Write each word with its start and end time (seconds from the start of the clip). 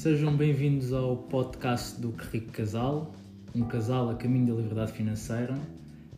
Sejam 0.00 0.34
bem-vindos 0.34 0.94
ao 0.94 1.14
podcast 1.14 2.00
do 2.00 2.10
Que 2.12 2.38
Rico 2.38 2.52
Casal, 2.52 3.14
um 3.54 3.64
casal 3.64 4.08
a 4.08 4.14
caminho 4.14 4.46
da 4.46 4.62
liberdade 4.62 4.92
financeira. 4.92 5.52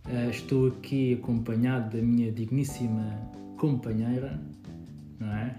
Uh, 0.06 0.30
estou 0.30 0.69
aqui 0.69 1.14
acompanhado 1.21 1.96
da 1.96 2.00
minha 2.00 2.30
digníssima 2.30 3.18
companheira, 3.58 4.40
não 5.18 5.35
é? 5.35 5.56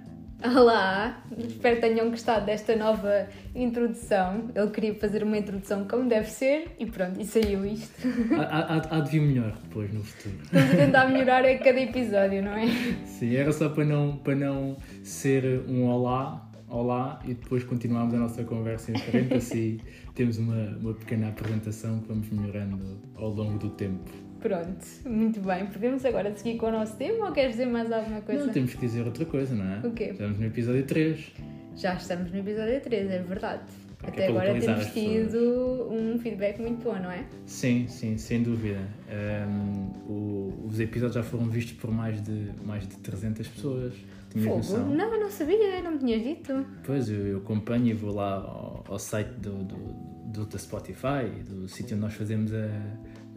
Olá, 0.57 1.21
espero 1.37 1.75
que 1.75 1.81
tenham 1.81 2.09
gostado 2.11 2.45
desta 2.45 2.77
nova 2.77 3.27
introdução. 3.53 4.49
Ele 4.55 4.71
queria 4.71 4.95
fazer 4.95 5.21
uma 5.21 5.37
introdução 5.37 5.85
como 5.85 6.07
deve 6.07 6.29
ser 6.29 6.77
e 6.79 6.85
pronto, 6.85 7.19
e 7.19 7.25
saiu 7.25 7.65
isto. 7.65 8.07
Há, 8.39 8.75
há, 8.75 8.97
há 8.97 8.99
de 9.01 9.11
vir 9.11 9.21
melhor 9.21 9.51
depois 9.63 9.93
no 9.93 10.01
futuro. 10.01 10.35
Estamos 10.45 10.71
a 10.71 10.75
tentar 10.77 11.09
melhorar 11.09 11.43
a 11.43 11.57
cada 11.57 11.81
episódio, 11.81 12.41
não 12.41 12.53
é? 12.53 12.67
Sim, 13.03 13.35
era 13.35 13.51
só 13.51 13.67
para 13.67 13.83
não, 13.83 14.15
para 14.15 14.33
não 14.33 14.77
ser 15.03 15.65
um 15.67 15.83
olá, 15.87 16.52
olá 16.73 17.19
e 17.25 17.33
depois 17.33 17.63
continuarmos 17.63 18.13
a 18.13 18.17
nossa 18.17 18.43
conversa 18.43 18.91
em 18.91 18.97
frente, 18.97 19.33
assim 19.33 19.79
temos 20.15 20.37
uma, 20.37 20.77
uma 20.81 20.93
pequena 20.93 21.29
apresentação 21.29 21.99
que 21.99 22.07
vamos 22.07 22.29
melhorando 22.29 22.97
ao 23.15 23.29
longo 23.29 23.57
do 23.59 23.69
tempo. 23.71 24.09
Pronto, 24.39 24.85
muito 25.05 25.39
bem. 25.39 25.65
Podemos 25.67 26.03
agora 26.03 26.35
seguir 26.35 26.57
com 26.57 26.65
o 26.65 26.71
nosso 26.71 26.97
tema 26.97 27.27
ou 27.27 27.31
queres 27.31 27.51
dizer 27.51 27.65
mais 27.67 27.89
alguma 27.91 28.19
coisa? 28.21 28.45
Não, 28.45 28.51
temos 28.53 28.73
que 28.73 28.81
dizer 28.81 29.05
outra 29.05 29.23
coisa, 29.25 29.55
não 29.55 29.65
é? 29.65 29.87
O 29.87 29.91
quê? 29.91 30.05
Estamos 30.11 30.37
no 30.37 30.45
episódio 30.45 30.83
3. 30.83 31.31
Já 31.77 31.93
estamos 31.95 32.29
no 32.31 32.39
episódio 32.39 32.81
3, 32.81 33.09
é 33.11 33.19
verdade. 33.21 33.61
É 34.03 34.07
Até 34.09 34.27
agora 34.27 34.59
temos 34.59 34.85
tido 34.87 35.87
um 35.89 36.19
feedback 36.19 36.59
muito 36.59 36.83
bom, 36.83 36.99
não 36.99 37.09
é? 37.09 37.23
Sim, 37.45 37.87
sim, 37.87 38.17
sem 38.17 38.43
dúvida. 38.43 38.81
Um, 39.47 40.11
o- 40.11 40.65
os 40.67 40.77
episódios 40.77 41.15
já 41.15 41.23
foram 41.23 41.45
vistos 41.45 41.73
por 41.77 41.89
mais 41.89 42.21
de, 42.21 42.49
mais 42.65 42.85
de 42.85 42.97
300 42.97 43.47
pessoas. 43.47 43.93
Tinhas 44.33 44.45
Fogo? 44.47 44.57
noção? 44.57 44.89
Não, 44.89 45.19
não 45.19 45.31
sabia, 45.31 45.81
não 45.81 45.91
me 45.91 45.99
tinhas 45.99 46.21
dito. 46.23 46.65
Pois, 46.83 47.09
eu, 47.09 47.25
eu 47.27 47.37
acompanho 47.37 47.87
e 47.87 47.93
vou 47.93 48.13
lá 48.13 48.33
ao, 48.35 48.83
ao 48.87 48.99
site 48.99 49.29
do, 49.39 49.63
do, 49.63 49.75
do, 50.31 50.45
da 50.45 50.57
Spotify, 50.57 51.29
do 51.47 51.67
sítio 51.69 51.95
onde 51.95 52.05
nós 52.05 52.13
fazemos 52.13 52.51
a, 52.53 52.65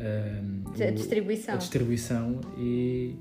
a, 0.01 0.85
A 0.87 0.91
distribuição. 0.91 1.55
a 1.55 1.59
distribuição 1.59 2.41
e 2.59 3.15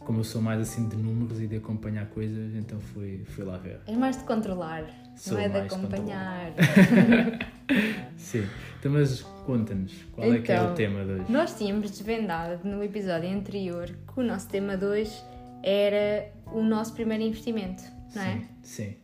como 0.00 0.20
eu 0.20 0.24
sou 0.24 0.40
mais 0.42 0.60
assim 0.60 0.88
de 0.88 0.96
números 0.96 1.40
e 1.40 1.46
de 1.46 1.56
acompanhar 1.56 2.06
coisas, 2.06 2.54
então 2.56 2.80
fui, 2.80 3.22
fui 3.26 3.44
lá 3.44 3.58
ver. 3.58 3.78
És 3.86 3.96
mais 3.96 4.16
de 4.16 4.24
controlar, 4.24 4.84
Sou 5.14 5.34
não 5.34 5.40
é 5.40 5.46
de 5.48 5.52
mais 5.54 5.68
de 5.68 5.74
acompanhar. 5.74 6.52
Sim, 8.16 8.44
então 8.78 8.92
mas 8.92 9.20
conta-nos, 9.44 9.92
qual 10.12 10.32
é 10.32 10.38
que 10.40 10.50
é 10.50 10.60
o 10.60 10.64
Então, 10.64 10.74
tema 10.74 11.04
de 11.04 11.12
hoje? 11.12 11.24
Nós 11.32 11.56
tínhamos 11.56 11.90
desvendado 11.90 12.66
no 12.66 12.82
episódio 12.82 13.30
anterior 13.30 13.86
que 13.86 14.20
o 14.20 14.22
nosso 14.22 14.48
tema 14.48 14.76
2 14.76 15.24
era 15.62 16.30
o 16.52 16.62
nosso 16.62 16.92
primeiro 16.94 17.22
investimento, 17.24 17.82
não 18.14 18.22
é? 18.22 18.32
Sim, 18.38 18.46
sim. 18.62 18.94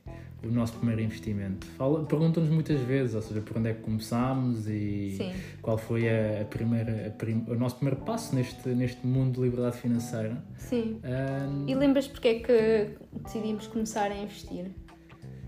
O 0.45 0.49
nosso 0.49 0.75
primeiro 0.75 1.01
investimento. 1.01 1.67
Perguntam-nos 2.09 2.51
muitas 2.53 2.79
vezes, 2.83 3.15
ou 3.17 3.23
seja, 3.23 3.41
por 3.41 3.57
onde 3.59 3.71
é 3.71 3.75
que 3.75 3.81
começámos 3.81 4.69
e 4.69 5.15
Sim. 5.17 5.33
qual 5.61 5.77
foi 5.77 6.09
a, 6.09 6.43
a 6.43 6.45
primeira, 6.45 7.09
a 7.09 7.11
prim- 7.11 7.45
o 7.49 7.55
nosso 7.57 7.77
primeiro 7.77 8.01
passo 8.03 8.35
neste, 8.37 8.69
neste 8.69 9.05
mundo 9.05 9.37
de 9.37 9.41
liberdade 9.41 9.79
financeira. 9.79 10.45
Sim. 10.57 11.01
Ahm, 11.03 11.65
E 11.69 11.75
lembras 11.75 12.07
porque 12.07 12.29
é 12.29 12.35
que 12.39 12.91
decidimos 13.25 13.67
começar 13.67 14.13
a 14.13 14.17
investir? 14.17 14.71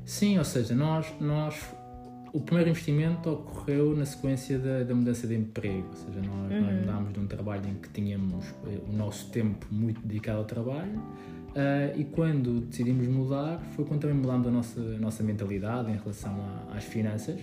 Sim, 0.05 0.39
ou 0.39 0.45
seja, 0.45 0.75
nós, 0.75 1.07
nós 1.21 1.55
o 2.33 2.41
primeiro 2.41 2.71
investimento 2.71 3.31
ocorreu 3.31 3.97
na 3.97 4.05
sequência 4.05 4.59
da, 4.59 4.83
da 4.85 4.95
mudança 4.95 5.27
de 5.27 5.35
emprego, 5.35 5.87
ou 5.89 5.97
seja, 5.97 6.21
nós, 6.21 6.53
Uhum. 6.53 6.61
nós 6.61 6.81
mudámos 6.81 7.13
de 7.13 7.21
um 7.21 7.27
trabalho 7.27 7.69
em 7.69 7.75
que 7.75 7.89
tínhamos 7.91 8.45
eh, 8.67 8.79
o 8.89 8.93
nosso 8.93 9.31
tempo 9.31 9.67
muito 9.71 10.01
dedicado 10.07 10.39
ao 10.39 10.45
trabalho 10.45 11.01
ah, 11.57 11.93
e 11.97 12.05
quando 12.05 12.61
decidimos 12.63 13.07
mudar 13.09 13.59
foi 13.75 13.85
quando 13.85 14.01
também 14.03 14.17
mudámos 14.17 14.47
a 14.47 14.51
nossa, 14.51 14.81
a 14.81 14.99
nossa 14.99 15.23
mentalidade 15.23 15.91
em 15.91 15.97
relação 15.97 16.33
a- 16.71 16.77
às 16.77 16.85
finanças 16.85 17.41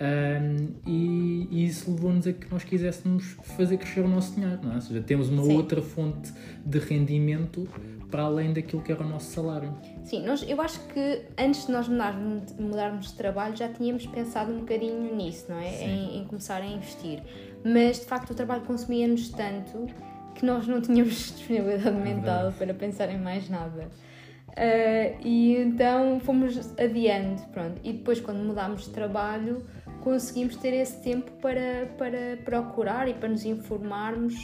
Ahm, 0.00 0.74
e, 0.86 1.48
e 1.50 1.66
isso 1.66 1.90
levou-nos 1.90 2.26
a 2.26 2.32
que 2.32 2.50
nós 2.52 2.62
quiséssemos 2.62 3.36
fazer 3.42 3.78
crescer 3.78 4.00
o 4.00 4.08
nosso 4.08 4.34
dinheiro, 4.34 4.60
não 4.62 4.72
é? 4.72 4.74
ou 4.76 4.80
seja, 4.80 5.00
temos 5.00 5.28
uma 5.28 5.42
Sim. 5.42 5.56
outra 5.56 5.82
fonte 5.82 6.32
de 6.64 6.78
rendimento 6.78 7.68
para 8.08 8.22
além 8.22 8.52
daquilo 8.52 8.80
que 8.80 8.92
era 8.92 9.02
o 9.02 9.08
nosso 9.08 9.32
salário. 9.32 9.74
Sim, 10.04 10.24
nós, 10.24 10.42
eu 10.48 10.60
acho 10.62 10.80
que 10.88 11.22
antes 11.36 11.66
de 11.66 11.72
nós 11.72 11.88
mudarmos, 11.88 12.52
mudarmos 12.54 13.08
de 13.08 13.14
trabalho 13.14 13.56
já 13.56 13.68
tínhamos 13.68 14.06
pensado 14.06 14.52
um 14.52 14.60
bocadinho 14.60 15.14
nisso, 15.14 15.46
não 15.48 15.58
é? 15.58 15.84
Em, 15.84 16.18
em 16.18 16.24
começar 16.24 16.62
a 16.62 16.66
investir. 16.66 17.22
Mas 17.64 18.00
de 18.00 18.06
facto 18.06 18.30
o 18.30 18.34
trabalho 18.34 18.62
consumia-nos 18.62 19.28
tanto 19.30 19.86
que 20.34 20.46
nós 20.46 20.66
não 20.66 20.80
tínhamos 20.80 21.34
disponibilidade 21.36 21.96
mental 21.96 22.52
para 22.52 22.72
pensar 22.72 23.10
em 23.10 23.18
mais 23.18 23.48
nada. 23.50 23.88
Ah, 24.58 25.16
e 25.22 25.56
então 25.56 26.18
fomos 26.20 26.58
adiando, 26.78 27.40
pronto. 27.52 27.80
E 27.84 27.92
depois, 27.92 28.20
quando 28.20 28.38
mudámos 28.38 28.84
de 28.84 28.90
trabalho, 28.90 29.62
conseguimos 29.98 30.56
ter 30.56 30.72
esse 30.74 31.00
tempo 31.02 31.30
para, 31.42 31.86
para 31.96 32.36
procurar 32.44 33.08
e 33.08 33.14
para 33.14 33.28
nos 33.28 33.44
informarmos 33.44 34.34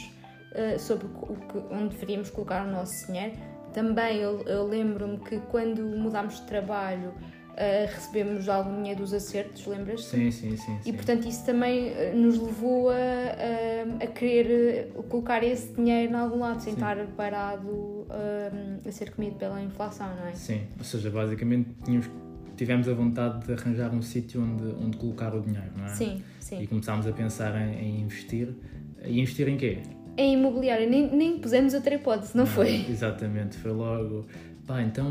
ah, 0.55 0.79
sobre 0.79 1.07
o 1.07 1.35
que, 1.35 1.57
onde 1.73 1.89
deveríamos 1.89 2.29
colocar 2.29 2.65
o 2.65 2.71
nosso 2.71 3.07
dinheiro. 3.07 3.33
Também 3.73 4.19
eu, 4.19 4.41
eu 4.43 4.65
lembro-me 4.65 5.17
que 5.19 5.39
quando 5.51 5.81
mudámos 5.83 6.39
de 6.39 6.47
trabalho 6.47 7.13
ah, 7.57 7.85
recebemos 7.89 8.49
algum 8.49 8.75
dinheiro 8.77 9.01
dos 9.01 9.13
acertos, 9.13 9.65
lembras-te? 9.65 10.07
Sim, 10.07 10.31
sim, 10.31 10.57
sim. 10.57 10.77
E 10.81 10.83
sim. 10.83 10.93
portanto 10.93 11.27
isso 11.27 11.45
também 11.45 11.89
eh, 11.89 12.13
nos 12.13 12.37
levou 12.37 12.89
a, 12.89 12.93
a, 12.95 14.03
a 14.03 14.07
querer 14.07 14.91
colocar 15.09 15.41
esse 15.43 15.73
dinheiro 15.73 16.11
em 16.11 16.15
algum 16.15 16.39
lado, 16.39 16.61
sem 16.61 16.73
Sim. 16.73 16.79
estar 16.79 16.97
parado 17.17 18.05
eh, 18.09 18.79
a 18.85 18.91
ser 18.91 19.11
comido 19.11 19.37
pela 19.37 19.61
inflação, 19.61 20.07
não 20.15 20.27
é? 20.27 20.33
Sim, 20.33 20.63
ou 20.77 20.83
seja, 20.83 21.09
basicamente 21.09 21.69
tínhamos, 21.85 22.09
tivemos 22.55 22.87
a 22.87 22.93
vontade 22.93 23.45
de 23.45 23.53
arranjar 23.53 23.93
um 23.93 24.01
sítio 24.01 24.41
onde, 24.41 24.63
onde 24.83 24.97
colocar 24.97 25.33
o 25.35 25.41
dinheiro, 25.41 25.71
não 25.77 25.85
é? 25.85 25.89
Sim, 25.89 26.21
E 26.39 26.43
sim. 26.43 26.65
começámos 26.65 27.07
a 27.07 27.11
pensar 27.11 27.55
em, 27.61 27.79
em 27.79 28.01
investir. 28.01 28.49
E 29.03 29.19
investir 29.19 29.47
em 29.47 29.57
quê? 29.57 29.79
Em 30.17 30.33
imobiliário, 30.33 30.89
nem, 30.89 31.13
nem 31.15 31.37
pusemos 31.39 31.73
outra 31.73 31.95
hipótese, 31.95 32.35
não 32.37 32.45
foi? 32.45 32.85
Exatamente, 32.89 33.57
foi 33.57 33.71
logo. 33.71 34.25
Pá, 34.65 34.81
então 34.81 35.05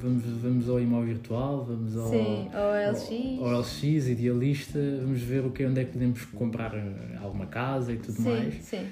vamos, 0.00 0.24
vamos 0.24 0.68
ao 0.68 0.80
imóvel 0.80 1.06
virtual, 1.14 1.64
vamos 1.64 1.96
ao, 1.96 2.08
Sim, 2.10 2.48
ao 2.52 2.92
LX. 2.92 3.38
ao, 3.40 3.46
ao 3.54 3.60
LX, 3.60 3.82
idealista, 4.08 4.78
vamos 5.00 5.22
ver 5.22 5.44
o 5.44 5.50
que, 5.52 5.64
onde 5.64 5.80
é 5.80 5.84
que 5.84 5.92
podemos 5.92 6.24
comprar 6.24 6.74
eh, 6.74 7.16
alguma 7.22 7.46
casa 7.46 7.92
e 7.92 7.98
tudo 7.98 8.16
sim, 8.16 8.22
mais. 8.28 8.54
sim. 8.64 8.84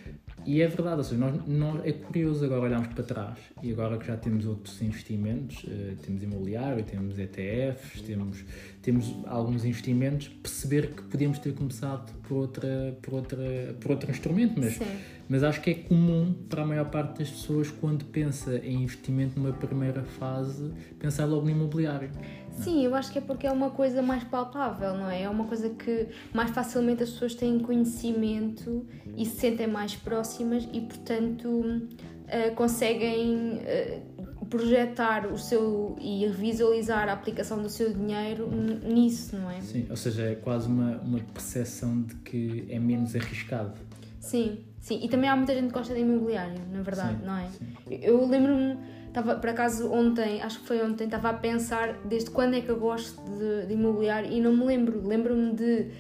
E 0.46 0.60
é 0.60 0.66
verdade, 0.68 0.98
ou 0.98 1.04
seja, 1.04 1.16
nós, 1.20 1.46
nós- 1.46 1.80
é 1.86 1.92
curioso 1.92 2.44
agora 2.44 2.62
olharmos 2.62 2.88
para 2.88 3.02
trás 3.02 3.38
e 3.62 3.72
agora 3.72 3.96
que 3.96 4.06
já 4.06 4.16
temos 4.16 4.44
outros 4.46 4.80
investimentos, 4.82 5.64
eh, 5.66 5.94
temos 6.04 6.22
imobiliário, 6.22 6.84
temos 6.84 7.18
ETFs, 7.18 8.02
temos, 8.02 8.44
temos 8.82 9.14
alguns 9.26 9.64
investimentos, 9.64 10.28
perceber 10.28 10.88
que 10.94 11.02
podíamos 11.02 11.38
ter 11.38 11.54
começado 11.54 12.12
por, 12.28 12.36
outra, 12.36 12.96
por, 13.00 13.14
outra, 13.14 13.38
por 13.80 13.90
outro 13.92 14.10
instrumento, 14.10 14.54
mas, 14.60 14.74
Sim. 14.74 14.84
mas 15.28 15.42
acho 15.42 15.62
que 15.62 15.70
é 15.70 15.74
comum 15.74 16.34
para 16.48 16.62
a 16.62 16.66
maior 16.66 16.90
parte 16.90 17.20
das 17.20 17.30
pessoas 17.30 17.70
quando 17.70 18.04
pensa 18.04 18.58
em 18.58 18.82
investimento 18.82 19.40
numa 19.40 19.52
primeira 19.54 20.02
fase, 20.02 20.70
pensar 20.98 21.24
logo 21.24 21.44
no 21.46 21.50
imobiliário. 21.50 22.10
Sim, 22.54 22.84
eu 22.84 22.94
acho 22.94 23.12
que 23.12 23.18
é 23.18 23.20
porque 23.20 23.46
é 23.46 23.52
uma 23.52 23.70
coisa 23.70 24.00
mais 24.00 24.24
palpável, 24.24 24.94
não 24.94 25.10
é? 25.10 25.22
É 25.22 25.28
uma 25.28 25.44
coisa 25.44 25.68
que 25.70 26.08
mais 26.32 26.50
facilmente 26.50 27.02
as 27.02 27.10
pessoas 27.10 27.34
têm 27.34 27.58
conhecimento 27.58 28.86
e 29.16 29.26
se 29.26 29.36
sentem 29.36 29.66
mais 29.66 29.94
próximas 29.96 30.68
e, 30.72 30.80
portanto, 30.80 31.82
eh, 32.28 32.50
conseguem 32.50 33.58
eh, 33.64 34.00
projetar 34.48 35.26
o 35.26 35.36
seu 35.36 35.96
e 36.00 36.26
visualizar 36.28 37.08
a 37.08 37.12
aplicação 37.12 37.60
do 37.60 37.68
seu 37.68 37.92
dinheiro 37.92 38.48
nisso, 38.84 39.36
não 39.36 39.50
é? 39.50 39.60
Sim, 39.60 39.86
ou 39.90 39.96
seja, 39.96 40.22
é 40.30 40.34
quase 40.34 40.68
uma, 40.68 40.98
uma 40.98 41.18
percepção 41.18 42.02
de 42.02 42.14
que 42.16 42.66
é 42.70 42.78
menos 42.78 43.14
arriscado. 43.16 43.72
Sim, 44.20 44.60
sim. 44.80 45.00
E 45.02 45.08
também 45.08 45.28
há 45.28 45.36
muita 45.36 45.54
gente 45.54 45.66
que 45.66 45.72
gosta 45.74 45.92
de 45.92 46.00
imobiliário, 46.00 46.58
na 46.72 46.82
verdade, 46.82 47.18
Sim, 47.18 47.26
não 47.26 47.36
é? 47.36 47.48
sim. 47.48 47.98
Eu 48.00 48.26
lembro-me, 48.26 48.78
estava 49.14 49.36
por 49.36 49.48
acaso 49.48 49.92
ontem, 49.92 50.42
acho 50.42 50.58
que 50.58 50.66
foi 50.66 50.82
ontem, 50.82 51.04
estava 51.04 51.30
a 51.30 51.34
pensar 51.34 51.94
desde 52.04 52.30
quando 52.30 52.54
é 52.56 52.60
que 52.60 52.68
eu 52.68 52.78
gosto 52.80 53.22
de, 53.38 53.66
de 53.66 53.72
imobiliário 53.72 54.30
e 54.30 54.40
não 54.40 54.52
me 54.52 54.64
lembro. 54.64 55.06
Lembro-me 55.06 55.54
de. 55.54 55.90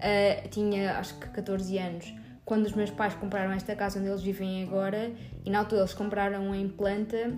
eh, 0.00 0.48
tinha 0.50 0.98
acho 0.98 1.14
que 1.20 1.28
14 1.28 1.78
anos, 1.78 2.12
quando 2.44 2.66
os 2.66 2.72
meus 2.72 2.90
pais 2.90 3.14
compraram 3.14 3.52
esta 3.52 3.76
casa 3.76 4.00
onde 4.00 4.08
eles 4.08 4.22
vivem 4.22 4.64
agora 4.64 5.12
e 5.44 5.50
na 5.50 5.60
altura 5.60 5.82
eles 5.82 5.94
compraram 5.94 6.52
em 6.52 6.68
planta. 6.68 7.32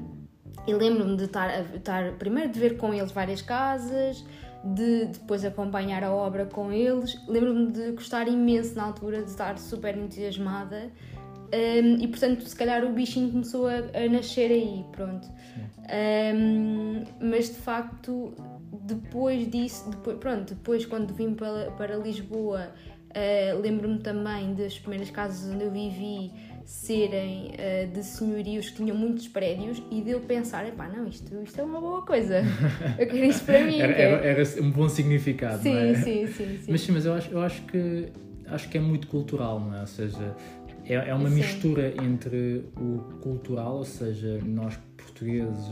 E 0.67 0.73
lembro-me 0.73 1.17
de 1.19 1.25
estar 1.25 2.12
primeiro 2.19 2.50
de 2.50 2.59
ver 2.59 2.79
com 2.79 2.94
eles 2.94 3.12
várias 3.12 3.43
casas, 3.43 4.25
de 4.65 5.05
depois 5.06 5.44
acompanhar 5.44 6.03
a 6.03 6.11
obra 6.11 6.47
com 6.47 6.73
eles. 6.73 7.15
Lembro-me 7.29 7.73
de 7.73 7.93
gostar 7.93 8.27
imenso 8.27 8.75
na 8.75 8.85
altura, 8.85 9.23
de 9.23 9.31
estar 9.31 9.59
super 9.59 9.97
entusiasmada. 9.99 10.91
Um, 11.53 12.03
e 12.03 12.09
portanto, 12.09 12.47
se 12.47 12.57
calhar 12.57 12.85
o 12.85 12.93
bichinho 12.93 13.31
começou 13.31 13.67
a, 13.67 13.77
a 13.95 14.09
nascer 14.11 14.51
aí, 14.51 14.85
pronto. 14.93 15.29
Um, 16.35 17.05
mas 17.21 17.49
de 17.49 17.57
facto, 17.57 18.35
depois 18.83 19.49
disso, 19.51 19.89
depois, 19.91 20.19
pronto, 20.19 20.55
depois 20.55 20.85
quando 20.85 21.15
vim 21.15 21.35
para, 21.35 21.71
para 21.73 21.97
Lisboa, 21.97 22.71
uh, 23.11 23.61
lembro-me 23.61 23.99
também 23.99 24.55
das 24.55 24.79
primeiras 24.79 25.11
casas 25.11 25.53
onde 25.53 25.65
eu 25.65 25.71
vivi, 25.71 26.33
serem 26.65 27.53
uh, 27.53 27.93
de 27.93 28.03
senhorios 28.03 28.71
que 28.71 28.77
tinham 28.79 28.97
muitos 28.97 29.29
prédios 29.29 29.81
e 29.89 30.01
de 30.03 30.11
eu 30.11 30.21
pensar, 30.21 30.67
epá, 30.67 30.89
não, 30.89 31.07
isto, 31.07 31.41
isto 31.43 31.61
é 31.61 31.63
uma 31.63 31.81
boa 31.81 32.03
coisa, 32.03 32.43
eu 32.99 33.07
quero 33.07 33.25
isso 33.25 33.45
para 33.45 33.65
mim. 33.65 33.79
era, 33.79 33.93
era, 33.93 34.27
era, 34.27 34.63
um 34.63 34.71
bom 34.73 34.89
significado, 34.89 35.63
sim, 35.63 35.73
não 35.73 35.81
é? 35.81 35.95
Sim, 35.95 36.27
sim, 36.27 36.59
sim. 36.59 36.73
Mas 36.73 36.81
sim, 36.81 36.93
mas 36.93 37.07
eu 37.07 37.15
acho, 37.15 37.31
eu 37.31 37.41
acho 37.41 37.63
que 37.63 38.09
acho 38.49 38.69
que 38.69 38.79
é 38.79 38.81
muito 38.81 39.07
cultural, 39.09 39.61
não 39.61 39.77
é? 39.77 39.81
Ou 39.81 39.87
seja, 39.87 40.37
é, 40.88 40.94
é 40.94 41.15
uma 41.15 41.29
sim. 41.29 41.37
mistura 41.37 41.94
entre 42.03 42.65
o 42.77 42.99
cultural, 43.21 43.77
ou 43.79 43.85
seja, 43.85 44.38
nós 44.44 44.79
portugueses. 44.97 45.71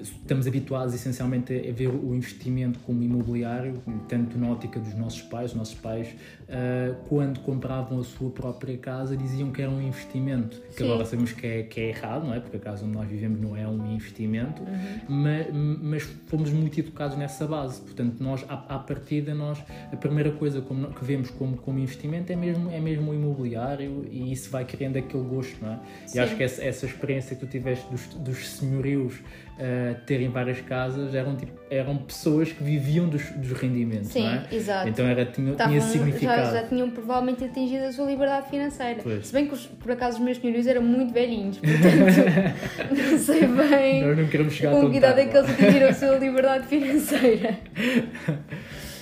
Estamos 0.00 0.46
habituados 0.46 0.94
essencialmente 0.94 1.52
a 1.52 1.72
ver 1.72 1.88
o 1.88 2.14
investimento 2.14 2.78
como 2.80 3.02
imobiliário, 3.02 3.82
tanto 4.08 4.38
na 4.38 4.50
ótica 4.50 4.78
dos 4.78 4.94
nossos 4.94 5.22
pais. 5.22 5.50
Os 5.52 5.56
nossos 5.56 5.74
pais, 5.74 6.08
uh, 6.08 6.94
quando 7.08 7.40
compravam 7.40 8.00
a 8.00 8.04
sua 8.04 8.30
própria 8.30 8.76
casa, 8.76 9.16
diziam 9.16 9.50
que 9.50 9.62
era 9.62 9.70
um 9.70 9.80
investimento, 9.80 10.60
que 10.76 10.82
agora 10.82 11.04
sabemos 11.04 11.32
que 11.32 11.46
é, 11.46 11.62
que 11.62 11.80
é 11.80 11.88
errado, 11.88 12.26
não 12.26 12.34
é? 12.34 12.40
Porque 12.40 12.56
a 12.56 12.60
casa 12.60 12.84
onde 12.84 12.94
nós 12.94 13.08
vivemos 13.08 13.40
não 13.40 13.56
é 13.56 13.66
um 13.66 13.94
investimento, 13.94 14.62
uhum. 14.62 15.00
mas, 15.08 15.46
mas, 15.82 16.02
fomos 16.26 16.50
muito 16.50 16.78
educados 16.78 17.16
nessa 17.16 17.46
base. 17.46 17.80
Portanto, 17.80 18.16
nós, 18.20 18.44
à, 18.48 18.76
à 18.76 18.78
partida, 18.78 19.34
nós, 19.34 19.58
a 19.92 19.96
primeira 19.96 20.30
coisa 20.32 20.60
como, 20.60 20.88
que 20.88 21.04
vemos 21.04 21.30
como, 21.30 21.56
como 21.56 21.78
investimento 21.78 22.32
é 22.32 22.36
mesmo, 22.36 22.70
é 22.70 22.80
mesmo 22.80 23.10
o 23.10 23.14
imobiliário 23.14 24.06
e 24.10 24.32
isso 24.32 24.50
vai 24.50 24.64
criando 24.64 24.96
aquele 24.96 25.24
gosto, 25.24 25.64
não 25.64 25.72
é? 25.72 25.78
Sim. 26.06 26.18
E 26.18 26.20
acho 26.20 26.36
que 26.36 26.42
essa, 26.42 26.62
essa 26.62 26.86
experiência 26.86 27.36
que 27.36 27.44
tu 27.44 27.50
tiveste 27.50 27.88
dos, 27.90 28.06
dos 28.14 28.48
senhorios 28.48 29.14
uh, 29.56 29.85
terem 29.94 30.28
várias 30.28 30.60
casas 30.60 31.14
eram, 31.14 31.36
tipo, 31.36 31.52
eram 31.70 31.96
pessoas 31.96 32.52
que 32.52 32.62
viviam 32.62 33.08
dos, 33.08 33.30
dos 33.30 33.52
rendimentos, 33.52 34.08
Sim, 34.08 34.22
não 34.22 34.30
é? 34.30 34.46
exato. 34.50 34.88
Então 34.88 35.06
era, 35.06 35.24
tinha, 35.26 35.54
tinha 35.54 35.80
significado. 35.80 36.42
Já, 36.42 36.52
já, 36.52 36.62
tinham 36.66 36.90
provavelmente 36.90 37.44
atingido 37.44 37.84
a 37.84 37.92
sua 37.92 38.06
liberdade 38.06 38.48
financeira. 38.48 39.00
Pois. 39.02 39.26
Se 39.26 39.32
bem 39.32 39.46
que, 39.46 39.54
os, 39.54 39.66
por 39.66 39.90
acaso, 39.90 40.18
os 40.18 40.24
meus 40.24 40.38
senhorios 40.38 40.66
eram 40.66 40.82
muito 40.82 41.12
velhinhos, 41.12 41.58
portanto, 41.58 42.92
não 43.10 43.18
sei 43.18 43.46
bem 43.46 44.04
Nós 44.04 44.18
não 44.18 44.26
queremos 44.26 44.52
chegar 44.52 44.72
com 44.72 44.90
que 44.90 44.96
idade 44.96 45.20
é 45.20 45.26
que 45.26 45.36
eles 45.36 45.50
atingiram 45.50 45.88
a 45.88 45.92
sua 45.92 46.18
liberdade 46.18 46.66
financeira. 46.68 47.58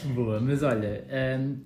Boa, 0.04 0.40
mas 0.40 0.62
olha, 0.62 1.04
um, 1.38 1.56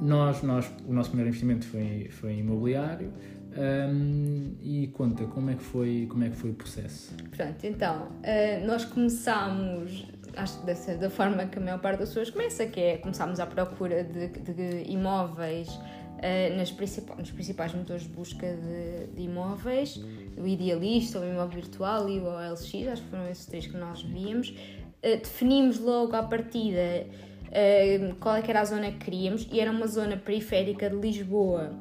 nós, 0.00 0.42
nós, 0.42 0.70
o 0.86 0.92
nosso 0.92 1.10
primeiro 1.10 1.28
investimento 1.28 1.66
foi, 1.66 2.08
foi 2.10 2.38
imobiliário. 2.38 3.12
Um, 3.58 4.54
e 4.62 4.88
conta 4.88 5.24
como 5.24 5.50
é 5.50 5.54
que 5.54 5.62
foi 5.62 6.06
como 6.10 6.24
é 6.24 6.28
que 6.28 6.36
foi 6.36 6.50
o 6.50 6.54
processo? 6.54 7.14
Pronto, 7.34 7.66
então 7.66 8.02
uh, 8.02 8.66
nós 8.66 8.84
começámos 8.84 10.06
acho 10.36 10.60
que 10.60 10.66
dessa, 10.66 10.94
da 10.94 11.08
forma 11.08 11.46
que 11.46 11.58
a 11.58 11.62
maior 11.62 11.80
parte 11.80 12.00
das 12.00 12.10
pessoas 12.10 12.28
começa 12.28 12.66
que 12.66 12.78
é 12.78 12.98
começámos 12.98 13.40
à 13.40 13.46
procura 13.46 14.04
de, 14.04 14.28
de 14.28 14.92
imóveis 14.92 15.68
uh, 15.70 16.56
nas 16.56 16.70
principais, 16.70 17.18
nos 17.18 17.30
principais 17.30 17.72
motores 17.72 18.02
de 18.02 18.10
busca 18.10 18.46
de, 18.46 19.06
de, 19.14 19.22
imóveis 19.22 20.04
o 20.36 20.46
Idealista, 20.46 21.18
o 21.18 21.24
Imóvel 21.24 21.62
Virtual 21.62 22.10
e 22.10 22.20
o 22.20 22.26
OLX 22.26 22.88
acho 22.92 23.02
que 23.02 23.08
foram 23.08 23.26
esses 23.26 23.46
três 23.46 23.66
que 23.66 23.76
nós 23.78 24.02
víamos. 24.02 24.50
Uh, 24.50 25.16
definimos 25.16 25.78
logo 25.78 26.14
à 26.14 26.22
partida 26.22 27.06
qual 28.20 28.36
é 28.36 28.42
que 28.42 28.50
era 28.50 28.60
a 28.60 28.64
zona 28.64 28.90
que 28.90 28.98
queríamos 28.98 29.48
e 29.50 29.60
era 29.60 29.70
uma 29.70 29.86
zona 29.86 30.16
periférica 30.18 30.90
de 30.90 30.96
Lisboa 30.96 31.72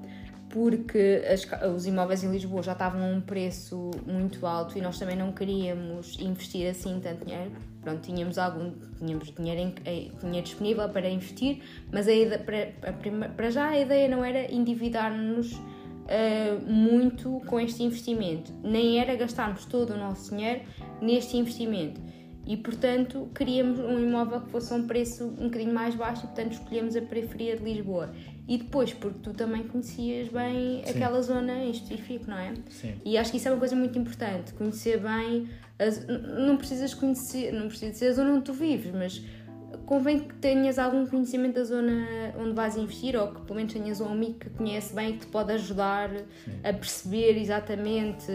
porque 0.56 1.22
as, 1.30 1.46
os 1.76 1.86
imóveis 1.86 2.24
em 2.24 2.32
Lisboa 2.32 2.64
já 2.64 2.72
estavam 2.72 3.04
a 3.04 3.08
um 3.08 3.20
preço 3.20 3.92
muito 4.08 4.46
alto 4.46 4.78
e 4.78 4.82
nós 4.82 4.98
também 4.98 5.18
não 5.18 5.34
queríamos 5.34 6.18
investir 6.18 6.70
assim 6.70 6.98
tanto 7.02 7.26
dinheiro. 7.26 7.52
Pronto, 7.82 8.00
tínhamos 8.00 8.38
algum 8.38 8.72
tínhamos 8.98 9.34
dinheiro, 9.34 9.60
em, 9.60 9.76
eh, 9.84 10.12
dinheiro 10.22 10.46
disponível 10.46 10.88
para 10.88 11.10
investir, 11.10 11.62
mas 11.92 12.08
a 12.08 12.12
para, 12.46 13.30
para 13.36 13.50
já 13.50 13.68
a 13.68 13.78
ideia 13.82 14.08
não 14.08 14.24
era 14.24 14.50
endividar-nos 14.50 15.52
uh, 15.56 16.66
muito 16.66 17.42
com 17.48 17.60
este 17.60 17.84
investimento, 17.84 18.54
nem 18.64 18.98
era 19.02 19.14
gastarmos 19.14 19.66
todo 19.66 19.90
o 19.94 19.98
nosso 19.98 20.34
dinheiro 20.34 20.62
neste 21.02 21.36
investimento. 21.36 22.00
E 22.48 22.56
portanto 22.56 23.28
queríamos 23.36 23.78
um 23.80 24.00
imóvel 24.00 24.40
que 24.40 24.52
fosse 24.52 24.72
a 24.72 24.78
um 24.78 24.88
preço 24.88 25.26
um 25.38 25.48
bocadinho 25.48 25.74
mais 25.74 25.96
baixo 25.96 26.24
e 26.24 26.28
portanto 26.28 26.54
escolhemos 26.54 26.96
a 26.96 27.02
periferia 27.02 27.58
de 27.58 27.64
Lisboa 27.64 28.14
e 28.48 28.58
depois 28.58 28.94
porque 28.94 29.20
tu 29.24 29.34
também 29.34 29.64
conhecias 29.64 30.30
bem 30.30 30.84
Sim. 30.84 30.92
aquela 30.92 31.22
zona 31.22 31.54
em 31.54 31.72
específico, 31.72 32.30
não 32.30 32.38
é? 32.38 32.54
Sim. 32.70 32.96
E 33.04 33.18
acho 33.18 33.32
que 33.32 33.38
isso 33.38 33.48
é 33.48 33.52
uma 33.52 33.60
coisa 33.60 33.76
muito 33.76 33.98
importante, 33.98 34.54
conhecer 34.54 35.00
bem, 35.00 35.50
as, 35.80 36.06
não 36.08 36.58
precisas 36.58 36.94
conhecer, 36.94 37.52
não 37.52 37.68
precisas 37.68 37.98
ser 37.98 38.08
a 38.08 38.14
zona 38.14 38.32
onde 38.32 38.44
tu 38.44 38.54
vives, 38.54 38.92
mas 38.94 39.22
convém 39.86 40.20
que 40.20 40.36
tenhas 40.36 40.80
algum 40.80 41.06
conhecimento 41.06 41.56
da 41.56 41.64
zona 41.64 42.08
onde 42.38 42.54
vais 42.54 42.76
investir 42.78 43.16
ou 43.16 43.28
que 43.28 43.42
pelo 43.42 43.56
menos 43.56 43.74
tenhas 43.74 44.00
um 44.02 44.10
amigo 44.10 44.40
que 44.40 44.50
conhece 44.50 44.94
bem 44.94 45.10
e 45.10 45.14
que 45.14 45.20
te 45.20 45.28
pode 45.28 45.52
ajudar 45.54 46.10
Sim. 46.12 46.60
a 46.64 46.74
perceber 46.74 47.38
exatamente, 47.38 48.26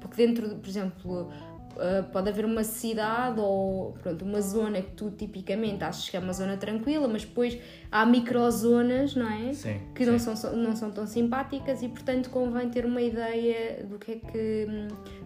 porque 0.00 0.26
dentro, 0.26 0.56
por 0.56 0.68
exemplo, 0.68 1.30
Uh, 1.78 2.02
pode 2.10 2.28
haver 2.28 2.44
uma 2.44 2.64
cidade 2.64 3.38
ou 3.38 3.92
pronto, 4.02 4.24
uma 4.24 4.40
zona 4.40 4.82
que 4.82 4.90
tu 4.96 5.12
tipicamente 5.12 5.84
achas 5.84 6.10
que 6.10 6.16
é 6.16 6.18
uma 6.18 6.32
zona 6.32 6.56
tranquila, 6.56 7.06
mas 7.06 7.24
depois 7.24 7.56
há 7.90 8.04
microzonas, 8.04 9.14
não 9.14 9.30
é? 9.30 9.52
Sim, 9.52 9.80
que 9.94 10.04
sim. 10.04 10.10
Não, 10.10 10.18
são, 10.18 10.56
não 10.56 10.76
são 10.76 10.90
tão 10.90 11.06
simpáticas 11.06 11.82
e 11.82 11.88
portanto 11.88 12.30
convém 12.30 12.68
ter 12.68 12.84
uma 12.84 13.00
ideia 13.00 13.84
do 13.84 13.98
que 13.98 14.12
é 14.12 14.16
que 14.16 14.66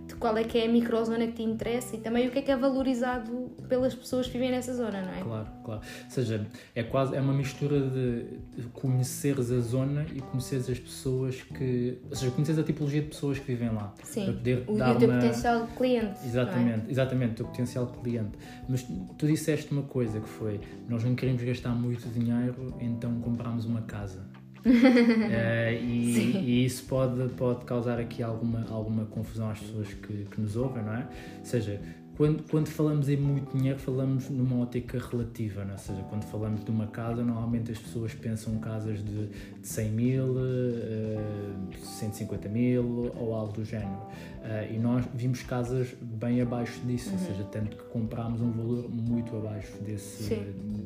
de 0.07 0.15
qual 0.17 0.37
é 0.37 0.45
que 0.45 0.59
é 0.59 0.67
a 0.67 0.69
microzona 0.69 1.27
que 1.27 1.35
te 1.35 1.43
interessa 1.43 1.97
e 1.97 2.01
também 2.01 2.29
o 2.29 2.31
que 2.31 2.41
é 2.41 2.43
que 2.43 2.51
é 2.51 2.57
valorizado 2.57 3.51
pelas 3.69 3.95
pessoas 3.95 4.27
que 4.27 4.33
vivem 4.33 4.51
nessa 4.51 4.75
zona, 4.75 5.03
não 5.03 5.13
é? 5.13 5.21
Claro, 5.23 5.49
claro. 5.65 5.81
Ou 6.05 6.11
seja, 6.11 6.47
é 6.75 6.83
quase 6.83 7.15
é 7.17 7.21
uma 7.21 7.33
mistura 7.33 7.81
de 7.81 8.63
conheceres 8.73 9.51
a 9.51 9.61
zona 9.61 10.07
e 10.15 10.21
conheceres 10.21 10.69
as 10.69 10.79
pessoas 10.79 11.41
que. 11.43 11.99
Ou 12.11 12.17
seja, 12.17 12.31
conheceres 12.33 12.61
a 12.61 12.65
tipologia 12.65 13.01
de 13.01 13.09
pessoas 13.09 13.39
que 13.39 13.47
vivem 13.47 13.73
lá. 13.73 13.95
Sim. 14.03 14.25
Para 14.25 14.35
poder 14.35 14.65
o, 14.67 14.77
dar 14.77 14.97
o 14.97 14.99
teu 14.99 15.09
uma... 15.09 15.19
potencial 15.19 15.67
cliente. 15.77 16.27
Exatamente, 16.27 16.89
é? 16.89 16.91
exatamente, 16.91 17.33
o 17.33 17.37
teu 17.37 17.47
potencial 17.47 17.87
cliente. 17.87 18.39
Mas 18.69 18.83
tu 18.83 19.27
disseste 19.27 19.73
uma 19.73 19.83
coisa 19.83 20.21
que 20.21 20.29
foi: 20.29 20.61
nós 20.89 21.05
não 21.05 21.15
queremos 21.15 21.43
gastar 21.43 21.71
muito 21.71 22.09
dinheiro, 22.09 22.52
então 22.81 23.21
compramos 23.21 23.65
uma 23.65 23.83
casa 23.83 24.25
uh, 24.65 25.73
e, 25.83 26.37
e, 26.37 26.65
isso 26.65 26.85
pode, 26.85 27.29
pode 27.35 27.65
causar 27.65 27.99
aqui 27.99 28.23
alguma, 28.23 28.65
alguma 28.71 29.05
confusão 29.07 29.51
às 29.51 29.59
pessoas 29.59 29.89
que, 29.89 30.27
que 30.31 30.41
nos 30.41 30.57
ouvem, 30.57 30.83
não 30.83 30.95
é? 30.95 31.09
Ou 31.39 31.45
seja, 31.45 31.81
quando, 32.17 32.43
quando 32.51 32.69
falamos 32.69 33.09
em 33.09 33.17
muito 33.17 33.57
dinheiro, 33.57 33.79
falamos 33.79 34.29
numa 34.29 34.63
ótica 34.63 34.99
relativa, 34.99 35.65
não 35.65 35.71
é? 35.71 35.73
ou 35.73 35.79
seja, 35.79 36.03
quando 36.11 36.25
falamos 36.25 36.63
de 36.63 36.71
uma 36.71 36.87
casa, 36.87 37.25
normalmente 37.25 37.73
as 37.73 37.79
pessoas 37.79 38.15
pensam 38.15 38.59
casas 38.59 39.03
de, 39.03 39.29
de 39.29 39.67
100 39.67 39.91
mil, 39.91 40.27
uh, 40.37 41.75
150 41.75 42.49
mil 42.51 43.11
ou 43.17 43.35
algo 43.35 43.53
do 43.55 43.65
género. 43.65 44.03
Uh, 44.43 44.75
e 44.75 44.79
nós 44.79 45.07
vimos 45.15 45.43
casas 45.43 45.95
bem 46.01 46.43
abaixo 46.43 46.81
disso, 46.87 47.11
uhum. 47.11 47.19
ou 47.19 47.27
seja, 47.27 47.45
tanto 47.45 47.77
que 47.77 47.85
comprámos 47.85 48.43
um 48.43 48.51
valor 48.51 48.91
muito 48.91 49.35
abaixo 49.35 49.73
desse, 49.79 50.35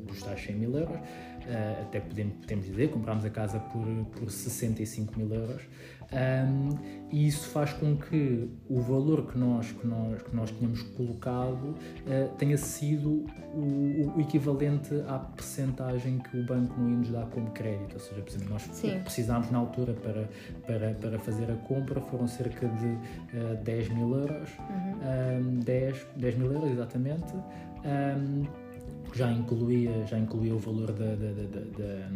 dos 0.07 0.23
tais 0.23 0.41
100 0.41 0.55
mil 0.55 0.79
euros. 0.79 0.99
Uh, 1.47 1.83
até 1.83 2.01
podemos, 2.01 2.35
podemos 2.39 2.67
dizer, 2.67 2.91
comprámos 2.91 3.25
a 3.25 3.31
casa 3.31 3.61
por, 3.61 3.87
por 4.19 4.31
65 4.31 5.17
mil 5.17 5.33
euros. 5.33 5.63
Um, 6.13 6.79
e 7.11 7.27
isso 7.27 7.49
faz 7.49 7.73
com 7.73 7.97
que 7.97 8.49
o 8.69 8.81
valor 8.81 9.27
que 9.27 9.37
nós, 9.37 9.73
que 9.73 9.87
nós, 9.87 10.23
que 10.23 10.37
nós 10.37 10.51
tínhamos 10.51 10.83
colocado 10.83 11.71
uh, 11.71 12.37
tenha 12.39 12.57
sido 12.57 13.27
o, 13.53 14.15
o, 14.17 14.21
equivalente 14.21 14.95
à 15.09 15.19
percentagem 15.19 16.19
que 16.19 16.39
o 16.39 16.47
banco 16.47 16.79
não 16.81 16.91
ia 16.91 16.97
nos 16.97 17.11
dar 17.11 17.27
como 17.27 17.51
crédito. 17.51 17.95
Ou 17.95 18.01
seja, 18.01 18.23
por 18.23 18.31
exemplo, 18.31 18.51
nós 18.51 18.63
Sim. 18.63 19.01
precisámos 19.01 19.51
na 19.51 19.59
altura 19.59 19.95
para, 19.95 20.29
para, 20.67 20.95
para 20.95 21.19
fazer 21.19 21.51
a 21.51 21.57
compra, 21.67 22.01
foram 22.01 22.29
cerca 22.29 22.69
de 22.69 22.87
uh, 22.87 23.57
10 23.65 23.89
mil 23.91 24.17
euros. 24.17 24.51
Uhum. 24.59 25.57
Um, 25.57 25.61
10, 25.61 26.07
10 26.17 26.39
mil 26.39 26.53
euros, 26.53 26.71
exatamente. 26.71 27.33
Um, 27.85 28.66
já 29.15 29.33
incluía, 29.33 30.07
já 30.07 30.19
incluía 30.19 30.55
o 30.55 30.59
valor 30.59 30.93
da, 30.93 31.15
da, 31.15 31.33
da, 31.33 32.09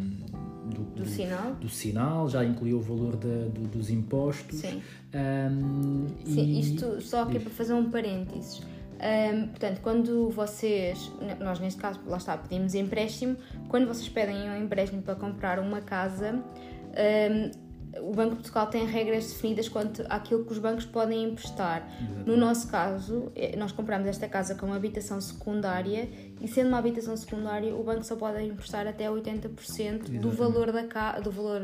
do, 0.65 0.85
do, 0.85 1.03
do, 1.03 1.07
sinal. 1.07 1.55
do 1.55 1.69
sinal, 1.69 2.29
já 2.29 2.45
incluía 2.45 2.77
o 2.77 2.81
valor 2.81 3.17
do, 3.17 3.69
dos 3.69 3.91
impostos. 3.91 4.59
Sim. 4.59 4.83
Um, 5.15 6.07
Sim, 6.25 6.45
e... 6.45 6.61
isto 6.61 7.01
só 7.01 7.23
aqui 7.23 7.39
para 7.39 7.51
fazer 7.51 7.75
um 7.75 7.91
parênteses. 7.91 8.63
Um, 9.01 9.49
portanto, 9.49 9.81
quando 9.81 10.29
vocês, 10.29 11.11
nós 11.41 11.59
neste 11.59 11.81
caso, 11.81 12.01
lá 12.07 12.19
está, 12.19 12.37
pedimos 12.37 12.75
empréstimo, 12.75 13.37
quando 13.69 13.87
vocês 13.87 14.09
pedem 14.09 14.51
um 14.51 14.63
empréstimo 14.63 15.01
para 15.01 15.15
comprar 15.15 15.59
uma 15.59 15.81
casa, 15.81 16.35
um, 16.35 17.71
o 17.99 18.13
Banco 18.15 18.31
de 18.31 18.37
Portugal 18.37 18.67
tem 18.69 18.87
regras 18.87 19.33
definidas 19.33 19.69
quanto 19.69 20.05
àquilo 20.09 20.45
que 20.45 20.53
os 20.53 20.59
bancos 20.59 20.85
podem 20.85 21.25
emprestar. 21.25 21.89
Exatamente. 21.99 22.29
No 22.29 22.37
nosso 22.37 22.69
caso, 22.69 23.33
eh, 23.35 23.57
nós 23.57 23.73
compramos 23.73 24.07
esta 24.07 24.29
casa 24.29 24.55
com 24.55 24.67
uma 24.67 24.77
habitação 24.77 25.21
secundária 25.21 26.09
e 26.41 26.49
sendo 26.49 26.69
uma 26.69 26.79
habitação 26.79 27.17
secundária, 27.17 27.75
o 27.75 27.83
banco 27.83 28.03
só 28.03 28.17
pode 28.17 28.43
emprestar 28.43 28.87
até 28.87 29.09
80% 29.09 29.61
Exatamente. 29.61 30.19
do 30.19 30.31
valor 30.31 30.73
da 30.73 30.85
casa, 30.85 31.21
do 31.21 31.31
valor 31.31 31.61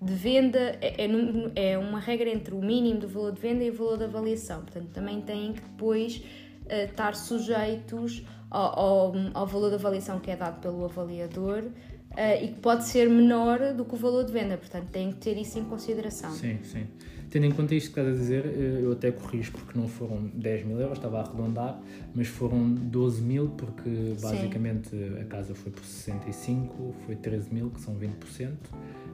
de 0.00 0.12
venda, 0.14 0.76
é, 0.80 1.06
é, 1.06 1.72
é, 1.72 1.78
uma 1.78 1.98
regra 1.98 2.28
entre 2.28 2.54
o 2.54 2.60
mínimo 2.60 3.00
do 3.00 3.08
valor 3.08 3.32
de 3.32 3.40
venda 3.40 3.64
e 3.64 3.70
o 3.70 3.74
valor 3.74 3.96
da 3.96 4.04
avaliação. 4.04 4.60
Portanto, 4.60 4.88
também 4.92 5.22
têm 5.22 5.54
que 5.54 5.62
depois 5.62 6.16
uh, 6.16 6.84
estar 6.84 7.14
sujeitos 7.14 8.22
ao, 8.50 8.78
ao, 8.78 9.12
ao 9.32 9.46
valor 9.46 9.70
da 9.70 9.76
avaliação 9.76 10.20
que 10.20 10.30
é 10.30 10.36
dado 10.36 10.60
pelo 10.60 10.84
avaliador 10.84 11.64
uh, 12.12 12.44
e 12.44 12.48
que 12.48 12.60
pode 12.60 12.84
ser 12.84 13.08
menor 13.08 13.74
do 13.74 13.84
que 13.84 13.94
o 13.94 13.98
valor 13.98 14.24
de 14.24 14.32
venda, 14.32 14.56
portanto 14.56 14.88
tem 14.90 15.10
que 15.10 15.18
ter 15.18 15.36
isso 15.36 15.58
em 15.58 15.64
consideração. 15.64 16.30
Sim, 16.32 16.58
sim. 16.64 16.86
tendo 17.30 17.46
em 17.46 17.52
conta 17.52 17.74
isto 17.74 17.92
que 17.92 18.00
estás 18.00 18.14
a 18.14 18.18
dizer, 18.18 18.44
eh, 18.46 18.80
eu 18.82 18.92
até 18.92 19.10
corrijo 19.10 19.52
porque 19.52 19.78
não 19.78 19.88
foram 19.88 20.30
10 20.34 20.66
mil 20.66 20.78
euros, 20.78 20.98
estava 20.98 21.18
a 21.18 21.22
arredondar, 21.22 21.80
mas 22.14 22.28
foram 22.28 22.72
12 22.72 23.22
mil 23.22 23.48
porque 23.50 24.14
basicamente 24.20 24.90
Sim. 24.90 25.20
a 25.20 25.24
casa 25.24 25.54
foi 25.54 25.72
por 25.72 25.84
65, 25.84 26.94
foi 27.06 27.16
13 27.16 27.54
mil, 27.54 27.70
que 27.70 27.80
são 27.80 27.94
20%, 27.94 28.50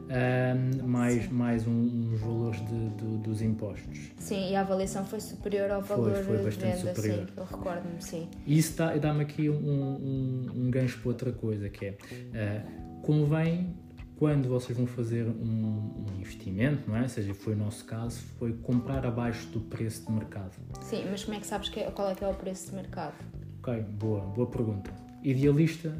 um, 0.08 0.86
mais, 0.86 1.28
mais 1.30 1.66
um, 1.66 2.10
uns 2.12 2.20
valores 2.20 2.60
de, 2.60 2.88
de, 2.90 3.18
dos 3.18 3.42
impostos. 3.42 4.10
Sim, 4.16 4.50
e 4.50 4.56
a 4.56 4.62
avaliação 4.62 5.04
foi 5.04 5.20
superior 5.20 5.70
ao 5.70 5.82
valor 5.82 6.14
foi, 6.14 6.24
foi 6.24 6.44
bastante 6.44 6.76
de 6.76 6.82
venda, 6.82 6.94
superior. 6.94 7.26
sim, 7.26 7.32
eu 7.36 7.44
recordo-me, 7.44 8.02
sim. 8.02 8.28
E 8.46 8.58
isso 8.58 8.74
dá-me 9.00 9.22
aqui 9.22 9.50
um, 9.50 9.54
um, 9.54 10.46
um 10.56 10.70
gancho 10.70 10.98
para 11.00 11.08
outra 11.08 11.32
coisa, 11.32 11.68
que 11.68 11.86
é, 11.86 11.90
uh, 11.90 12.87
convém 13.02 13.74
quando 14.18 14.48
vocês 14.48 14.76
vão 14.76 14.86
fazer 14.86 15.26
um, 15.26 15.30
um, 15.30 16.06
investimento, 16.18 16.90
não 16.90 16.96
é? 16.96 17.02
Ou 17.02 17.08
seja, 17.08 17.32
foi 17.32 17.54
o 17.54 17.56
nosso 17.56 17.84
caso, 17.84 18.20
foi 18.38 18.52
comprar 18.52 19.06
abaixo 19.06 19.46
do 19.48 19.60
preço 19.60 20.06
de 20.06 20.12
mercado. 20.12 20.52
Sim, 20.80 21.06
mas 21.08 21.24
como 21.24 21.36
é 21.36 21.40
que 21.40 21.46
sabes 21.46 21.68
que, 21.68 21.80
qual 21.92 22.10
é 22.10 22.14
que 22.14 22.24
é 22.24 22.28
o 22.28 22.34
preço 22.34 22.70
de 22.70 22.74
mercado? 22.74 23.14
Ok, 23.60 23.80
boa, 23.98 24.20
boa 24.22 24.48
pergunta. 24.48 24.90
Idealista, 25.22 25.96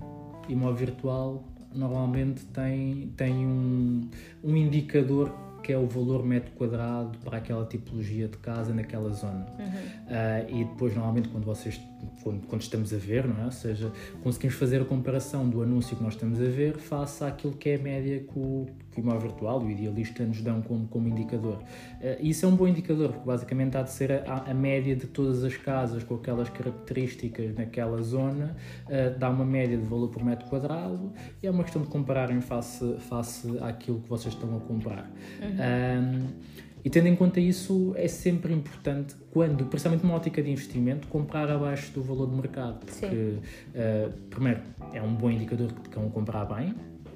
imóvel 0.48 0.74
virtual, 0.86 1.44
normalmente 1.72 2.44
tem, 2.46 3.12
tem 3.16 3.46
um, 3.46 4.08
um 4.42 4.56
indicador 4.56 5.32
que 5.62 5.72
é 5.72 5.78
o 5.78 5.86
valor 5.86 6.24
metro 6.24 6.50
quadrado 6.52 7.18
para 7.18 7.38
aquela 7.38 7.66
tipologia 7.66 8.26
de 8.26 8.38
casa 8.38 8.72
naquela 8.72 9.10
zona. 9.10 9.46
Uhum. 9.58 9.66
Uh, 9.66 10.60
e 10.60 10.64
depois, 10.64 10.94
normalmente, 10.94 11.28
quando 11.28 11.44
vocês 11.44 11.78
quando, 12.22 12.46
quando, 12.46 12.62
estamos 12.62 12.92
a 12.92 12.96
ver, 12.96 13.26
não 13.26 13.42
é? 13.42 13.44
Ou 13.46 13.50
seja, 13.50 13.92
conseguimos 14.22 14.56
fazer 14.56 14.82
a 14.82 14.84
comparação 14.84 15.48
do 15.48 15.62
anúncio 15.62 15.96
que 15.96 16.02
nós 16.02 16.14
estamos 16.14 16.40
a 16.40 16.44
ver 16.44 16.76
face 16.76 17.24
àquilo 17.24 17.54
que 17.54 17.70
é 17.70 17.76
a 17.76 17.78
média 17.78 18.20
que 18.20 18.38
o, 18.38 18.66
que 18.90 19.00
o 19.00 19.02
imóvel 19.02 19.20
virtual 19.30 19.62
e 19.62 19.66
o 19.66 19.70
idealista 19.70 20.24
nos 20.24 20.40
dão 20.40 20.60
como, 20.62 20.86
como 20.88 21.08
indicador. 21.08 21.56
Uh, 21.56 22.16
isso 22.20 22.44
é 22.44 22.48
um 22.48 22.56
bom 22.56 22.66
indicador, 22.66 23.12
porque 23.12 23.26
basicamente 23.26 23.76
há 23.76 23.82
de 23.82 23.90
ser 23.90 24.12
a, 24.12 24.50
a, 24.50 24.54
média 24.54 24.94
de 24.94 25.06
todas 25.06 25.42
as 25.44 25.56
casas 25.56 26.02
com 26.04 26.14
aquelas 26.14 26.48
características 26.48 27.54
naquela 27.54 28.00
zona, 28.02 28.56
uh, 28.86 29.18
dá 29.18 29.30
uma 29.30 29.44
média 29.44 29.76
de 29.76 29.84
valor 29.84 30.08
por 30.08 30.24
metro 30.24 30.48
quadrado 30.48 31.12
e 31.42 31.46
é 31.46 31.50
uma 31.50 31.64
questão 31.64 31.82
de 31.82 31.88
compararem 31.88 32.40
face, 32.40 32.96
face 33.08 33.58
àquilo 33.60 34.00
que 34.00 34.08
vocês 34.08 34.34
estão 34.34 34.56
a 34.56 34.60
comprar. 34.60 35.10
Uhum. 35.40 35.48
Um, 35.48 36.67
e 36.84 36.90
tendo 36.90 37.08
em 37.08 37.16
conta 37.16 37.40
isso, 37.40 37.92
é 37.96 38.08
sempre 38.08 38.52
importante, 38.52 39.14
quando, 39.30 39.64
principalmente 39.66 40.04
numa 40.04 40.14
ótica 40.14 40.42
de 40.42 40.50
investimento, 40.50 41.08
comprar 41.08 41.50
abaixo 41.50 41.92
do 41.92 42.02
valor 42.02 42.28
de 42.28 42.36
mercado. 42.36 42.84
Porque, 42.86 43.06
uh, 43.06 44.12
primeiro, 44.30 44.60
é 44.92 45.02
um 45.02 45.14
bom 45.14 45.30
indicador 45.30 45.68
de 45.68 45.88
que 45.88 45.98
vão 45.98 46.10
comprar 46.10 46.44
bem, 46.44 46.74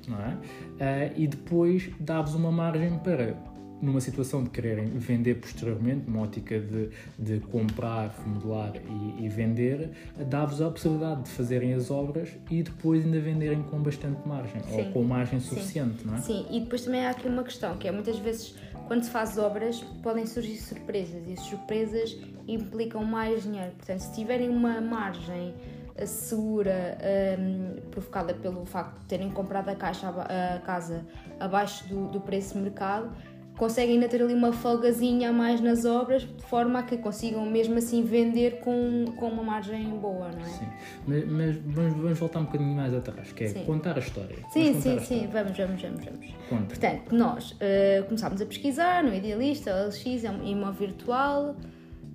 não 0.09 0.19
é? 0.21 0.35
Uh, 0.35 1.13
e 1.17 1.27
depois 1.27 1.91
dá-vos 2.01 2.35
uma 2.35 2.51
margem 2.51 2.99
para 2.99 3.37
numa 3.83 4.01
situação 4.01 4.45
de 4.45 4.51
quererem 4.51 4.87
vender 4.87 5.35
posteriormente, 5.41 6.09
numa 6.09 6.23
ótica 6.23 6.59
de, 6.61 6.91
de 7.19 7.41
comprar, 7.41 8.15
remodelar 8.25 8.75
e, 8.77 9.25
e 9.25 9.29
vender, 9.29 9.91
dá-vos 10.29 10.63
a 10.63 10.71
possibilidade 10.71 11.25
de 11.25 11.31
fazerem 11.31 11.75
as 11.75 11.91
obras 11.91 12.31
e 12.49 12.63
depois 12.63 13.05
ainda 13.05 13.19
venderem 13.19 13.61
com 13.65 13.83
bastante 13.83 14.27
margem, 14.27 14.63
Sim. 14.63 14.73
ou 14.73 14.93
com 14.93 15.03
margem 15.03 15.41
suficiente, 15.41 16.03
Sim. 16.03 16.07
não 16.07 16.15
é? 16.15 16.21
Sim, 16.21 16.47
e 16.51 16.61
depois 16.61 16.85
também 16.85 17.05
há 17.05 17.11
aqui 17.11 17.27
uma 17.27 17.43
questão, 17.43 17.77
que 17.77 17.89
é 17.89 17.93
muitas 17.93 18.17
vezes 18.21 18.55
quando 18.93 19.05
se 19.05 19.11
faz 19.11 19.39
obras 19.39 19.81
podem 20.03 20.27
surgir 20.27 20.59
surpresas 20.59 21.27
e 21.27 21.33
as 21.33 21.41
surpresas 21.41 22.15
implicam 22.47 23.03
mais 23.03 23.43
dinheiro. 23.43 23.73
Portanto, 23.79 24.01
se 24.01 24.13
tiverem 24.13 24.51
uma 24.51 24.83
margem 24.83 25.55
eh, 25.95 26.05
segura 26.05 26.99
um, 27.41 27.91
provocada 27.91 28.35
pelo 28.35 28.67
facto 28.67 28.99
de 29.01 29.07
terem 29.07 29.31
comprado 29.31 29.71
a, 29.71 29.75
caixa, 29.75 30.11
a 30.11 30.59
casa 30.59 31.07
abaixo 31.41 31.89
do, 31.89 32.09
do 32.09 32.21
preço 32.21 32.53
de 32.53 32.61
mercado, 32.61 33.17
conseguem 33.63 33.95
ainda 33.95 34.09
ter 34.09 34.21
ali 34.21 34.35
uma 34.35 34.53
folgazinha 34.53 35.31
a 35.31 35.33
mais 35.33 35.61
nas 35.61 35.85
obras, 35.85 36.23
de 36.23 36.43
forma 36.47 36.81
a 36.81 36.83
que 36.83 36.97
consigam 36.97 37.47
mesmo 37.47 37.79
assim 37.79 38.03
vender 38.03 38.59
com, 38.59 39.05
com 39.17 39.29
uma 39.29 39.45
margem 39.45 39.89
boa, 40.01 40.33
não 40.33 40.41
é? 40.41 40.45
Sim, 40.45 40.67
mas, 41.07 41.25
mas 41.29 41.57
vamos, 41.59 41.95
vamos, 41.95 42.19
voltar 42.19 42.41
um 42.41 42.45
bocadinho 42.47 42.75
mais 42.75 42.93
atrás, 42.93 43.31
que 43.31 43.45
é 43.45 43.49
sim. 43.51 43.65
contar 43.65 43.95
a 43.95 44.01
história. 44.01 44.37
Sim, 44.53 44.81
sim, 44.81 44.99
sim, 44.99 45.29
vamos, 45.33 45.57
vamos, 45.57 45.81
vamos, 45.81 46.05
vamos. 46.05 46.27
Conta. 46.49 46.65
Portanto, 46.65 47.15
nós 47.15 47.53
uh, 47.53 48.05
começámos 48.07 48.43
a 48.43 48.47
pesquisar 48.47 49.05
no 49.05 49.15
Idealista, 49.15 49.71
LX, 49.87 50.25
é 50.25 50.31
um 50.33 50.45
imóvel 50.45 50.89
virtual, 50.89 51.57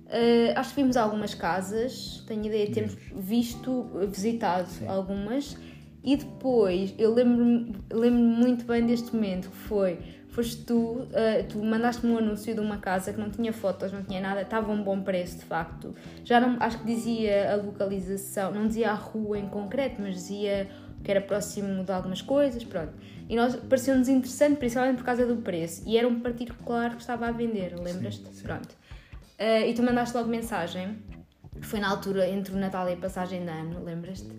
Uh, 0.08 0.56
acho 0.56 0.70
que 0.70 0.80
vimos 0.80 0.96
algumas 0.96 1.34
casas, 1.34 2.24
tenho 2.26 2.46
ideia 2.46 2.64
de 2.64 2.72
termos 2.72 2.96
visto, 3.14 3.90
visitado 4.10 4.66
Sim. 4.66 4.88
algumas, 4.88 5.54
e 6.02 6.16
depois 6.16 6.94
eu 6.96 7.12
lembro-me 7.12 7.76
lembro 7.92 8.18
muito 8.18 8.64
bem 8.64 8.86
deste 8.86 9.14
momento 9.14 9.50
que 9.50 9.56
foi 9.56 9.98
foste 10.38 10.64
tu, 10.64 10.74
uh, 10.74 11.08
tu 11.48 11.58
mandaste-me 11.58 12.12
um 12.12 12.18
anúncio 12.18 12.54
de 12.54 12.60
uma 12.60 12.78
casa 12.78 13.12
que 13.12 13.18
não 13.18 13.28
tinha 13.28 13.52
fotos, 13.52 13.90
não 13.90 14.04
tinha 14.04 14.20
nada, 14.20 14.42
estava 14.42 14.70
a 14.70 14.72
um 14.72 14.84
bom 14.84 15.02
preço 15.02 15.38
de 15.38 15.44
facto. 15.44 15.92
Já 16.24 16.38
não, 16.40 16.56
acho 16.60 16.78
que 16.78 16.84
dizia 16.84 17.54
a 17.54 17.56
localização, 17.56 18.52
não 18.52 18.68
dizia 18.68 18.92
a 18.92 18.94
rua 18.94 19.36
em 19.36 19.48
concreto, 19.48 20.00
mas 20.00 20.14
dizia 20.14 20.68
que 21.02 21.10
era 21.10 21.20
próximo 21.20 21.82
de 21.82 21.90
algumas 21.90 22.22
coisas, 22.22 22.62
pronto. 22.62 22.92
E 23.28 23.34
nós 23.34 23.56
pareceu-nos 23.56 24.08
interessante, 24.08 24.58
principalmente 24.58 24.98
por 24.98 25.04
causa 25.04 25.26
do 25.26 25.38
preço. 25.38 25.82
E 25.84 25.98
era 25.98 26.06
um 26.06 26.20
particular 26.20 26.94
que 26.94 27.00
estava 27.00 27.26
a 27.26 27.32
vender, 27.32 27.74
lembras-te? 27.76 28.30
Pronto. 28.40 28.76
Uh, 29.40 29.66
e 29.66 29.74
tu 29.74 29.82
mandaste 29.82 30.16
logo 30.16 30.28
mensagem. 30.28 30.98
Foi 31.62 31.80
na 31.80 31.88
altura 31.88 32.28
entre 32.28 32.54
o 32.54 32.56
Natal 32.56 32.88
e 32.88 32.92
a 32.92 32.96
passagem 32.96 33.42
de 33.42 33.50
ano, 33.50 33.82
lembras-te? 33.82 34.30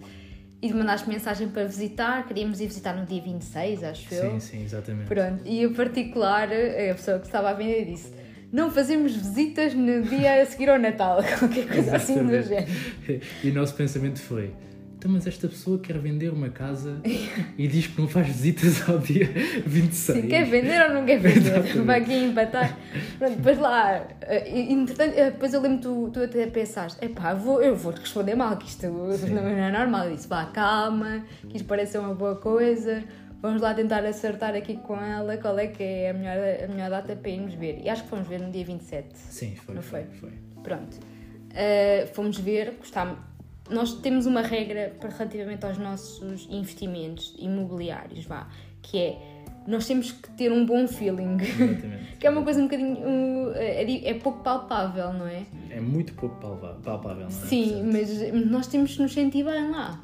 E 0.62 0.74
mandaste 0.74 1.08
mensagem 1.08 1.48
para 1.48 1.64
visitar, 1.66 2.28
queríamos 2.28 2.60
ir 2.60 2.68
visitar 2.68 2.94
no 2.94 3.06
dia 3.06 3.22
26, 3.22 3.84
acho 3.84 4.14
eu. 4.14 4.32
Sim, 4.32 4.40
sim, 4.40 4.64
exatamente. 4.64 5.08
Pronto, 5.08 5.42
e 5.46 5.64
em 5.64 5.74
particular, 5.74 6.50
a 6.50 6.94
pessoa 6.96 7.20
que 7.20 7.26
estava 7.26 7.50
a 7.50 7.54
vender 7.54 7.86
disse: 7.86 8.12
Não 8.52 8.70
fazemos 8.70 9.16
visitas 9.16 9.74
no 9.74 10.04
dia 10.04 10.42
a 10.42 10.46
seguir 10.46 10.70
ao 10.70 10.78
Natal, 10.78 11.22
qualquer 11.40 11.68
coisa 11.68 11.96
assim 11.96 12.26
do 12.26 12.42
género. 12.42 12.72
E 13.44 13.50
o 13.50 13.54
nosso 13.54 13.74
pensamento 13.76 14.20
foi: 14.20 14.54
então, 15.00 15.10
mas 15.10 15.26
esta 15.26 15.48
pessoa 15.48 15.80
quer 15.80 15.98
vender 15.98 16.30
uma 16.30 16.50
casa 16.50 17.00
e 17.58 17.68
diz 17.70 17.88
que 17.88 18.02
não 18.02 18.06
faz 18.06 18.28
visitas 18.28 18.88
ao 18.90 19.00
dia 19.00 19.30
26. 19.66 20.22
Sim, 20.22 20.28
quer 20.28 20.44
vender 20.44 20.82
ou 20.90 20.94
não 20.94 21.06
quer 21.06 21.20
vender? 21.20 21.62
Vai 21.86 22.02
aqui 22.02 22.14
empatar. 22.14 22.78
Pronto, 23.18 23.38
depois 23.38 23.58
lá, 23.58 24.06
eh, 24.24 24.72
entretanto, 24.74 25.14
eh, 25.18 25.32
depois 25.32 25.54
eu 25.54 25.62
lembro 25.62 25.80
tu, 25.80 26.10
tu 26.12 26.22
até 26.22 26.46
pensaste, 26.48 27.04
epá, 27.04 27.34
vou, 27.34 27.64
eu 27.64 27.78
vou 27.78 27.94
responder 27.94 28.36
mal, 28.36 28.58
que 28.58 28.68
isto 28.68 28.88
não 28.88 29.48
é 29.48 29.72
normal. 29.72 30.10
Eu 30.10 30.16
disse, 30.18 30.28
vá, 30.28 30.46
calma, 30.48 31.24
que 31.48 31.56
isto 31.56 31.66
parece 31.66 31.98
uma 31.98 32.14
boa 32.14 32.36
coisa, 32.36 33.02
vamos 33.42 33.62
lá 33.62 33.74
tentar 33.74 34.04
acertar 34.04 34.54
aqui 34.54 34.76
com 34.76 34.98
ela 34.98 35.38
qual 35.38 35.58
é 35.58 35.68
que 35.68 35.82
é 35.82 36.10
a 36.10 36.14
melhor, 36.14 36.38
a 36.38 36.68
melhor 36.68 36.90
data 36.90 37.16
para 37.16 37.32
irmos 37.32 37.54
ver. 37.54 37.80
E 37.82 37.88
acho 37.90 38.04
que 38.04 38.10
fomos 38.10 38.28
ver 38.28 38.42
no 38.42 38.52
dia 38.52 38.66
27. 38.66 39.18
Sim, 39.18 39.56
foi. 39.56 39.76
Não 39.76 39.82
foi? 39.82 40.04
Foi. 40.04 40.30
foi. 40.30 40.62
Pronto. 40.62 40.98
Uh, 40.98 42.06
fomos 42.14 42.38
ver, 42.38 42.76
gostámos 42.80 43.29
nós 43.70 43.94
temos 43.94 44.26
uma 44.26 44.42
regra 44.42 44.96
relativamente 45.02 45.66
aos 45.66 45.78
nossos 45.78 46.48
investimentos 46.50 47.36
imobiliários, 47.38 48.26
vá, 48.26 48.48
que 48.82 48.98
é 48.98 49.40
nós 49.68 49.86
temos 49.86 50.12
que 50.12 50.30
ter 50.32 50.52
um 50.52 50.66
bom 50.66 50.88
feeling. 50.88 51.38
Exatamente. 51.40 52.18
que 52.18 52.26
é 52.26 52.30
uma 52.30 52.44
coisa 52.44 52.60
um 52.60 52.64
bocadinho. 52.64 52.98
Um, 53.08 53.52
é, 53.54 54.10
é, 54.10 54.14
pouco 54.16 54.42
palpável, 54.42 55.14
não 55.14 55.28
é? 55.28 55.46
É 55.70 55.80
muito 55.80 56.14
pouco 56.14 56.36
palpável, 56.38 57.22
não 57.22 57.28
é? 57.28 57.30
Sim, 57.30 57.84
mas 57.84 58.34
nós 58.50 58.66
temos 58.66 58.96
que 58.96 59.02
nos 59.04 59.14
sentir 59.14 59.44
bem 59.44 59.70
lá. 59.70 60.02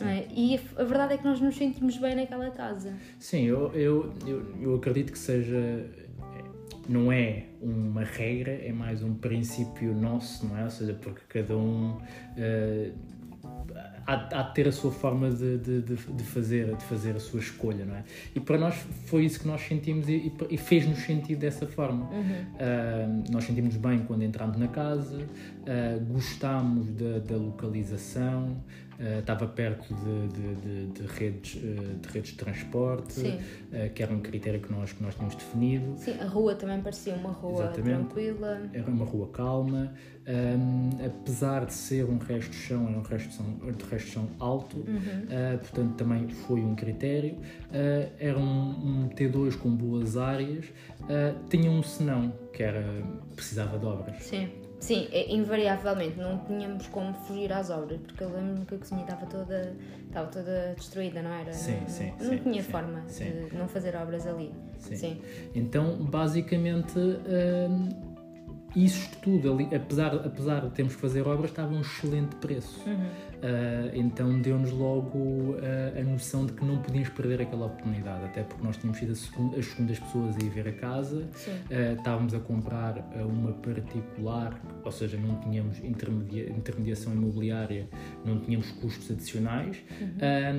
É? 0.00 0.26
E 0.34 0.56
a, 0.56 0.82
a, 0.82 0.84
verdade 0.84 1.14
é 1.14 1.16
que 1.18 1.24
nós 1.24 1.40
nos 1.40 1.56
sentimos 1.56 1.96
bem 1.98 2.16
naquela 2.16 2.50
casa. 2.50 2.94
Sim, 3.20 3.44
eu, 3.44 3.72
eu, 3.74 4.12
eu, 4.26 4.60
eu 4.60 4.74
acredito 4.74 5.12
que 5.12 5.18
seja 5.18 5.86
não 6.88 7.10
é 7.10 7.44
uma 7.60 8.04
regra, 8.04 8.52
é 8.52 8.72
mais 8.72 9.02
um 9.02 9.14
princípio 9.14 9.94
nosso, 9.94 10.46
não 10.46 10.58
é? 10.58 10.64
Ou 10.64 10.70
seja, 10.70 10.94
porque 10.94 11.22
cada 11.28 11.56
um 11.56 11.96
uh, 11.96 12.92
há, 14.06 14.40
há 14.40 14.42
de 14.42 14.54
ter 14.54 14.68
a 14.68 14.72
sua 14.72 14.90
forma 14.90 15.30
de, 15.30 15.58
de, 15.58 15.82
de, 15.82 16.24
fazer, 16.24 16.76
de 16.76 16.84
fazer 16.84 17.16
a 17.16 17.20
sua 17.20 17.40
escolha, 17.40 17.84
não 17.84 17.96
é? 17.96 18.04
E 18.34 18.40
para 18.40 18.58
nós 18.58 18.74
foi 19.06 19.24
isso 19.24 19.40
que 19.40 19.46
nós 19.46 19.60
sentimos 19.62 20.08
e, 20.08 20.32
e 20.50 20.56
fez-nos 20.56 20.98
sentir 20.98 21.36
dessa 21.36 21.66
forma. 21.66 22.06
Uhum. 22.10 22.20
Uh, 22.20 23.32
nós 23.32 23.44
sentimos 23.44 23.76
bem 23.76 24.00
quando 24.00 24.22
entramos 24.22 24.56
na 24.58 24.68
casa, 24.68 25.18
uh, 25.18 26.04
gostámos 26.12 26.90
da, 26.92 27.18
da 27.18 27.36
localização, 27.36 28.56
Uh, 28.98 29.18
estava 29.20 29.46
perto 29.46 29.92
de, 29.92 30.28
de, 30.28 30.54
de, 30.54 30.86
de 30.86 31.06
redes, 31.06 31.54
uh, 31.56 31.98
de 31.98 32.08
redes 32.08 32.30
de 32.30 32.36
transporte, 32.36 33.20
uh, 33.20 33.92
que 33.92 34.02
era 34.02 34.12
um 34.12 34.20
critério 34.20 34.60
que 34.60 34.72
nós, 34.72 34.92
que 34.92 35.02
nós 35.02 35.14
tínhamos 35.14 35.34
definido. 35.34 35.94
Sim, 35.96 36.18
a 36.20 36.26
rua 36.26 36.54
também 36.54 36.80
parecia 36.80 37.14
uma 37.14 37.30
rua 37.30 37.64
Exatamente. 37.64 38.06
tranquila. 38.06 38.70
Era 38.72 38.90
uma 38.90 39.04
rua 39.04 39.28
calma, 39.28 39.92
um, 40.26 41.04
apesar 41.04 41.66
de 41.66 41.74
ser 41.74 42.04
um 42.04 42.18
resto 42.18 42.50
de 42.50 42.56
chão, 42.56 42.88
era 42.88 42.98
um 42.98 43.02
resto 43.02 43.28
de 43.28 43.34
chão, 43.34 43.72
de 43.76 43.84
resto 43.84 44.06
de 44.06 44.12
chão 44.12 44.28
alto, 44.38 44.76
uhum. 44.76 45.58
portanto 45.58 45.94
também 45.96 46.28
foi 46.28 46.60
um 46.60 46.74
critério. 46.74 47.36
era 48.18 48.38
um, 48.38 49.02
um, 49.04 49.08
T2 49.08 49.56
com 49.58 49.70
boas 49.70 50.16
áreas, 50.16 50.66
tinha 51.50 51.70
um 51.70 51.82
senão, 51.82 52.32
que 52.52 52.62
era 52.62 52.84
precisava 53.34 53.78
de 53.78 53.86
obras. 53.86 54.22
Sim 54.22 54.63
Sim, 54.84 55.08
é, 55.12 55.34
invariavelmente 55.34 56.18
não 56.18 56.36
tínhamos 56.40 56.86
como 56.88 57.14
fugir 57.14 57.50
às 57.50 57.70
obras, 57.70 57.98
porque 58.02 58.22
eu 58.22 58.28
lembro-me 58.28 58.66
que 58.66 58.74
a 58.74 58.78
cozinha 58.78 59.00
estava 59.00 59.24
toda, 59.24 59.74
estava 60.06 60.26
toda 60.28 60.74
destruída, 60.76 61.22
não 61.22 61.32
era? 61.32 61.54
Sim, 61.54 61.80
não, 61.80 61.88
sim, 61.88 62.12
Não 62.20 62.28
sim, 62.28 62.36
tinha 62.36 62.62
sim, 62.62 62.70
forma 62.70 63.02
sim. 63.08 63.46
de 63.50 63.56
não 63.56 63.66
fazer 63.66 63.96
obras 63.96 64.26
ali. 64.26 64.52
Sim. 64.78 65.22
Então, 65.54 65.96
basicamente, 66.04 66.98
hum, 66.98 67.88
isto 68.76 69.16
tudo, 69.22 69.54
ali, 69.54 69.74
apesar, 69.74 70.16
apesar 70.16 70.60
de 70.60 70.70
termos 70.72 70.94
que 70.94 71.00
fazer 71.00 71.26
obras, 71.26 71.48
estava 71.48 71.72
a 71.72 71.78
um 71.78 71.80
excelente 71.80 72.36
preço. 72.36 72.82
Uhum. 72.86 73.08
Ah, 73.44 73.90
então 73.92 74.40
deu-nos 74.40 74.70
logo 74.70 75.56
ah, 75.60 76.00
a 76.00 76.02
noção 76.02 76.46
de 76.46 76.54
que 76.54 76.64
não 76.64 76.78
podíamos 76.78 77.10
perder 77.10 77.42
aquela 77.42 77.66
oportunidade, 77.66 78.24
até 78.24 78.42
porque 78.42 78.64
nós 78.64 78.78
tínhamos 78.78 78.98
sido 78.98 79.12
as 79.12 79.66
segundas 79.66 79.98
pessoas 79.98 80.34
a 80.36 80.42
ir 80.42 80.48
ver 80.48 80.66
a 80.68 80.72
casa, 80.72 81.28
ah, 81.70 81.92
estávamos 81.92 82.32
a 82.32 82.40
comprar 82.40 82.96
uma 83.28 83.52
particular, 83.52 84.58
ou 84.82 84.90
seja, 84.90 85.18
não 85.18 85.38
tínhamos 85.40 85.78
intermedia- 85.84 86.48
intermediação 86.48 87.12
imobiliária, 87.12 87.86
não 88.24 88.40
tínhamos 88.40 88.70
custos 88.72 89.10
adicionais, 89.10 89.76
ah, 90.22 90.52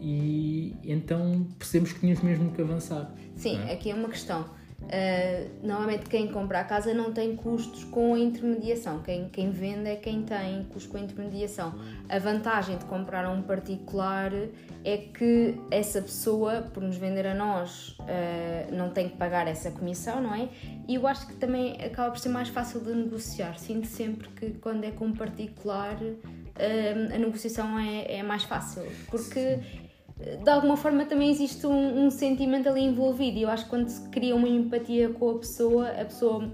e 0.00 0.74
então 0.84 1.46
percebemos 1.58 1.92
que 1.92 2.00
tínhamos 2.00 2.22
mesmo 2.22 2.50
que 2.52 2.62
avançar. 2.62 3.14
Sim, 3.36 3.58
é? 3.58 3.74
aqui 3.74 3.90
é 3.90 3.94
uma 3.94 4.08
questão. 4.08 4.58
Uh, 4.82 5.50
normalmente 5.62 6.06
quem 6.08 6.26
compra 6.28 6.60
a 6.60 6.64
casa 6.64 6.92
não 6.92 7.12
tem 7.12 7.36
custos 7.36 7.84
com 7.84 8.14
a 8.14 8.18
intermediação. 8.18 9.00
Quem, 9.02 9.28
quem 9.28 9.50
vende 9.50 9.88
é 9.88 9.96
quem 9.96 10.22
tem 10.22 10.64
custos 10.64 10.86
com 10.86 10.96
a 10.96 11.00
intermediação. 11.00 11.74
A 12.08 12.18
vantagem 12.18 12.76
de 12.76 12.84
comprar 12.86 13.24
a 13.24 13.30
um 13.30 13.42
particular 13.42 14.32
é 14.84 14.96
que 14.96 15.54
essa 15.70 16.02
pessoa, 16.02 16.62
por 16.62 16.82
nos 16.82 16.96
vender 16.96 17.26
a 17.26 17.34
nós, 17.34 17.90
uh, 18.00 18.74
não 18.74 18.90
tem 18.90 19.08
que 19.08 19.16
pagar 19.16 19.46
essa 19.46 19.70
comissão, 19.70 20.20
não 20.20 20.34
é? 20.34 20.48
E 20.88 20.96
eu 20.96 21.06
acho 21.06 21.26
que 21.26 21.34
também 21.34 21.80
acaba 21.84 22.10
por 22.10 22.18
ser 22.18 22.30
mais 22.30 22.48
fácil 22.48 22.80
de 22.80 22.92
negociar. 22.92 23.58
Sinto 23.58 23.86
sempre 23.86 24.28
que 24.30 24.50
quando 24.58 24.84
é 24.84 24.90
com 24.90 25.06
um 25.06 25.12
particular 25.12 25.96
uh, 26.60 27.14
a 27.14 27.18
negociação 27.18 27.78
é, 27.78 28.18
é 28.18 28.22
mais 28.22 28.44
fácil. 28.44 28.82
Porque 29.08 29.60
de 30.42 30.50
alguma 30.50 30.76
forma 30.76 31.04
também 31.04 31.30
existe 31.30 31.66
um, 31.66 32.06
um 32.06 32.10
sentimento 32.10 32.68
ali 32.68 32.82
envolvido 32.82 33.38
e 33.38 33.42
eu 33.42 33.48
acho 33.50 33.64
que 33.64 33.70
quando 33.70 33.88
se 33.88 34.08
cria 34.10 34.34
uma 34.36 34.48
empatia 34.48 35.08
com 35.10 35.30
a 35.30 35.38
pessoa, 35.38 35.88
a 35.88 36.04
pessoa 36.04 36.50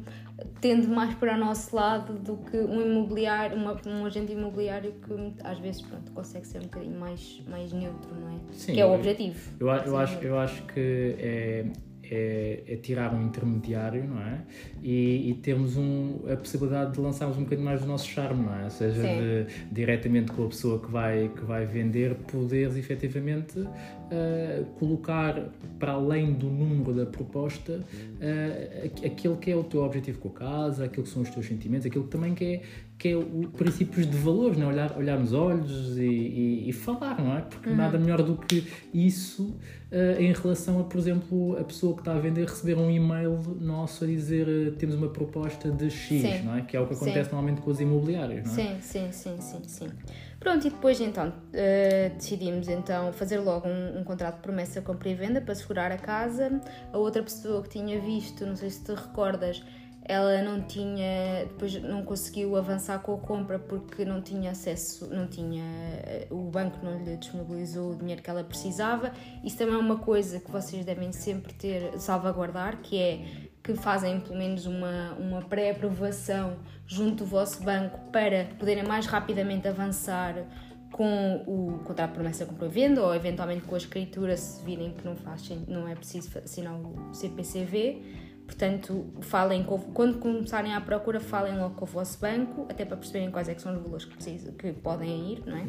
tende 0.60 0.86
mais 0.86 1.14
para 1.14 1.34
o 1.34 1.38
nosso 1.38 1.74
lado 1.74 2.12
do 2.14 2.36
que 2.36 2.56
um 2.58 2.80
imobiliário, 2.80 3.56
uma- 3.56 3.80
um 3.86 4.04
agente 4.04 4.32
imobiliário 4.32 4.92
que 4.92 5.34
às 5.42 5.58
vezes 5.58 5.80
pronto, 5.82 6.12
consegue 6.12 6.46
ser 6.46 6.58
um 6.58 6.64
bocadinho 6.64 6.98
mais, 7.00 7.40
mais 7.48 7.72
neutro, 7.72 8.14
não 8.14 8.28
é? 8.28 8.40
Sim, 8.52 8.74
que 8.74 8.80
é 8.80 8.86
o 8.86 8.94
objetivo. 8.94 9.50
Eu, 9.58 9.66
eu, 9.68 9.96
acho, 9.96 10.18
eu 10.22 10.38
acho 10.38 10.62
que 10.64 11.16
é, 11.18 11.64
é, 12.10 12.62
é 12.66 12.76
tirar 12.76 13.14
um 13.14 13.26
intermediário, 13.26 14.04
não 14.04 14.20
é? 14.20 14.40
E, 14.82 15.30
e 15.30 15.34
termos 15.34 15.76
um, 15.76 16.20
a 16.30 16.36
possibilidade 16.36 16.92
de 16.92 17.00
lançarmos 17.00 17.36
um 17.36 17.44
bocadinho 17.44 17.64
mais 17.64 17.80
do 17.80 17.86
nosso 17.86 18.06
charme, 18.08 18.44
não 18.44 18.54
é? 18.54 18.64
Ou 18.64 18.70
seja, 18.70 19.02
de, 19.02 19.46
diretamente 19.72 20.32
com 20.32 20.44
a 20.44 20.48
pessoa 20.48 20.78
que 20.78 20.90
vai, 20.90 21.30
que 21.34 21.44
vai 21.44 21.66
vender, 21.66 22.14
poderes 22.14 22.76
efetivamente 22.76 23.58
ah, 24.10 24.64
colocar 24.78 25.48
para 25.78 25.92
além 25.92 26.32
do 26.32 26.46
número 26.46 26.92
da 26.94 27.06
proposta 27.06 27.80
ah, 28.20 28.86
aqu- 28.86 29.06
aquilo 29.06 29.36
que 29.36 29.50
é 29.50 29.56
o 29.56 29.64
teu 29.64 29.82
objetivo 29.82 30.18
com 30.18 30.28
a 30.28 30.32
casa, 30.32 30.84
aquilo 30.84 31.04
que 31.04 31.10
são 31.12 31.22
os 31.22 31.30
teus 31.30 31.46
sentimentos, 31.46 31.86
aquilo 31.86 32.04
que 32.04 32.10
também 32.10 32.34
que 32.34 32.44
é, 32.44 32.62
que 32.98 33.08
é 33.08 33.16
o 33.16 33.48
princípios 33.56 34.06
de 34.10 34.16
valores, 34.16 34.56
não 34.56 34.70
é? 34.70 34.72
olhar, 34.72 34.96
olhar 34.98 35.18
nos 35.18 35.32
olhos 35.32 35.98
e, 35.98 36.02
e- 36.02 36.68
e 36.68 36.72
falar, 36.72 37.22
não 37.22 37.36
é? 37.36 37.40
Porque 37.42 37.68
nada 37.70 37.98
melhor 37.98 38.22
do 38.22 38.36
que 38.36 38.66
isso 38.94 39.54
ah, 39.92 40.20
em 40.20 40.32
relação 40.32 40.80
a, 40.80 40.84
por 40.84 40.98
exemplo, 40.98 41.58
a 41.58 41.64
pessoa 41.64 41.94
que 41.94 42.00
está 42.00 42.14
a 42.14 42.18
vender 42.18 42.44
receber 42.46 42.76
um 42.76 42.90
e-mail 42.90 43.38
nosso 43.60 44.04
a 44.04 44.06
dizer 44.06 44.46
ah, 44.48 44.76
temos 44.78 44.94
uma 44.94 45.08
proposta 45.08 45.70
de 45.70 45.90
X, 45.90 46.22
Sim. 46.22 46.42
não 46.44 46.56
é? 46.56 46.62
Que 46.62 46.76
é 46.76 46.80
o 46.80 46.86
que 46.86 46.94
Sim. 46.94 47.04
acontece 47.04 47.30
normalmente 47.32 47.60
com 47.60 47.70
as 47.70 47.80
imobiliárias, 47.80 48.44
não 48.46 48.52
é? 48.52 48.54
Sim, 48.54 48.76
sim, 48.80 49.08
sim, 49.12 49.36
sim, 49.40 49.62
sim. 49.66 49.88
Pronto, 50.38 50.66
e 50.66 50.70
depois 50.70 51.00
então 51.00 51.32
eh, 51.52 52.10
decidimos 52.14 52.68
então 52.68 53.12
fazer 53.12 53.38
logo 53.38 53.66
um, 53.66 54.00
um 54.00 54.04
contrato 54.04 54.36
de 54.36 54.42
promessa 54.42 54.82
compra 54.82 55.08
e 55.08 55.14
venda 55.14 55.40
para 55.40 55.54
segurar 55.54 55.90
a 55.90 55.98
casa. 55.98 56.60
A 56.92 56.98
outra 56.98 57.22
pessoa 57.22 57.62
que 57.62 57.70
tinha 57.70 57.98
visto, 58.00 58.44
não 58.44 58.54
sei 58.54 58.70
se 58.70 58.84
te 58.84 58.92
recordas, 58.92 59.62
ela 60.08 60.40
não 60.40 60.62
tinha, 60.62 61.46
depois 61.48 61.82
não 61.82 62.04
conseguiu 62.04 62.54
avançar 62.56 63.00
com 63.00 63.14
a 63.14 63.18
compra 63.18 63.58
porque 63.58 64.04
não 64.04 64.22
tinha 64.22 64.52
acesso, 64.52 65.08
não 65.12 65.26
tinha, 65.26 65.64
eh, 65.64 66.28
o 66.30 66.42
banco 66.48 66.78
não 66.84 67.02
lhe 67.02 67.16
disponibilizou 67.16 67.90
o 67.92 67.96
dinheiro 67.96 68.22
que 68.22 68.30
ela 68.30 68.44
precisava. 68.44 69.12
Isso 69.42 69.58
também 69.58 69.74
é 69.74 69.78
uma 69.78 69.98
coisa 69.98 70.38
que 70.38 70.48
vocês 70.48 70.84
devem 70.84 71.10
sempre 71.12 71.52
ter, 71.54 71.98
salvaguardar, 71.98 72.80
que 72.82 72.96
é 72.96 73.45
que 73.66 73.74
fazem 73.74 74.20
pelo 74.20 74.38
menos 74.38 74.64
uma, 74.64 75.14
uma 75.18 75.42
pré-aprovação 75.42 76.56
junto 76.86 77.24
do 77.24 77.26
vosso 77.26 77.64
banco 77.64 77.98
para 78.12 78.44
poderem 78.58 78.84
mais 78.84 79.06
rapidamente 79.06 79.66
avançar 79.66 80.36
com 80.92 81.42
o 81.46 81.80
contrato 81.84 82.10
de 82.10 82.14
promessa 82.14 82.46
compra 82.46 82.68
venda 82.68 83.02
ou 83.02 83.12
eventualmente 83.12 83.62
com 83.62 83.74
a 83.74 83.78
escritura 83.78 84.36
se 84.36 84.64
virem 84.64 84.92
que 84.92 85.04
não, 85.04 85.16
faz, 85.16 85.50
não 85.66 85.88
é 85.88 85.96
preciso 85.96 86.38
assinar 86.38 86.74
o 86.74 87.12
CPCV. 87.12 88.02
Portanto, 88.46 89.04
falem 89.22 89.64
com- 89.64 89.80
quando 89.80 90.18
começarem 90.18 90.72
a 90.72 90.80
procura, 90.80 91.18
falem 91.18 91.58
logo 91.58 91.74
com 91.74 91.84
o 91.84 91.88
vosso 91.88 92.20
banco, 92.20 92.66
até 92.70 92.84
para 92.84 92.96
perceberem 92.96 93.32
quais 93.32 93.48
é 93.48 93.58
são 93.58 93.74
os 93.76 93.82
valores 93.82 94.04
que, 94.04 94.14
precisam, 94.14 94.52
que 94.54 94.72
podem 94.72 95.32
ir, 95.32 95.42
não 95.44 95.56
é? 95.56 95.62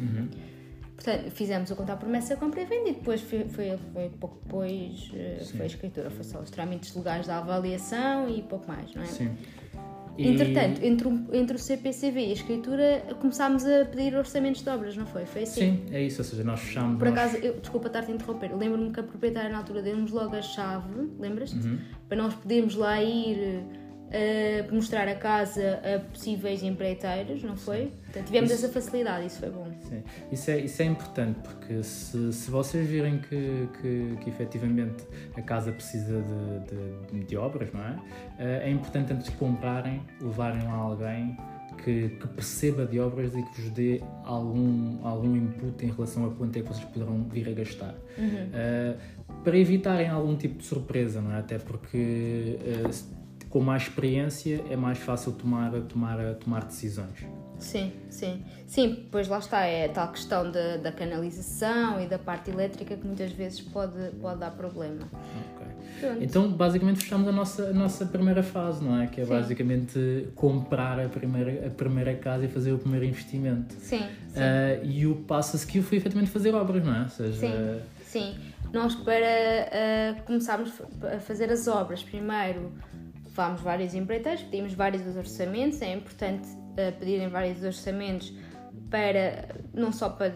Portanto, 0.98 1.30
fizemos 1.30 1.70
o 1.70 1.76
contrato 1.76 1.98
de 2.00 2.04
promessa 2.06 2.34
compra 2.36 2.60
e 2.60 2.64
venda 2.64 2.88
e 2.88 2.94
depois 2.94 3.20
foi, 3.20 3.44
foi, 3.48 3.78
foi 3.92 4.08
pouco 4.18 4.36
depois 4.42 5.12
eh, 5.14 5.38
foi 5.52 5.60
a 5.62 5.66
escritura, 5.66 6.10
foi 6.10 6.24
só 6.24 6.40
os 6.40 6.50
trâmites 6.50 6.92
legais 6.96 7.24
da 7.24 7.38
avaliação 7.38 8.28
e 8.28 8.42
pouco 8.42 8.66
mais, 8.66 8.92
não 8.96 9.02
é? 9.02 9.06
Sim. 9.06 9.30
E- 10.18 10.26
Entretanto, 10.26 10.84
entre, 10.84 11.06
o- 11.06 11.26
entre 11.32 11.54
o 11.54 11.58
CPCV 11.60 12.20
e 12.20 12.30
a 12.30 12.32
escritura, 12.32 13.02
começámos 13.20 13.64
a 13.64 13.84
pedir 13.84 14.16
orçamentos 14.16 14.60
de 14.62 14.68
obras, 14.68 14.96
não 14.96 15.06
foi? 15.06 15.24
Foi 15.24 15.44
assim? 15.44 15.60
Sim, 15.86 15.94
é 15.94 16.02
isso, 16.02 16.20
ou 16.20 16.24
seja, 16.24 16.42
nós 16.42 16.58
fechamos. 16.58 16.98
Por 16.98 17.08
nós- 17.08 17.16
acaso, 17.16 17.36
eu, 17.36 17.60
desculpa 17.60 17.86
estar-te 17.86 18.10
a 18.10 18.14
interromper, 18.16 18.52
lembro-me 18.56 18.90
que 18.92 18.98
a 18.98 19.04
proprietária 19.04 19.50
na 19.50 19.58
altura 19.58 19.80
deu-nos 19.80 20.10
logo 20.10 20.34
a 20.34 20.42
chave, 20.42 21.08
lembras-te? 21.20 21.64
Uhum. 21.64 21.78
Para 22.08 22.16
nós 22.18 22.34
podermos 22.34 22.74
lá 22.74 23.00
ir 23.00 23.62
eh, 24.10 24.64
mostrar 24.70 25.06
a 25.08 25.14
casa 25.14 25.80
a 25.84 25.98
possíveis 26.10 26.62
empreiteiros, 26.62 27.42
não 27.42 27.56
foi? 27.56 27.92
Tivemos 28.26 28.50
Isso- 28.50 28.64
essa 28.64 28.72
facilidade, 28.72 29.26
isso 29.26 29.38
foi 29.40 29.50
bom. 29.50 29.66
Sim. 29.88 30.02
Isso, 30.32 30.50
é, 30.50 30.58
isso 30.60 30.80
é 30.82 30.84
importante 30.86 31.38
porque 31.40 31.82
se, 31.82 32.32
se 32.32 32.50
vocês 32.50 32.88
virem 32.88 33.18
que, 33.18 33.68
que, 33.80 34.16
que 34.22 34.30
efetivamente 34.30 35.04
a 35.36 35.42
casa 35.42 35.70
precisa 35.72 36.22
de, 36.22 37.18
de, 37.20 37.24
de 37.26 37.36
obras, 37.36 37.70
não 37.72 37.80
é? 37.82 37.98
Eh, 38.38 38.62
É 38.68 38.70
importante 38.70 39.12
antes 39.12 39.26
de 39.30 39.36
comprarem, 39.36 40.02
levarem 40.20 40.62
lá 40.64 40.72
alguém 40.74 41.36
que, 41.84 42.08
que 42.08 42.26
perceba 42.28 42.84
de 42.86 42.98
obras 42.98 43.34
e 43.36 43.42
que 43.42 43.60
vos 43.60 43.70
dê 43.70 44.02
algum, 44.24 44.98
algum 45.06 45.36
input 45.36 45.84
em 45.86 45.90
relação 45.92 46.26
a 46.26 46.30
quanto 46.34 46.58
é 46.58 46.62
que 46.62 46.68
vocês 46.68 46.84
poderão 46.86 47.22
vir 47.24 47.48
a 47.48 47.52
gastar. 47.52 47.94
Eh, 48.18 48.94
para 49.44 49.56
evitarem 49.56 50.08
algum 50.08 50.34
tipo 50.36 50.58
de 50.58 50.64
surpresa, 50.64 51.20
não 51.20 51.32
é? 51.32 51.38
Até 51.38 51.58
porque 51.58 52.58
se- 52.90 53.04
com 53.48 53.60
mais 53.60 53.82
experiência 53.82 54.64
é 54.70 54.76
mais 54.76 54.98
fácil 54.98 55.32
tomar, 55.32 55.72
tomar, 55.82 56.34
tomar 56.34 56.64
decisões. 56.64 57.26
Sim, 57.58 57.92
sim. 58.08 58.44
Sim, 58.66 59.06
pois 59.10 59.26
lá 59.26 59.38
está, 59.38 59.64
é 59.64 59.86
a 59.86 59.88
tal 59.88 60.08
questão 60.12 60.50
da, 60.50 60.76
da 60.76 60.92
canalização 60.92 62.00
e 62.00 62.06
da 62.06 62.18
parte 62.18 62.50
elétrica 62.50 62.96
que 62.96 63.06
muitas 63.06 63.32
vezes 63.32 63.60
pode, 63.60 64.10
pode 64.20 64.40
dar 64.40 64.52
problema. 64.52 65.08
Ok. 65.12 65.66
Pronto. 66.00 66.22
Então, 66.22 66.48
basicamente, 66.52 67.00
fechamos 67.00 67.26
a 67.26 67.32
nossa, 67.32 67.64
a 67.64 67.72
nossa 67.72 68.06
primeira 68.06 68.42
fase, 68.42 68.84
não 68.84 69.00
é? 69.00 69.06
Que 69.08 69.22
é 69.22 69.24
Sim. 69.24 69.30
basicamente 69.30 70.28
comprar 70.34 71.00
a 71.00 71.08
primeira, 71.08 71.66
a 71.66 71.70
primeira 71.70 72.14
casa 72.14 72.44
e 72.44 72.48
fazer 72.48 72.72
o 72.72 72.78
primeiro 72.78 73.04
investimento. 73.06 73.74
Sim, 73.74 74.06
sim. 74.28 74.40
Ah, 74.40 74.78
e 74.84 75.06
o 75.06 75.16
passo 75.16 75.56
a 75.56 75.58
seguir 75.58 75.82
foi 75.82 75.98
efetivamente 75.98 76.30
fazer 76.30 76.54
obras, 76.54 76.84
não 76.84 76.94
é? 76.94 77.02
Ou 77.02 77.08
seja, 77.08 77.82
Sim, 78.04 78.34
sim. 78.34 78.36
Nós 78.72 78.94
para 78.94 79.26
ah, 79.72 80.22
começarmos 80.24 80.72
a 81.02 81.18
fazer 81.18 81.50
as 81.50 81.66
obras, 81.66 82.02
primeiro 82.02 82.72
levámos 83.38 83.60
vários 83.60 83.94
empreiteiros, 83.94 84.42
pedimos 84.42 84.74
vários 84.74 85.16
orçamentos, 85.16 85.80
é 85.80 85.92
importante 85.92 86.48
ah, 86.76 86.92
pedirem 86.98 87.28
vários 87.28 87.62
orçamentos 87.62 88.32
para 88.90 89.54
não 89.72 89.92
só 89.92 90.08
para, 90.08 90.34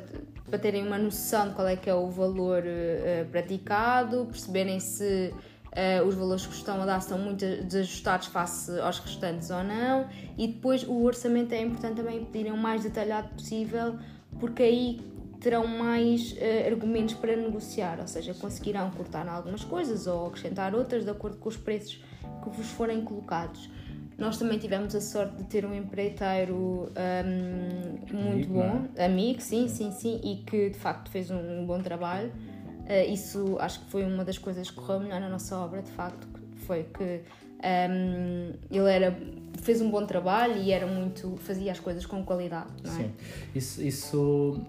para 0.48 0.58
terem 0.58 0.86
uma 0.86 0.98
noção 0.98 1.48
de 1.48 1.54
qual 1.54 1.66
é 1.66 1.74
que 1.74 1.90
é 1.90 1.94
o 1.94 2.08
valor 2.08 2.62
ah, 2.62 3.26
praticado, 3.30 4.26
perceberem 4.26 4.78
se 4.78 5.34
ah, 5.72 6.04
os 6.04 6.14
valores 6.14 6.46
que 6.46 6.54
estão 6.54 6.80
a 6.80 6.86
dar 6.86 7.02
são 7.02 7.18
muito 7.18 7.44
desajustados 7.44 8.28
face 8.28 8.78
aos 8.78 9.00
restantes 9.00 9.50
ou 9.50 9.64
não, 9.64 10.06
e 10.38 10.46
depois 10.46 10.84
o 10.84 11.02
orçamento 11.02 11.52
é 11.52 11.60
importante 11.60 11.96
também 11.96 12.24
pedirem 12.24 12.52
o 12.52 12.56
mais 12.56 12.84
detalhado 12.84 13.28
possível, 13.30 13.96
porque 14.38 14.62
aí 14.62 15.12
terão 15.40 15.66
mais 15.66 16.36
eh, 16.38 16.68
argumentos 16.70 17.14
para 17.14 17.34
negociar, 17.34 17.98
ou 17.98 18.06
seja, 18.06 18.32
conseguirão 18.32 18.92
cortar 18.92 19.26
algumas 19.26 19.64
coisas 19.64 20.06
ou 20.06 20.28
acrescentar 20.28 20.72
outras 20.72 21.02
de 21.04 21.10
acordo 21.10 21.36
com 21.38 21.48
os 21.48 21.56
preços 21.56 22.00
que 22.42 22.50
vos 22.50 22.66
forem 22.70 23.02
colocados. 23.02 23.70
Nós 24.18 24.38
também 24.38 24.58
tivemos 24.58 24.94
a 24.94 25.00
sorte 25.00 25.36
de 25.36 25.44
ter 25.44 25.64
um 25.64 25.74
empreiteiro 25.74 26.54
hum, 26.54 27.98
muito 28.12 28.50
Amigo, 28.50 28.52
bom, 28.52 28.88
amigo, 29.02 29.40
sim, 29.40 29.68
sim, 29.68 29.90
sim, 29.90 30.20
e 30.22 30.36
que 30.44 30.70
de 30.70 30.78
facto 30.78 31.10
fez 31.10 31.30
um, 31.30 31.60
um 31.60 31.66
bom 31.66 31.80
trabalho. 31.80 32.32
Eh, 32.86 33.06
isso 33.06 33.56
acho 33.58 33.80
que 33.80 33.90
foi 33.90 34.04
uma 34.04 34.24
das 34.24 34.38
coisas 34.38 34.70
que 34.70 34.76
correu 34.76 35.00
melhor 35.00 35.20
na 35.20 35.28
nossa 35.28 35.56
obra, 35.56 35.82
de 35.82 35.90
facto, 35.90 36.28
foi 36.66 36.84
que 36.84 37.20
hum, 37.64 38.52
ele 38.70 38.90
era 38.90 39.16
fez 39.62 39.80
um 39.80 39.90
bom 39.90 40.04
trabalho 40.04 40.56
e 40.56 40.72
era 40.72 40.86
muito 40.86 41.36
fazia 41.38 41.72
as 41.72 41.80
coisas 41.80 42.04
com 42.04 42.22
qualidade, 42.24 42.70
não 42.84 42.92
é? 42.92 42.96
Sim, 42.96 43.12
isso, 43.54 43.82
isso 43.82 44.60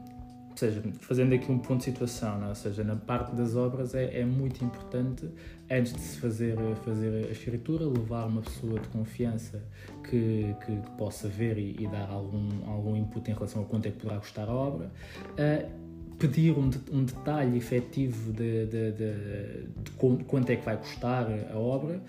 ou 0.53 0.57
seja, 0.57 0.83
fazendo 0.99 1.33
aqui 1.33 1.51
um 1.51 1.57
ponto 1.57 1.79
de 1.79 1.85
situação, 1.85 2.37
não? 2.37 2.45
É? 2.45 2.49
ou 2.49 2.55
seja, 2.55 2.83
na 2.83 2.95
parte 2.95 3.35
das 3.35 3.55
obras 3.55 3.95
é, 3.95 4.19
é, 4.19 4.23
muito 4.23 4.63
importante, 4.63 5.27
antes 5.69 5.93
de 5.93 5.99
se 5.99 6.19
fazer, 6.19 6.55
fazer 6.85 7.25
a 7.27 7.31
escritura, 7.31 7.85
levar 7.85 8.27
uma 8.27 8.41
pessoa 8.41 8.79
de 8.79 8.87
confiança 8.89 9.63
que, 10.03 10.55
que, 10.63 10.75
que 10.75 10.91
possa 10.91 11.27
ver 11.27 11.57
e, 11.57 11.75
e, 11.79 11.87
dar 11.87 12.07
algum, 12.09 12.49
algum 12.69 12.95
input 12.95 13.29
em 13.29 13.33
relação 13.33 13.63
a 13.63 13.65
quanto 13.65 13.87
é 13.87 13.91
que 13.91 13.97
poderá 13.97 14.19
custar 14.19 14.47
a 14.47 14.53
obra. 14.53 14.91
Uh, 15.31 15.83
pedir 16.19 16.55
um, 16.57 16.69
um, 16.91 17.03
detalhe 17.03 17.57
efetivo 17.57 18.31
de, 18.31 18.67
de, 18.67 18.91
de, 18.91 19.67
de, 19.83 19.91
quanto 20.27 20.49
é 20.51 20.55
que 20.55 20.63
vai 20.63 20.77
custar 20.77 21.27
a 21.51 21.57
obra 21.57 21.99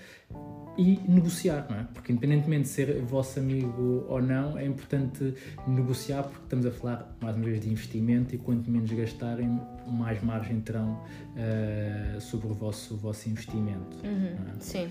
e 0.76 0.98
negociar, 1.08 1.66
não 1.70 1.78
é? 1.78 1.86
Porque 1.92 2.12
independentemente 2.12 2.62
de 2.62 2.68
ser 2.68 3.00
vosso 3.02 3.38
amigo 3.38 4.04
ou 4.08 4.20
não, 4.20 4.58
é 4.58 4.66
importante 4.66 5.34
negociar 5.66 6.24
porque 6.24 6.42
estamos 6.42 6.66
a 6.66 6.70
falar 6.70 7.16
mais 7.20 7.36
uma 7.36 7.44
vez 7.44 7.60
de 7.60 7.70
investimento 7.70 8.34
e 8.34 8.38
quanto 8.38 8.70
menos 8.70 8.90
gastarem, 8.90 9.60
mais 9.86 10.22
margem 10.22 10.60
terão 10.60 11.00
uh, 11.36 12.20
sobre 12.20 12.48
o 12.48 12.54
vosso, 12.54 12.94
o 12.94 12.96
vosso 12.96 13.28
investimento. 13.28 13.96
Uhum, 14.04 14.36
é? 14.56 14.60
Sim. 14.60 14.90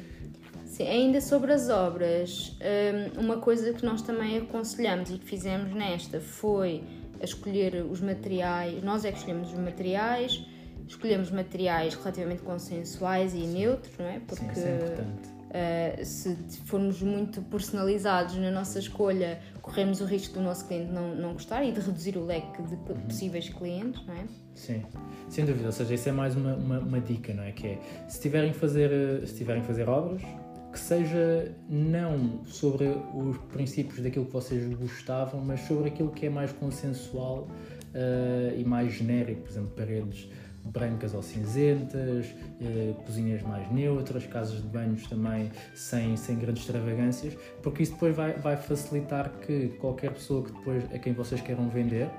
Sim, 0.65 0.87
ainda 0.87 1.21
sobre 1.21 1.53
as 1.53 1.69
obras, 1.69 2.57
hum, 2.59 3.21
uma 3.21 3.37
coisa 3.37 3.73
que 3.73 3.85
nós 3.85 4.01
também 4.01 4.39
aconselhamos 4.39 5.11
e 5.11 5.19
que 5.19 5.25
fizemos 5.25 5.71
nesta 5.71 6.19
foi 6.19 6.83
a 7.21 7.23
escolher 7.23 7.85
os 7.85 8.01
materiais, 8.01 8.83
nós 8.83 9.05
é 9.05 9.11
que 9.11 9.19
escolhemos 9.19 9.51
os 9.53 9.59
materiais, 9.59 10.43
escolhemos 10.87 11.29
materiais 11.29 11.93
relativamente 11.93 12.41
consensuais 12.41 13.35
e 13.35 13.45
neutros, 13.45 13.95
não 13.99 14.05
é? 14.05 14.19
Porque 14.25 14.43
Sim, 14.43 14.51
isso 14.51 14.65
é 14.65 14.75
importante 14.77 15.32
Uh, 15.53 16.03
se 16.03 16.35
formos 16.65 16.99
muito 17.03 17.39
personalizados 17.43 18.35
na 18.37 18.49
nossa 18.49 18.79
escolha, 18.79 19.39
corremos 19.61 20.01
o 20.01 20.05
risco 20.05 20.33
do 20.33 20.41
nosso 20.41 20.67
cliente 20.67 20.91
não, 20.91 21.13
não 21.15 21.33
gostar 21.33 21.63
e 21.63 21.71
de 21.71 21.79
reduzir 21.79 22.17
o 22.17 22.25
leque 22.25 22.59
de 22.63 22.73
uhum. 22.73 23.01
possíveis 23.01 23.49
clientes, 23.49 24.03
não 24.07 24.15
é? 24.15 24.25
Sim, 24.55 24.83
sem 25.29 25.45
dúvida. 25.45 25.67
Ou 25.67 25.71
seja, 25.71 25.93
isso 25.93 26.09
é 26.09 26.11
mais 26.11 26.35
uma, 26.35 26.55
uma, 26.55 26.79
uma, 26.79 26.99
dica, 26.99 27.35
não 27.35 27.43
é? 27.43 27.51
Que 27.51 27.67
é, 27.67 27.79
se 28.07 28.19
tiverem 28.19 28.49
a 28.49 28.53
fazer, 28.53 29.27
se 29.27 29.35
tiverem 29.35 29.61
fazer 29.61 29.87
obras, 29.87 30.23
que 30.71 30.79
seja 30.79 31.55
não 31.69 32.43
sobre 32.45 32.87
os 33.13 33.37
princípios 33.51 33.99
daquilo 33.99 34.25
que 34.25 34.33
vocês 34.33 34.73
gostavam, 34.73 35.39
mas 35.39 35.59
sobre 35.61 35.89
aquilo 35.89 36.09
que 36.09 36.25
é 36.25 36.29
mais 36.31 36.51
consensual 36.51 37.47
uh, 37.93 38.59
e 38.59 38.65
mais 38.65 38.91
genérico, 38.93 39.41
por 39.41 39.51
exemplo, 39.51 39.71
paredes 39.75 40.27
brancas 40.65 41.13
ou 41.13 41.21
cinzentas, 41.21 42.33
eh, 42.61 42.93
cozinhas 43.05 43.41
mais 43.43 43.69
neutras, 43.71 44.25
casas 44.25 44.61
de 44.61 44.67
banhos 44.67 45.05
também 45.07 45.51
sem, 45.75 46.15
sem 46.15 46.37
grandes 46.37 46.63
extravagâncias, 46.63 47.35
porque 47.61 47.83
isso 47.83 47.93
depois 47.93 48.15
vai, 48.15 48.33
vai 48.33 48.57
facilitar 48.57 49.29
que 49.45 49.69
qualquer 49.79 50.11
pessoa 50.11 50.43
que 50.43 50.51
depois 50.51 50.83
a 50.93 50.99
quem 50.99 51.13
vocês 51.13 51.41
queiram 51.41 51.69
vender 51.69 52.09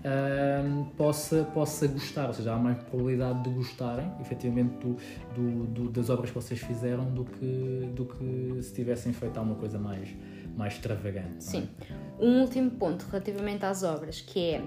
Uh, 0.00 0.84
possa, 0.96 1.44
possa 1.54 1.86
gostar, 1.86 2.26
ou 2.26 2.32
seja, 2.32 2.54
há 2.54 2.58
mais 2.58 2.76
probabilidade 2.78 3.44
de 3.44 3.50
gostarem 3.50 4.10
efetivamente 4.20 4.74
do, 4.78 4.96
do, 5.32 5.66
do, 5.66 5.90
das 5.90 6.10
obras 6.10 6.30
que 6.30 6.34
vocês 6.34 6.58
fizeram 6.58 7.04
do 7.04 7.24
que, 7.24 7.88
do 7.94 8.06
que 8.06 8.62
se 8.62 8.74
tivessem 8.74 9.12
feito 9.12 9.36
alguma 9.36 9.54
coisa 9.54 9.78
mais, 9.78 10.08
mais 10.56 10.72
extravagante. 10.72 11.36
É? 11.36 11.40
Sim. 11.40 11.68
É? 11.88 12.24
Um 12.24 12.40
último 12.40 12.70
ponto 12.72 13.06
relativamente 13.12 13.64
às 13.64 13.84
obras, 13.84 14.20
que 14.20 14.40
é 14.40 14.62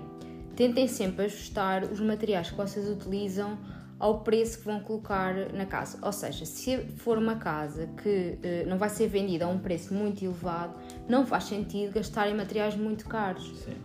tentem 0.56 0.88
sempre 0.88 1.26
ajustar 1.26 1.84
os 1.84 2.00
materiais 2.00 2.50
que 2.50 2.56
vocês 2.56 2.90
utilizam 2.90 3.58
ao 4.00 4.22
preço 4.22 4.60
que 4.60 4.66
vão 4.66 4.80
colocar 4.80 5.34
na 5.54 5.66
casa. 5.66 5.98
Ou 6.02 6.12
seja, 6.12 6.46
se 6.46 6.78
for 6.98 7.18
uma 7.18 7.36
casa 7.36 7.88
que 8.02 8.38
uh, 8.38 8.70
não 8.70 8.78
vai 8.78 8.90
ser 8.90 9.08
vendida 9.08 9.46
a 9.46 9.48
um 9.48 9.60
preço 9.60 9.94
muito 9.94 10.24
elevado, 10.24 10.78
não 11.08 11.26
faz 11.26 11.46
sentido 11.46 11.94
gastarem 11.94 12.36
materiais 12.36 12.76
muito 12.76 13.08
caros. 13.08 13.48
Sim. 13.64 13.76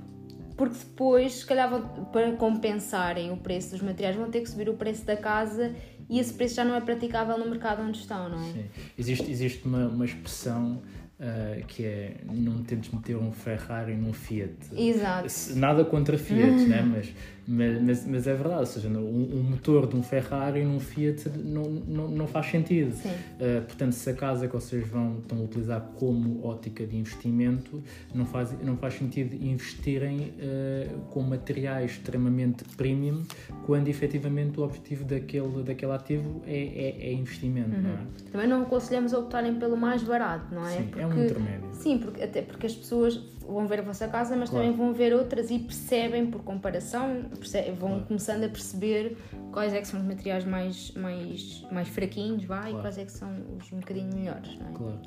Porque 0.57 0.77
depois, 0.77 1.37
se 1.37 1.47
calhar, 1.47 1.71
vão, 1.71 2.05
para 2.07 2.33
compensarem 2.33 3.33
o 3.33 3.37
preço 3.37 3.71
dos 3.71 3.81
materiais, 3.81 4.17
vão 4.17 4.31
ter 4.31 4.43
que 4.43 4.51
subir 4.51 4.69
o 4.69 4.75
preço 4.75 5.05
da 5.05 5.17
casa 5.17 5.75
e 6.09 6.19
esse 6.19 6.35
preço 6.35 6.57
já 6.57 6.65
não 6.65 6.75
é 6.75 6.81
praticável 6.81 7.39
no 7.39 7.49
mercado 7.49 7.83
onde 7.83 7.99
estão, 7.99 8.29
não 8.29 8.39
é? 8.39 8.53
Sim. 8.53 8.65
Existe, 8.99 9.31
existe 9.31 9.65
uma, 9.65 9.87
uma 9.87 10.05
expressão 10.05 10.83
Uh, 11.21 11.63
que 11.67 11.85
é 11.85 12.17
não 12.33 12.63
tentes 12.63 12.91
meter 12.91 13.15
um 13.15 13.31
Ferrari 13.31 13.95
num 13.95 14.11
Fiat. 14.11 14.55
Exato. 14.75 15.29
Nada 15.55 15.85
contra 15.85 16.17
Fiat, 16.17 16.65
né? 16.67 16.81
mas 16.81 17.13
mas, 17.53 18.07
mas, 18.07 18.27
é 18.29 18.35
verdade, 18.35 18.61
ou 18.61 18.67
seja, 18.67 18.89
um, 18.89 19.39
um, 19.41 19.43
motor 19.43 19.89
de 19.89 19.97
um 19.97 20.05
Ferrari 20.05 20.65
num 20.65 20.79
Fiat 20.79 21.29
não, 21.31 21.65
não, 21.65 22.09
não 22.09 22.27
faz 22.29 22.47
sentido. 22.47 22.95
Uh, 22.95 23.63
portanto, 23.67 23.93
se 23.93 24.09
a 24.09 24.15
casa 24.15 24.47
que 24.47 24.55
vocês 24.55 24.87
vão 24.87 25.19
estão 25.19 25.39
a 25.39 25.43
utilizar 25.43 25.81
como 25.97 26.47
ótica 26.47 26.87
de 26.87 26.97
investimento, 26.97 27.83
não 28.15 28.25
faz, 28.25 28.55
não 28.63 28.77
faz 28.77 28.95
sentido 28.95 29.35
investirem 29.35 30.33
uh, 30.39 31.01
com 31.11 31.23
materiais 31.23 31.91
extremamente 31.91 32.63
premium 32.77 33.25
quando 33.67 33.89
efetivamente 33.89 34.61
o 34.61 34.63
objetivo 34.63 35.05
daquele, 35.05 35.65
daquele 35.65 35.93
ativo 35.93 36.43
é, 36.47 36.57
é, 36.57 37.09
é 37.09 37.13
investimento. 37.13 37.71
Uhum. 37.71 37.83
Não 37.83 37.91
é? 37.91 38.31
Também 38.31 38.47
não 38.47 38.63
aconselhamos 38.63 39.13
a 39.13 39.19
optarem 39.19 39.57
pelo 39.57 39.77
mais 39.77 40.05
barato, 40.05 40.55
não 40.55 40.65
é? 40.69 40.77
Sim, 40.77 40.91
porque, 41.15 41.39
um. 41.39 41.73
Sim, 41.75 41.99
porque, 41.99 42.23
até 42.23 42.43
porque 42.43 42.67
as 42.67 42.75
pessoas 42.75 43.17
vão 43.47 43.67
ver 43.67 43.81
a 43.81 43.83
vossa 43.83 44.07
casa, 44.09 44.37
mas 44.37 44.51
claro. 44.51 44.65
também 44.65 44.79
vão 44.79 44.93
ver 44.93 45.13
outras 45.13 45.51
e 45.51 45.59
percebem 45.59 46.27
por 46.27 46.43
comparação, 46.43 47.25
percebem, 47.37 47.75
vão 47.75 47.91
claro. 47.91 48.07
começando 48.07 48.45
a 48.45 48.49
perceber 48.49 49.17
quais 49.53 49.75
é 49.75 49.81
que 49.81 49.89
são 49.89 50.01
os 50.01 50.07
materiais 50.07 50.45
mais, 50.45 50.93
mais, 50.93 51.67
mais 51.71 51.89
fraquinhos, 51.89 52.45
vai, 52.45 52.71
claro. 52.71 52.79
e 52.79 52.81
quais 52.81 52.99
é 52.99 53.05
que 53.05 53.13
são 53.13 53.29
os 53.59 53.73
um 53.73 53.81
bocadinho 53.81 54.15
melhores, 54.15 54.59
não 54.59 54.69
é? 54.69 54.73
Claro. 54.73 55.01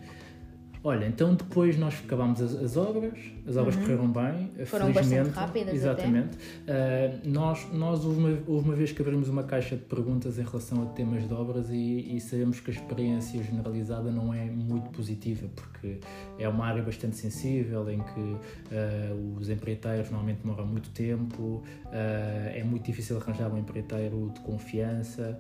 Olha, 0.86 1.06
então 1.06 1.34
depois 1.34 1.78
nós 1.78 1.96
acabámos 2.04 2.42
as, 2.42 2.54
as 2.56 2.76
obras, 2.76 3.18
as 3.48 3.56
obras 3.56 3.76
uhum. 3.76 3.82
correram 3.84 4.12
bem, 4.12 4.66
Foram 4.66 4.88
felizmente. 4.88 5.30
bastante 5.30 5.34
rápidas 5.34 5.74
Exatamente. 5.74 6.38
Uh, 6.38 7.30
nós, 7.30 7.66
nós 7.72 8.04
houve, 8.04 8.20
uma, 8.20 8.40
houve 8.48 8.68
uma 8.68 8.76
vez 8.76 8.92
que 8.92 9.02
abrimos 9.02 9.30
uma 9.30 9.44
caixa 9.44 9.78
de 9.78 9.84
perguntas 9.84 10.38
em 10.38 10.44
relação 10.44 10.84
a 10.84 10.88
temas 10.88 11.26
de 11.26 11.34
obras 11.34 11.70
e, 11.70 12.18
e 12.18 12.20
sabemos 12.20 12.60
que 12.60 12.70
a 12.70 12.74
experiência 12.74 13.42
generalizada 13.42 14.12
não 14.12 14.34
é 14.34 14.44
muito 14.44 14.90
positiva, 14.90 15.48
porque 15.56 16.00
é 16.38 16.50
uma 16.50 16.66
área 16.66 16.84
bastante 16.84 17.16
sensível 17.16 17.90
em 17.90 18.00
que 18.00 18.20
uh, 18.20 19.38
os 19.40 19.50
empreiteiros 19.50 20.10
normalmente 20.10 20.42
demoram 20.44 20.68
muito 20.68 20.90
tempo, 20.90 21.64
uh, 21.86 21.94
é 22.54 22.62
muito 22.62 22.84
difícil 22.84 23.18
arranjar 23.18 23.50
um 23.50 23.58
empreiteiro 23.58 24.32
de 24.34 24.42
confiança, 24.42 25.40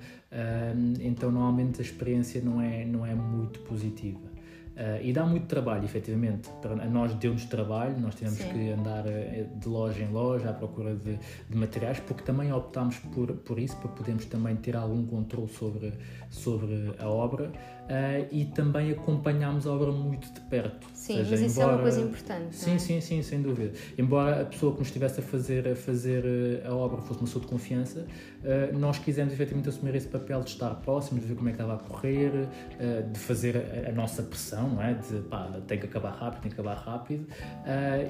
então 0.99 1.31
normalmente 1.31 1.79
a 1.79 1.83
experiência 1.83 2.41
não 2.41 2.59
é, 2.59 2.83
não 2.85 3.05
é 3.05 3.13
muito 3.13 3.59
positiva. 3.59 4.32
Uh, 4.73 4.99
e 5.03 5.13
dá 5.13 5.23
muito 5.23 5.45
trabalho, 5.45 5.85
efetivamente. 5.85 6.49
Para, 6.59 6.73
a 6.73 6.87
nós 6.87 7.13
deu-nos 7.15 7.45
trabalho, 7.45 7.99
nós 7.99 8.15
tivemos 8.15 8.39
Sim. 8.39 8.49
que 8.49 8.71
andar 8.71 9.05
uh, 9.05 9.59
de 9.59 9.67
loja 9.69 10.01
em 10.01 10.11
loja 10.11 10.49
à 10.49 10.53
procura 10.53 10.95
de, 10.95 11.19
de, 11.47 11.55
materiais, 11.55 11.99
porque 11.99 12.23
também 12.23 12.51
optámos 12.51 12.97
por, 12.97 13.31
por 13.33 13.59
isso, 13.59 13.77
para 13.77 13.89
podermos 13.89 14.25
também 14.25 14.55
ter 14.55 14.75
algum 14.75 15.05
controle 15.05 15.47
sobre, 15.49 15.93
sobre 16.31 16.91
a 16.97 17.07
obra 17.07 17.51
uh, 17.83 18.27
e 18.31 18.45
também 18.45 18.91
acompanhámos 18.91 19.67
a 19.67 19.71
obra 19.71 19.91
muito 19.91 20.31
de 20.31 20.39
perto. 20.41 20.87
Sim, 20.93 21.17
seja, 21.17 21.31
mas 21.31 21.41
isso 21.41 21.59
embora... 21.59 21.71
é 21.71 21.75
uma 21.75 21.81
coisa 21.81 22.01
importante. 22.01 22.55
Sim, 22.55 22.75
é? 22.75 22.77
sim, 22.77 23.01
sim, 23.01 23.21
sem 23.21 23.41
dúvida. 23.41 23.73
Embora 23.97 24.41
a 24.41 24.45
pessoa 24.45 24.73
que 24.73 24.79
nos 24.79 24.87
estivesse 24.87 25.19
a 25.19 25.23
fazer, 25.23 25.67
a 25.67 25.75
fazer 25.75 26.23
eh, 26.25 26.67
a 26.67 26.73
obra 26.73 27.01
fosse 27.01 27.19
uma 27.19 27.25
pessoa 27.25 27.43
de 27.43 27.49
confiança, 27.49 28.05
uh, 28.43 28.77
nós 28.77 28.99
quisemos 28.99 29.33
efetivamente 29.33 29.69
assumir 29.69 29.95
esse 29.95 30.07
papel 30.07 30.41
de 30.41 30.49
estar 30.49 30.73
próximo, 30.75 31.19
de 31.19 31.27
ver 31.27 31.35
como 31.35 31.49
é 31.49 31.51
que 31.51 31.61
estava 31.61 31.75
a 31.75 31.83
correr, 31.83 32.31
uh, 32.31 33.11
de 33.11 33.19
fazer 33.19 33.57
a, 33.57 33.89
a, 33.89 33.91
nossa 33.91 34.23
pressão, 34.23 34.69
não 34.69 34.81
é? 34.81 34.93
De 34.93 35.21
pá, 35.23 35.59
tem 35.67 35.79
que 35.79 35.85
acabar 35.85 36.11
rápido, 36.11 36.41
tem 36.41 36.51
que 36.51 36.59
acabar 36.59 36.75
rápido, 36.75 37.27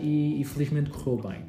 e, 0.01 0.41
e, 0.41 0.43
felizmente 0.43 0.89
correu 0.89 1.17
bem. 1.17 1.45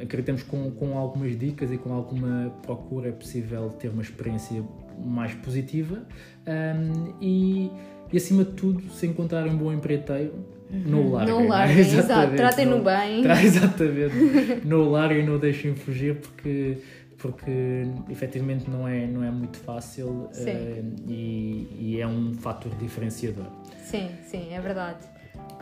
Acreditamos 0.00 0.42
com, 0.42 0.70
com 0.72 0.98
algumas 0.98 1.36
dicas 1.38 1.70
e 1.70 1.78
com 1.78 1.92
alguma 1.92 2.50
procura 2.62 3.08
é 3.08 3.12
possível 3.12 3.70
ter 3.70 3.88
uma 3.88 4.02
experiência 4.02 4.62
mais 4.98 5.34
positiva 5.34 6.02
um, 6.46 7.14
e, 7.20 7.70
e, 8.12 8.16
acima 8.16 8.44
de 8.44 8.52
tudo, 8.52 8.82
se 8.90 9.06
encontrarem 9.06 9.52
um 9.52 9.56
bom 9.56 9.72
empreiteiro, 9.72 10.34
uhum. 10.70 10.82
não 10.86 11.06
o 11.06 11.12
larguem. 11.12 11.34
Não 11.34 11.44
o 11.44 11.48
larguem, 11.48 11.78
exato, 11.78 12.36
tratem-no 12.36 12.82
bem. 12.82 13.22
Tra 13.22 13.42
exatamente, 13.42 14.14
não 14.64 14.90
larguem 14.90 15.20
e 15.20 15.26
não 15.26 15.38
deixem 15.38 15.74
fugir 15.74 16.16
porque 16.16 16.78
porque 17.16 17.86
efetivamente 18.10 18.68
não 18.68 18.86
é, 18.86 19.06
não 19.06 19.24
é 19.24 19.30
muito 19.30 19.56
fácil 19.56 20.08
uh, 20.08 21.08
e, 21.08 21.68
e, 21.78 21.98
é 21.98 22.06
um 22.06 22.34
fator 22.34 22.74
diferenciador. 22.74 23.46
Sim, 23.78 24.10
sim, 24.26 24.52
é 24.52 24.60
verdade. 24.60 25.06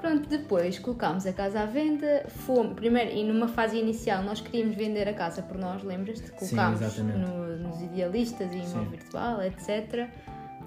Pronto, 0.02 0.28
depois 0.28 0.80
colocámos 0.80 1.24
a 1.26 1.32
casa 1.32 1.60
à 1.60 1.64
venda, 1.64 2.24
fomos, 2.26 2.74
primeiro, 2.74 3.12
e 3.12 3.22
numa 3.22 3.46
fase 3.46 3.78
inicial 3.78 4.20
nós 4.24 4.40
queríamos 4.40 4.74
vender 4.74 5.08
a 5.08 5.14
casa 5.14 5.42
por 5.42 5.56
nós, 5.56 5.84
lembras-te? 5.84 6.28
Colocámos 6.32 6.98
no, 6.98 7.56
nos 7.56 7.80
idealistas 7.80 8.52
e 8.52 8.76
no 8.76 8.84
virtual, 8.90 9.40
etc. 9.44 10.08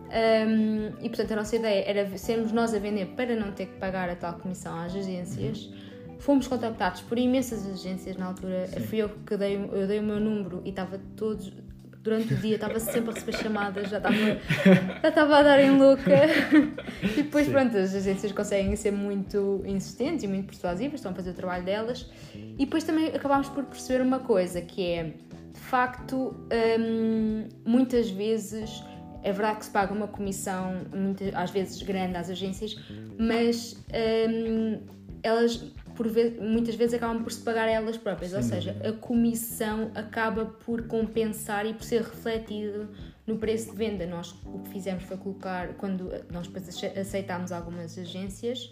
Um, 0.05 1.03
e 1.03 1.09
portanto 1.09 1.33
a 1.33 1.35
nossa 1.35 1.53
ideia 1.57 1.83
era 1.85 2.17
sermos 2.17 2.53
nós 2.53 2.73
a 2.73 2.79
vender 2.79 3.07
para 3.07 3.35
não 3.35 3.51
ter 3.51 3.65
que 3.65 3.77
pagar 3.77 4.09
a 4.09 4.15
tal 4.15 4.35
comissão 4.35 4.79
às 4.79 4.95
agências. 4.95 5.65
Uhum. 5.65 6.17
Fomos 6.17 6.47
contactados 6.47 7.01
por 7.01 7.19
imensas 7.19 7.67
agências 7.67 8.15
na 8.15 8.27
altura. 8.27 8.67
Sim. 8.67 8.79
Fui 8.79 8.99
eu 8.99 9.09
que 9.09 9.35
dei, 9.35 9.57
eu 9.57 9.85
dei 9.85 9.99
o 9.99 10.03
meu 10.03 10.17
número 10.21 10.61
e 10.63 10.69
estava 10.69 10.97
todos 11.17 11.51
durante 12.05 12.35
o 12.35 12.37
dia 12.37 12.55
estava 12.55 12.79
sempre 12.79 13.09
a 13.09 13.13
receber 13.15 13.35
chamadas, 13.35 13.89
já 13.89 13.97
estava, 13.97 14.15
já 15.01 15.09
estava 15.09 15.37
a 15.39 15.41
dar 15.41 15.59
em 15.59 15.71
louca. 15.71 16.11
E 17.01 17.23
depois, 17.23 17.47
Sim. 17.47 17.51
pronto, 17.51 17.75
as 17.75 17.95
agências 17.95 18.31
conseguem 18.31 18.75
ser 18.75 18.91
muito 18.91 19.63
insistentes 19.65 20.23
e 20.23 20.27
muito 20.27 20.45
persuasivas, 20.45 20.99
estão 20.99 21.11
a 21.11 21.15
fazer 21.15 21.31
o 21.31 21.33
trabalho 21.33 21.65
delas. 21.65 22.09
E 22.33 22.63
depois 22.63 22.83
também 22.83 23.07
acabámos 23.07 23.49
por 23.49 23.63
perceber 23.65 24.03
uma 24.03 24.19
coisa, 24.19 24.61
que 24.61 24.85
é, 24.85 25.03
de 25.51 25.59
facto, 25.59 26.35
hum, 26.79 27.49
muitas 27.65 28.11
vezes 28.11 28.83
é 29.23 29.31
verdade 29.31 29.57
que 29.57 29.65
se 29.65 29.71
paga 29.71 29.91
uma 29.91 30.07
comissão, 30.07 30.85
muitas, 30.93 31.33
às 31.33 31.49
vezes 31.49 31.81
grande 31.81 32.15
às 32.15 32.29
agências, 32.29 32.79
mas 33.17 33.83
hum, 34.29 34.79
elas 35.23 35.63
por 35.95 36.07
muitas 36.41 36.75
vezes 36.75 36.93
acabam 36.95 37.23
por 37.23 37.31
se 37.31 37.41
pagar 37.41 37.67
a 37.67 37.71
elas 37.71 37.97
próprias, 37.97 38.31
Sem 38.31 38.39
ou 38.41 38.43
seja, 38.45 38.71
dúvida. 38.73 38.89
a 38.89 38.93
comissão 38.93 39.91
acaba 39.95 40.45
por 40.45 40.87
compensar 40.87 41.65
e 41.65 41.73
por 41.73 41.83
ser 41.83 42.01
refletido 42.01 42.89
no 43.25 43.37
preço 43.37 43.71
de 43.71 43.77
venda. 43.77 44.05
Nós 44.05 44.35
o 44.45 44.59
que 44.59 44.69
fizemos 44.69 45.03
foi 45.03 45.17
colocar, 45.17 45.73
quando 45.75 46.11
nós 46.31 46.47
depois 46.47 46.67
ace- 46.67 46.99
aceitámos 46.99 47.51
algumas 47.51 47.97
agências, 47.97 48.69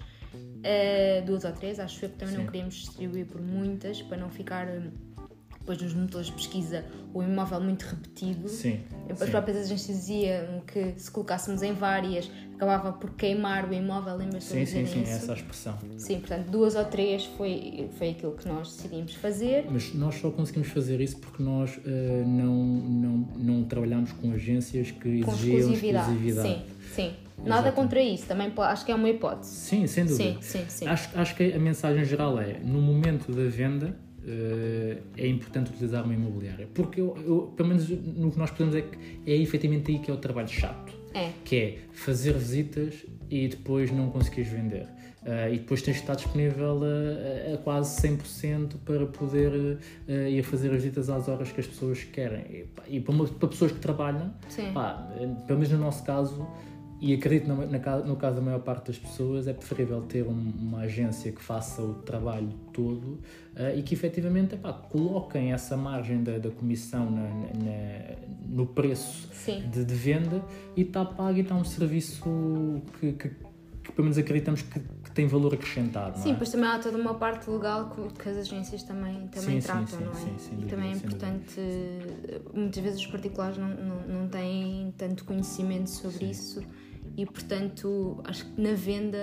eh, 0.64 1.22
duas 1.26 1.44
ou 1.44 1.52
três, 1.52 1.80
acho 1.80 2.00
que 2.02 2.08
também 2.10 2.36
não 2.36 2.42
Sim. 2.42 2.48
queríamos 2.48 2.76
distribuir 2.76 3.26
por 3.26 3.42
muitas, 3.42 4.02
para 4.02 4.18
não 4.18 4.30
ficar 4.30 4.68
hum, 4.68 4.92
depois 5.60 5.82
nos 5.82 5.94
motores 5.94 6.28
de 6.28 6.34
pesquisa 6.34 6.84
o 7.14 7.24
imóvel 7.24 7.62
muito 7.62 7.84
repetido. 7.84 8.50
Sim. 8.50 8.82
As 9.10 9.20
sim. 9.20 9.32
próprias 9.32 9.58
agências 9.58 9.98
diziam 9.98 10.60
que 10.68 10.94
se 10.98 11.10
colocássemos 11.10 11.62
em 11.64 11.72
várias 11.74 12.30
acabava 12.56 12.94
por 12.94 13.12
queimar 13.12 13.70
o 13.70 13.74
imóvel, 13.74 14.16
lembras-te 14.18 14.54
de 14.58 14.66
Sim, 14.66 14.66
sim, 14.66 14.86
sim, 14.86 15.02
isso? 15.04 15.12
essa 15.12 15.32
é 15.32 15.36
a 15.36 15.38
expressão. 15.38 15.78
Sim, 15.98 16.20
portanto, 16.20 16.48
duas 16.50 16.76
ou 16.76 16.86
três 16.86 17.26
foi, 17.26 17.90
foi 17.98 18.10
aquilo 18.12 18.34
que 18.34 18.48
nós 18.48 18.68
decidimos 18.76 19.14
fazer. 19.16 19.66
Mas 19.70 19.94
nós 19.94 20.16
só 20.16 20.30
conseguimos 20.32 20.70
fazer 20.70 21.02
isso 21.02 21.18
porque 21.18 21.42
nós 21.44 21.80
eh, 21.86 22.24
não, 22.26 22.56
não, 22.64 23.18
não 23.38 23.64
trabalhamos 23.66 24.12
com 24.14 24.32
agências 24.32 24.92
que 24.92 25.22
Com 25.24 25.32
exigiam 25.32 25.58
exclusividade. 25.60 26.12
exclusividade. 26.12 26.48
Sim, 26.50 26.62
sim. 26.94 27.14
Nada 27.46 27.72
contra 27.74 28.02
isso, 28.02 28.26
também 28.28 28.52
acho 28.56 28.86
que 28.86 28.92
é 28.92 28.96
uma 28.96 29.10
hipótese. 29.10 29.54
Sim, 29.54 29.86
sem 29.88 30.06
dúvida. 30.06 30.38
Sim, 30.42 30.60
sim, 30.60 30.66
sim. 30.70 30.88
Acho, 30.88 31.10
acho 31.20 31.36
que 31.36 31.52
a 31.52 31.60
mensagem 31.60 32.06
geral 32.06 32.40
é, 32.40 32.58
no 32.60 32.82
momento 32.82 33.32
da 33.34 33.50
venda, 33.50 33.98
eh, 34.26 34.98
é 35.18 35.28
importante 35.28 35.70
utilizar 35.72 36.06
uma 36.06 36.14
imobiliária. 36.14 36.68
Porque, 36.74 37.02
eu, 37.02 37.18
eu- 37.26 37.54
pelo 37.58 37.68
menos 37.70 37.90
no 37.90 38.32
que 38.32 38.38
nós 38.38 38.50
podemos 38.52 38.76
é 38.76 38.82
que 38.82 38.98
é 39.30 39.36
efetivamente 39.36 39.92
aí 39.92 40.00
que 40.00 40.10
é 40.10 40.14
o 40.14 40.18
trabalho 40.18 40.48
chato. 40.48 40.94
É, 41.14 41.32
Que 41.46 41.56
é 41.56 41.78
fazer 41.94 42.34
visitas 42.34 43.06
e 43.30 43.48
depois 43.48 43.92
não 43.92 44.10
conseguires 44.10 44.52
vender. 44.52 44.88
Ah, 45.26 45.50
e 45.50 45.58
depois 45.60 45.82
tens 45.82 45.94
de 45.96 46.00
estar 46.02 46.16
disponível 46.16 46.82
a, 46.84 47.52
a- 47.52 47.54
a 47.56 47.58
quase 47.60 48.02
100% 48.08 48.76
para 48.84 49.06
poder 49.06 49.78
ah, 50.10 50.12
ir 50.30 50.44
fazer 50.44 50.70
as 50.70 50.76
visitas 50.76 51.10
às 51.10 51.28
horas 51.30 51.52
que 51.52 51.60
as 51.62 51.68
pessoas 51.68 52.04
querem. 52.04 52.42
E, 52.52 52.64
pá, 52.66 52.84
e 52.88 53.00
para, 53.00 53.16
para 53.28 53.48
pessoas 53.48 53.72
que 53.72 53.80
trabalham. 53.80 54.34
Pá, 54.74 55.10
pelo 55.48 55.60
menos 55.60 55.70
no 55.72 55.78
nosso 55.80 56.04
caso, 56.04 56.46
e 57.00 57.14
acredito 57.14 57.48
na- 57.48 57.66
na 57.66 57.98
no 58.00 58.16
caso 58.18 58.36
da 58.38 58.42
maior 58.42 58.60
parte 58.60 58.88
das 58.88 58.98
pessoas, 58.98 59.48
é 59.48 59.54
preferível 59.54 60.02
ter 60.02 60.24
um- 60.26 60.54
uma 60.60 60.80
agência 60.82 61.32
que 61.32 61.42
faça 61.42 61.82
o 61.82 61.96
trabalho 61.96 62.50
todo 62.74 63.20
eh, 63.56 63.76
e 63.78 63.82
que 63.84 63.94
efetivamente 63.94 64.56
epá, 64.56 64.74
coloquem 64.74 65.54
essa 65.54 65.76
margem 65.78 66.22
da, 66.24 66.38
da 66.38 66.50
comissão 66.50 67.10
na- 67.10 68.16
no 68.54 68.66
preço 68.68 69.28
Sim. 69.34 69.68
de, 69.70 69.84
de 69.84 69.94
venda 69.96 70.44
e 70.76 70.82
está 70.82 71.04
pago 71.04 71.38
e 71.38 71.42
está 71.42 71.56
um 71.56 71.64
serviço 71.66 72.22
que, 73.00 73.12
que- 73.14 73.30
que 73.84 73.92
pelo 73.92 74.04
menos 74.06 74.18
acreditamos 74.18 74.62
que, 74.62 74.80
que 74.80 75.12
tem 75.12 75.28
valor 75.28 75.54
acrescentado. 75.54 76.18
Sim, 76.18 76.32
é? 76.32 76.36
pois 76.36 76.50
também 76.50 76.70
há 76.70 76.80
toda 76.80 76.98
uma 76.98 77.16
parte 77.16 77.50
legal 77.50 77.90
que, 77.90 78.30
as 78.30 78.38
agências 78.38 78.82
também, 78.84 79.28
também 79.28 79.60
Sim, 79.60 79.62
sim, 79.62 79.68
tratam, 79.68 79.88
sim, 79.88 80.04
não 80.06 80.12
é? 80.12 80.16
sim, 80.16 80.34
sem 80.38 80.60
e 80.62 80.66
também 80.68 80.92
é 80.92 80.96
importante, 80.96 81.60
muitas 82.54 82.82
vezes 82.82 83.00
os 83.02 83.08
particulares 83.08 83.58
não, 83.58 83.68
não, 83.70 84.08
não 84.08 84.28
têm 84.30 84.94
tanto 84.98 85.26
conhecimento 85.26 85.90
sobre 85.90 86.20
Sim. 86.20 86.30
isso 86.30 86.64
e, 87.18 87.26
portanto, 87.26 88.22
acho 88.24 88.46
que 88.46 88.62
na 88.62 88.74
venda 88.74 89.18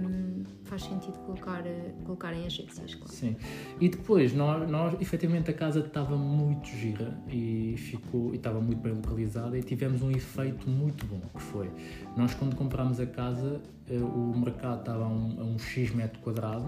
hum, 0.00 0.42
faz 0.66 0.82
sentido 0.82 1.16
colocar, 1.20 1.62
colocar 2.04 2.32
em 2.34 2.44
agências, 2.46 2.94
claro. 2.94 3.12
Sim. 3.12 3.36
E 3.80 3.88
depois, 3.88 4.34
nós, 4.34 4.68
nós 4.70 5.00
efetivamente 5.00 5.50
a 5.50 5.54
casa 5.54 5.80
estava 5.80 6.16
muito 6.16 6.66
gira 6.68 7.16
e 7.28 7.74
ficou 7.78 8.32
e 8.32 8.36
estava 8.36 8.60
muito 8.60 8.78
bem 8.80 8.92
localizada 8.92 9.56
e 9.58 9.62
tivemos 9.62 10.02
um 10.02 10.10
efeito 10.10 10.68
muito 10.68 11.06
bom, 11.06 11.20
que 11.34 11.42
foi, 11.42 11.70
nós 12.16 12.34
quando 12.34 12.54
comprámos 12.56 13.00
a 13.00 13.06
casa, 13.06 13.60
eh, 13.88 13.96
o 13.98 14.36
mercado 14.36 14.80
estava 14.80 15.04
a 15.04 15.08
um, 15.08 15.40
a 15.40 15.44
um 15.44 15.58
X 15.58 15.94
metro 15.94 16.18
quadrado 16.20 16.66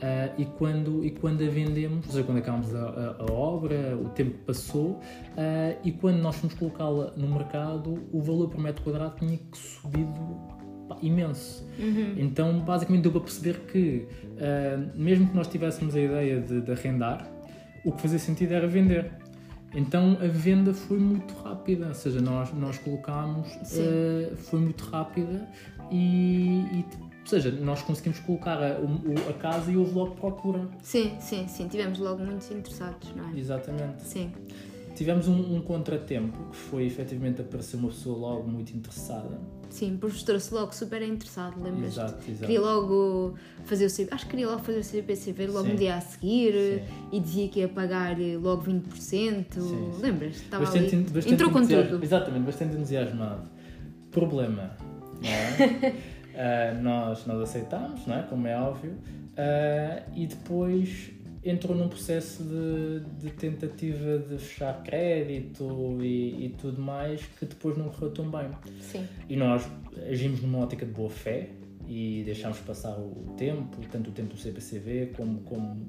eh, 0.00 0.32
e, 0.38 0.44
quando, 0.46 1.04
e 1.04 1.10
quando 1.10 1.42
a 1.44 1.48
vendemos, 1.48 2.06
ou 2.06 2.12
seja, 2.12 2.24
quando 2.24 2.38
acabámos 2.38 2.74
a, 2.74 2.78
a- 2.88 3.16
a 3.28 3.32
obra, 3.32 3.96
o 3.96 4.08
tempo 4.10 4.38
passou 4.46 5.00
eh, 5.36 5.76
e 5.84 5.92
quando 5.92 6.16
nós 6.18 6.36
fomos 6.36 6.54
colocá-la 6.54 7.12
no 7.16 7.28
mercado, 7.28 8.02
o 8.12 8.20
valor 8.22 8.48
por 8.48 8.60
metro 8.60 8.82
quadrado 8.82 9.16
tinha 9.18 9.36
que 9.36 9.56
subido 9.58 10.53
imenso. 11.02 11.66
Então, 12.16 12.60
basicamente, 12.60 13.02
deu 13.02 13.12
para 13.12 13.20
perceber 13.22 13.60
que, 13.70 14.06
ah, 14.38 14.90
mesmo 14.94 15.28
que 15.28 15.34
nós 15.36 15.48
tivéssemos 15.48 15.94
a 15.94 16.00
ideia 16.00 16.40
de, 16.40 16.60
de 16.60 16.72
arrendar, 16.72 17.28
o 17.84 17.92
que 17.92 18.02
fazia 18.02 18.18
sentido 18.18 18.52
era 18.52 18.66
vender. 18.66 19.10
Então, 19.74 20.16
a 20.22 20.26
venda 20.28 20.72
foi 20.72 20.98
muito 20.98 21.34
rápida, 21.42 21.88
ou 21.88 21.94
seja, 21.94 22.20
nós, 22.20 22.52
nós 22.54 22.78
colocámos, 22.78 23.48
ah, 24.32 24.36
foi 24.36 24.60
muito 24.60 24.84
rápida 24.84 25.48
e, 25.90 26.60
e, 26.72 26.84
ou 27.20 27.26
seja, 27.26 27.50
nós 27.50 27.82
conseguimos 27.82 28.20
colocar 28.20 28.56
a, 28.62 28.78
o- 28.80 29.30
a 29.30 29.32
casa 29.34 29.72
e 29.72 29.76
houve 29.76 29.92
logo 29.94 30.14
procura. 30.14 30.68
Sim, 30.82 31.12
sim, 31.18 31.48
sim, 31.48 31.66
tivemos 31.68 31.98
logo 31.98 32.22
muitos 32.24 32.50
interessados, 32.50 33.12
não 33.16 33.28
é? 33.34 33.38
Exatamente. 33.38 34.02
Sim, 34.04 34.30
Tivemos 34.94 35.26
um, 35.26 35.56
um 35.56 35.60
contratempo, 35.60 36.38
que 36.50 36.56
foi 36.56 36.84
efetivamente 36.86 37.40
aparecer 37.40 37.76
uma 37.76 37.88
pessoa 37.88 38.16
logo 38.16 38.48
muito 38.48 38.72
interessada. 38.76 39.40
Sim, 39.70 39.96
porque 40.00 40.24
trouxe 40.24 40.52
logo 40.54 40.74
super 40.74 41.02
interessado, 41.02 41.54
lembras-te? 41.62 41.98
Exato, 42.00 42.14
exato. 42.28 42.40
Queria 42.46 42.60
logo 42.60 43.34
fazer 43.64 43.86
o 43.86 43.90
CP, 43.90 44.14
acho 44.14 44.24
que 44.24 44.30
queria 44.30 44.48
logo 44.48 44.62
fazer 44.62 44.78
o 44.78 44.84
CPCV 44.84 45.46
logo 45.48 45.64
Sim. 45.66 45.72
no 45.72 45.76
dia 45.78 45.94
a 45.96 46.00
seguir 46.00 46.52
Sim. 46.52 46.82
e 47.12 47.20
dizia 47.20 47.48
que 47.48 47.60
ia 47.60 47.68
pagar 47.68 48.16
logo 48.40 48.62
20%. 48.64 48.92
sim. 48.98 49.90
Lembras? 50.00 50.36
Estava 50.36 50.64
Bastante, 50.64 50.94
ali. 50.94 51.04
bastante 51.04 51.32
Entrou 51.34 51.50
com 51.50 51.66
tudo. 51.66 52.04
Exatamente, 52.04 52.44
bastante 52.44 52.76
entusiasmado. 52.76 53.42
Problema, 54.10 54.76
não 55.22 55.28
é? 55.30 55.94
Ah, 56.36 56.74
nós, 56.82 57.24
nós 57.26 57.40
aceitámos, 57.42 58.04
não 58.08 58.16
é? 58.16 58.22
Como 58.22 58.44
é 58.48 58.58
óbvio, 58.58 58.94
ah, 59.36 60.02
e 60.16 60.26
depois 60.26 61.12
entrou 61.44 61.76
num 61.76 61.88
processo 61.88 62.42
de, 62.42 63.00
de 63.20 63.30
tentativa 63.32 64.18
de 64.18 64.38
fechar 64.38 64.82
crédito 64.82 65.98
e, 66.00 66.46
e 66.46 66.54
tudo 66.58 66.80
mais 66.80 67.20
que 67.38 67.44
depois 67.44 67.76
não 67.76 67.88
correu 67.90 68.10
tão 68.10 68.30
bem. 68.30 68.50
Sim, 68.80 69.06
E 69.28 69.36
nós 69.36 69.68
agimos 70.08 70.40
numa 70.40 70.58
ótica 70.60 70.86
de 70.86 70.92
boa 70.92 71.10
fé 71.10 71.50
e 71.86 72.22
deixámos 72.24 72.58
passar 72.60 72.98
o 72.98 73.34
tempo, 73.36 73.78
tanto 73.90 74.10
o 74.10 74.12
tempo 74.12 74.34
do 74.34 74.40
CPCV 74.40 75.12
como, 75.16 75.40
como, 75.40 75.86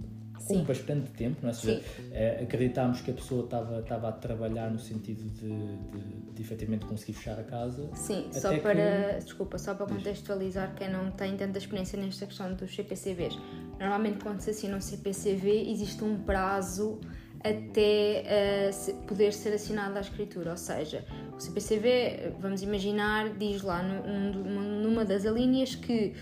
com 0.47 0.63
bastante 0.63 1.09
tempo, 1.11 1.37
não 1.41 1.49
é? 1.49 1.53
Seja, 1.53 1.81
eh, 2.11 2.39
acreditámos 2.43 3.01
que 3.01 3.11
a 3.11 3.13
pessoa 3.13 3.45
estava, 3.45 3.79
estava 3.79 4.09
a 4.09 4.11
trabalhar 4.11 4.69
no 4.69 4.79
sentido 4.79 5.23
de, 5.29 5.47
de, 5.49 6.31
de 6.33 6.41
efetivamente 6.41 6.85
conseguir 6.85 7.13
fechar 7.13 7.39
a 7.39 7.43
casa. 7.43 7.89
sim. 7.93 8.27
Só 8.31 8.49
que- 8.49 8.59
para, 8.59 9.19
desculpa, 9.19 9.57
só 9.57 9.73
para 9.73 9.85
contextualizar 9.85 10.73
quem 10.75 10.89
não 10.91 11.11
tem 11.11 11.35
tanta 11.37 11.57
experiência 11.57 11.99
nesta 11.99 12.25
questão 12.25 12.53
dos 12.53 12.73
CPCVs. 12.75 13.37
Normalmente 13.79 14.23
quando 14.23 14.39
se 14.41 14.49
assina 14.49 14.77
um 14.77 14.81
CPCV 14.81 15.71
existe 15.71 16.03
um 16.03 16.17
prazo 16.23 16.99
até 17.43 18.71
se- 18.71 18.93
poder 19.07 19.31
ser 19.33 19.53
assinado 19.53 19.97
à 19.97 20.01
escritura, 20.01 20.51
ou 20.51 20.57
seja, 20.57 21.05
o 21.35 21.39
CPCV, 21.39 22.33
vamos 22.39 22.63
imaginar, 22.63 23.29
diz 23.37 23.61
lá 23.61 23.83
num- 23.83 24.81
numa 24.81 25.05
das 25.05 25.25
alíneas 25.25 25.75
que 25.75 26.13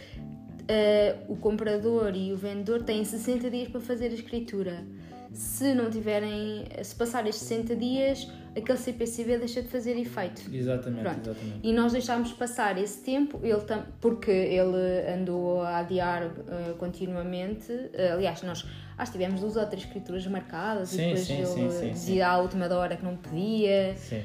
eh, 0.67 1.15
o 1.27 1.35
comprador 1.35 2.15
e 2.15 2.31
o 2.33 2.37
vendedor 2.37 2.83
têm 2.83 3.03
60 3.03 3.49
dias 3.49 3.67
para 3.67 3.81
fazer 3.81 4.07
a 4.07 4.13
escritura. 4.13 4.83
Se 5.31 5.73
não 5.73 5.89
tiverem, 5.89 6.63
se 6.83 6.93
passar 6.95 7.25
estes 7.27 7.47
60 7.47 7.75
dias, 7.75 8.29
aquele 8.55 8.77
CPCV 8.77 9.39
deixa 9.39 9.63
de 9.63 9.67
fazer 9.67 9.97
efeito. 9.97 10.43
Exatamente, 10.53 11.01
Pronto. 11.01 11.29
exatamente. 11.31 11.59
E 11.63 11.73
nós 11.73 11.91
deixámos 11.91 12.31
passar 12.33 12.77
esse 12.77 12.99
tempo, 13.03 13.39
ele 13.41 13.61
tam- 13.61 13.83
porque 13.99 14.29
ele 14.29 14.77
andou 15.11 15.61
a 15.63 15.79
adiar 15.79 16.23
eh, 16.47 16.73
continuamente. 16.77 17.71
Eh, 17.93 18.11
aliás, 18.11 18.43
nós 18.43 18.63
acho 18.95 19.11
que 19.11 19.17
tivemos 19.17 19.41
duas 19.41 19.55
ou 19.55 19.65
três 19.65 19.83
escrituras 19.85 20.25
marcadas 20.27 20.89
Sim, 20.89 20.97
e 20.97 21.05
depois 21.05 21.21
sim, 21.21 21.37
ele 21.37 21.45
sim, 21.47 21.69
sim, 21.71 21.91
dizia 21.91 22.27
à 22.27 22.37
última 22.37 22.69
da 22.69 22.77
hora 22.77 22.95
que 22.95 23.03
não 23.03 23.15
podia. 23.17 23.95
Sim. 23.97 24.21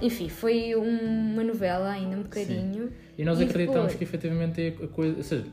Enfim, 0.00 0.28
foi 0.28 0.74
um- 0.74 1.32
uma 1.32 1.44
novela 1.44 1.90
ainda 1.90 2.16
um 2.16 2.22
bocadinho. 2.22 2.92
E 3.16 3.24
nós 3.24 3.38
E 3.40 3.44
acreditámos 3.44 3.92
depois? 3.92 3.94
que 3.94 4.02
efetivamente 4.04 4.76
a 4.82 4.88
coisa. 4.88 5.16
Ou 5.16 5.22
seja, 5.22 5.44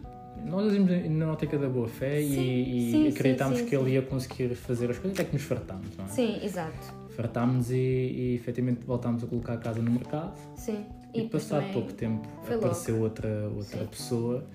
nós 0.47 0.67
agimos 0.67 0.89
na 1.12 1.31
ótica 1.31 1.57
da 1.57 1.67
boa 1.69 1.88
fé 1.88 2.21
Sim, 2.21 2.39
e, 2.41 2.88
e 2.88 2.91
sim, 2.91 3.07
acreditámos 3.10 3.60
sim, 3.60 3.65
que 3.65 3.75
ele 3.75 3.91
ia 3.91 4.01
conseguir 4.01 4.55
fazer 4.55 4.89
as 4.89 4.97
coisas, 4.97 5.17
até 5.19 5.27
que 5.27 5.33
nos 5.33 5.43
fartámos, 5.43 5.95
não 5.97 6.05
é? 6.05 6.07
Sim, 6.07 6.39
exato. 6.43 6.93
Fartámos 7.15 7.71
e, 7.71 7.75
e 7.75 8.36
efetivamente 8.36 8.86
voltámos 8.86 9.23
a 9.23 9.27
colocar 9.27 9.53
a 9.53 9.57
casa 9.57 9.81
no 9.81 9.91
mercado. 9.91 10.38
Sim. 10.55 10.86
E, 11.13 11.21
depois 11.23 11.43
passado 11.45 11.71
pouco 11.73 11.93
tempo 11.93 12.27
apareceu 12.47 12.99
outra, 13.01 13.49
outra 13.55 13.79
Sim. 13.79 13.88
pessoa 13.88 14.45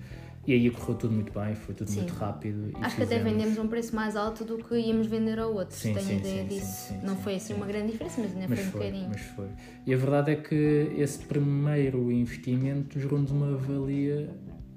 E 0.47 0.53
aí 0.53 0.69
correu 0.69 0.95
tudo 0.95 1.13
muito 1.13 1.31
bem, 1.37 1.55
foi 1.55 1.73
tudo 1.75 1.89
Sim. 1.89 1.99
muito 2.01 2.13
rápido. 2.13 2.69
e 2.69 2.83
Acho 2.83 2.95
que 2.97 3.03
até 3.03 3.15
fizemos- 3.17 3.31
vendemos 3.31 3.57
a 3.57 3.61
um 3.61 3.67
preço 3.67 3.95
mais 3.95 4.15
alto 4.15 4.43
do 4.45 4.57
que 4.57 4.75
íamos 4.75 5.07
vender 5.07 5.39
ao 5.39 5.53
outro. 5.53 5.75
Sim, 5.75 5.93
Tenho 5.93 6.05
sim, 6.05 6.17
ideia 6.17 6.41
sim, 6.43 6.47
disso. 6.47 6.93
não 7.03 7.15
foi 7.17 7.35
assim 7.35 7.47
sim. 7.47 7.53
uma 7.55 7.65
grande 7.65 7.91
diferença, 7.91 8.21
mas 8.21 8.33
ainda 8.33 8.47
Mas 8.49 8.59
foi 8.59 8.67
um 8.67 8.71
bocadinho. 8.71 9.09
mas 9.09 9.21
foi. 9.21 9.47
E 9.85 9.93
a 9.93 9.97
verdade 9.97 10.31
é 10.31 10.35
que 10.35 10.91
esse 10.97 11.19
primeiro 11.19 12.11
investimento 12.11 12.99
gerou-nos 12.99 13.31
uma 13.31 13.55
valia 13.57 14.29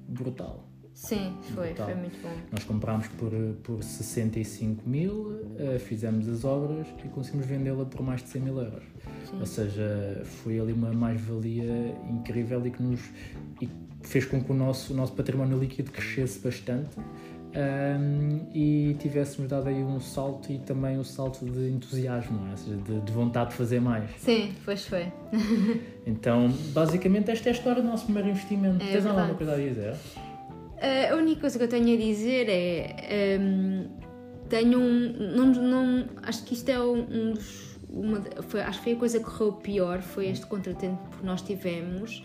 brutal. 0.09 0.69
Sim, 0.97 1.37
foi, 1.55 1.75
foi 1.75 1.95
muito 1.95 2.23
bom. 2.23 2.35
Nós 2.51 2.65
comprámos 2.65 3.07
por, 3.09 3.31
por 3.63 3.83
65 3.85 4.89
mil, 4.89 5.39
eh, 5.59 5.79
fizemos 5.79 6.27
as 6.27 6.43
obras 6.43 6.87
e 7.05 7.09
conseguimos 7.09 7.45
vendê-la 7.45 7.85
por 7.85 8.03
mais 8.03 8.23
de 8.23 8.31
100 8.31 8.43
mil 8.43 8.59
euros. 8.59 8.83
Sim. 9.29 9.39
Ou 9.39 9.45
seja, 9.45 10.23
foi 10.25 10.59
ali 10.59 10.73
uma 10.73 10.95
mais-valia 10.95 11.95
incrível 12.09 12.67
e 12.67 12.71
que 12.71 12.83
nos 12.83 13.01
e 13.61 13.69
fez 14.01 14.25
com 14.25 14.43
que 14.43 14.51
o 14.51 14.55
nosso, 14.55 14.95
o 14.95 14.97
nosso 14.97 15.13
património 15.13 15.59
líquido 15.59 15.91
crescesse 15.93 16.39
bastante 16.39 16.97
ahm, 17.55 18.47
e 18.55 18.97
tivéssemos 18.99 19.51
dado 19.51 19.69
aí 19.69 19.85
um 19.85 20.01
salto 20.01 20.51
e 20.51 20.59
também 20.61 20.99
um 20.99 21.05
salto 21.05 21.45
de 21.45 21.73
entusiasmo, 21.73 22.47
é? 22.47 22.51
ou 22.53 22.57
seja, 22.57 22.77
de, 22.79 23.01
de 23.01 23.13
vontade 23.13 23.51
de 23.51 23.57
fazer 23.57 23.83
mais. 23.83 24.11
Sim, 24.17 24.55
pois 24.65 24.87
foi. 24.87 25.13
Então, 26.07 26.49
basicamente, 26.73 27.33
esta 27.33 27.49
é 27.49 27.53
a 27.53 27.55
história 27.55 27.83
do 27.83 27.89
nosso 27.89 28.05
primeiro 28.05 28.31
investimento. 28.31 28.83
É 28.83 28.93
Tens 28.93 29.05
alguma 29.05 29.35
coisa 29.35 29.55
a 29.55 29.57
dizer? 29.57 29.97
Uh, 30.77 31.13
a 31.13 31.17
única 31.17 31.41
coisa 31.43 31.59
que 31.59 31.65
eu 31.65 31.69
tenho 31.69 31.95
a 31.95 31.97
dizer 31.97 32.49
é. 32.49 33.39
um, 33.41 33.89
tenho 34.49 34.79
um. 34.79 35.13
Não, 35.35 35.47
não, 35.47 36.07
acho 36.23 36.45
que 36.45 36.55
isto 36.55 36.69
é 36.69 36.81
um, 36.81 37.33
dos. 37.33 37.77
Uma, 37.89 38.21
foi, 38.49 38.61
acho 38.61 38.79
que 38.79 38.85
foi 38.85 38.93
a 38.93 38.97
coisa 38.97 39.19
que 39.19 39.25
correu 39.25 39.53
pior, 39.55 40.03
foi 40.03 40.27
este 40.29 40.45
contratempo 40.47 41.17
que 41.17 41.25
nós 41.25 41.41
tivemos. 41.43 42.23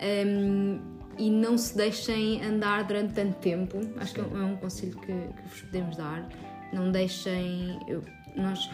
Um, 0.00 0.80
e 1.18 1.30
não 1.30 1.58
se 1.58 1.76
deixem 1.76 2.44
andar 2.44 2.84
durante 2.84 3.14
tanto 3.14 3.36
tempo. 3.38 3.80
Acho 3.96 4.14
que 4.14 4.20
é 4.20 4.24
um, 4.24 4.42
é 4.42 4.44
um 4.44 4.56
conselho 4.56 4.96
que, 5.00 5.06
que 5.06 5.48
vos 5.48 5.62
podemos 5.62 5.96
dar. 5.96 6.28
Não 6.72 6.90
deixem. 6.92 7.78
eu- 7.88 8.04
nós, 8.36 8.70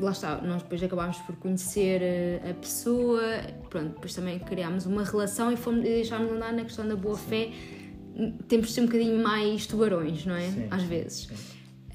lá 0.00 0.10
está, 0.10 0.36
nós 0.38 0.62
depois 0.62 0.82
acabámos 0.82 1.18
por 1.18 1.36
conhecer 1.36 2.02
eh, 2.02 2.50
a 2.50 2.54
pessoa, 2.54 3.22
pronto, 3.70 3.90
depois 3.90 4.12
também 4.12 4.40
criámos 4.40 4.86
uma 4.86 5.04
relação 5.04 5.52
e 5.52 5.56
fomos, 5.56 5.82
deixámos 5.82 6.32
andar 6.32 6.52
na 6.52 6.64
questão 6.64 6.88
da 6.88 6.96
boa 6.96 7.16
fé. 7.16 7.50
Temos 8.48 8.68
de 8.68 8.72
ser 8.74 8.80
um 8.82 8.86
bocadinho 8.86 9.22
mais 9.22 9.66
tubarões, 9.66 10.24
não 10.24 10.34
é? 10.34 10.48
Sim, 10.50 10.66
Às 10.70 10.82
vezes. 10.84 11.26
sim. 11.28 11.34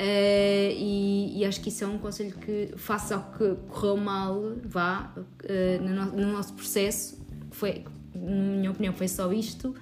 Eh, 0.01 0.73
e, 0.77 1.39
e 1.39 1.45
acho 1.45 1.59
que 1.61 1.69
isso 1.69 1.83
é 1.83 1.87
um 1.87 1.97
conselho 1.97 2.33
que 2.37 2.71
faça 2.77 3.15
ao 3.15 3.31
que 3.33 3.55
correu 3.69 3.97
mal, 3.97 4.53
vá, 4.63 5.13
eh, 5.43 5.77
no, 5.81 5.89
no- 5.93 6.11
no 6.17 6.31
nosso 6.33 6.53
processo, 6.53 7.17
que 7.49 7.55
foi, 7.57 7.83
na 8.15 8.31
minha 8.57 8.71
opinião, 8.71 8.93
foi 8.93 9.07
só 9.09 9.31
isto. 9.33 9.75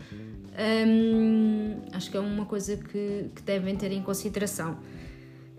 Hum, 0.59 1.75
acho 1.91 2.09
que 2.09 2.17
é 2.17 2.19
uma 2.19 2.45
coisa 2.45 2.77
que, 2.77 3.25
que 3.35 3.41
devem 3.43 3.75
ter 3.75 3.91
em 3.91 4.01
consideração. 4.01 4.77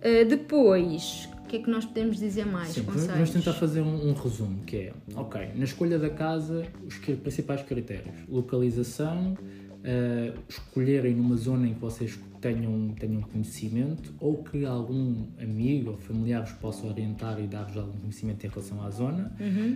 Eh, 0.00 0.24
depois, 0.24 1.28
o 1.44 1.46
que 1.48 1.56
é 1.56 1.62
que 1.62 1.70
nós 1.70 1.84
podemos 1.84 2.18
dizer 2.18 2.44
mais? 2.46 2.70
Sim, 2.70 2.82
vamos, 2.82 3.02
Conselhos? 3.02 3.14
vamos 3.30 3.30
tentar 3.44 3.52
fazer 3.58 3.80
um, 3.80 4.10
um 4.10 4.12
resumo, 4.12 4.64
que 4.64 4.76
é, 4.76 4.92
ok, 5.14 5.50
na 5.54 5.64
escolha 5.64 5.98
da 5.98 6.10
casa, 6.10 6.66
os 6.86 6.96
principais 6.98 7.62
critérios, 7.62 8.16
localização, 8.28 9.36
eh, 9.84 10.32
escolherem 10.48 11.14
numa 11.14 11.36
zona 11.36 11.66
em 11.66 11.74
que 11.74 11.80
vocês 11.80 12.18
tenham, 12.40 12.94
tenham 12.98 13.20
conhecimento 13.22 14.14
ou 14.20 14.42
que 14.42 14.64
algum 14.64 15.26
amigo 15.40 15.90
ou 15.92 15.98
familiar 15.98 16.42
vos 16.42 16.52
possa 16.52 16.86
orientar 16.86 17.40
e 17.40 17.46
dar-vos 17.46 17.76
algum 17.76 17.98
conhecimento 17.98 18.44
em 18.44 18.48
relação 18.48 18.82
à 18.82 18.90
zona, 18.90 19.32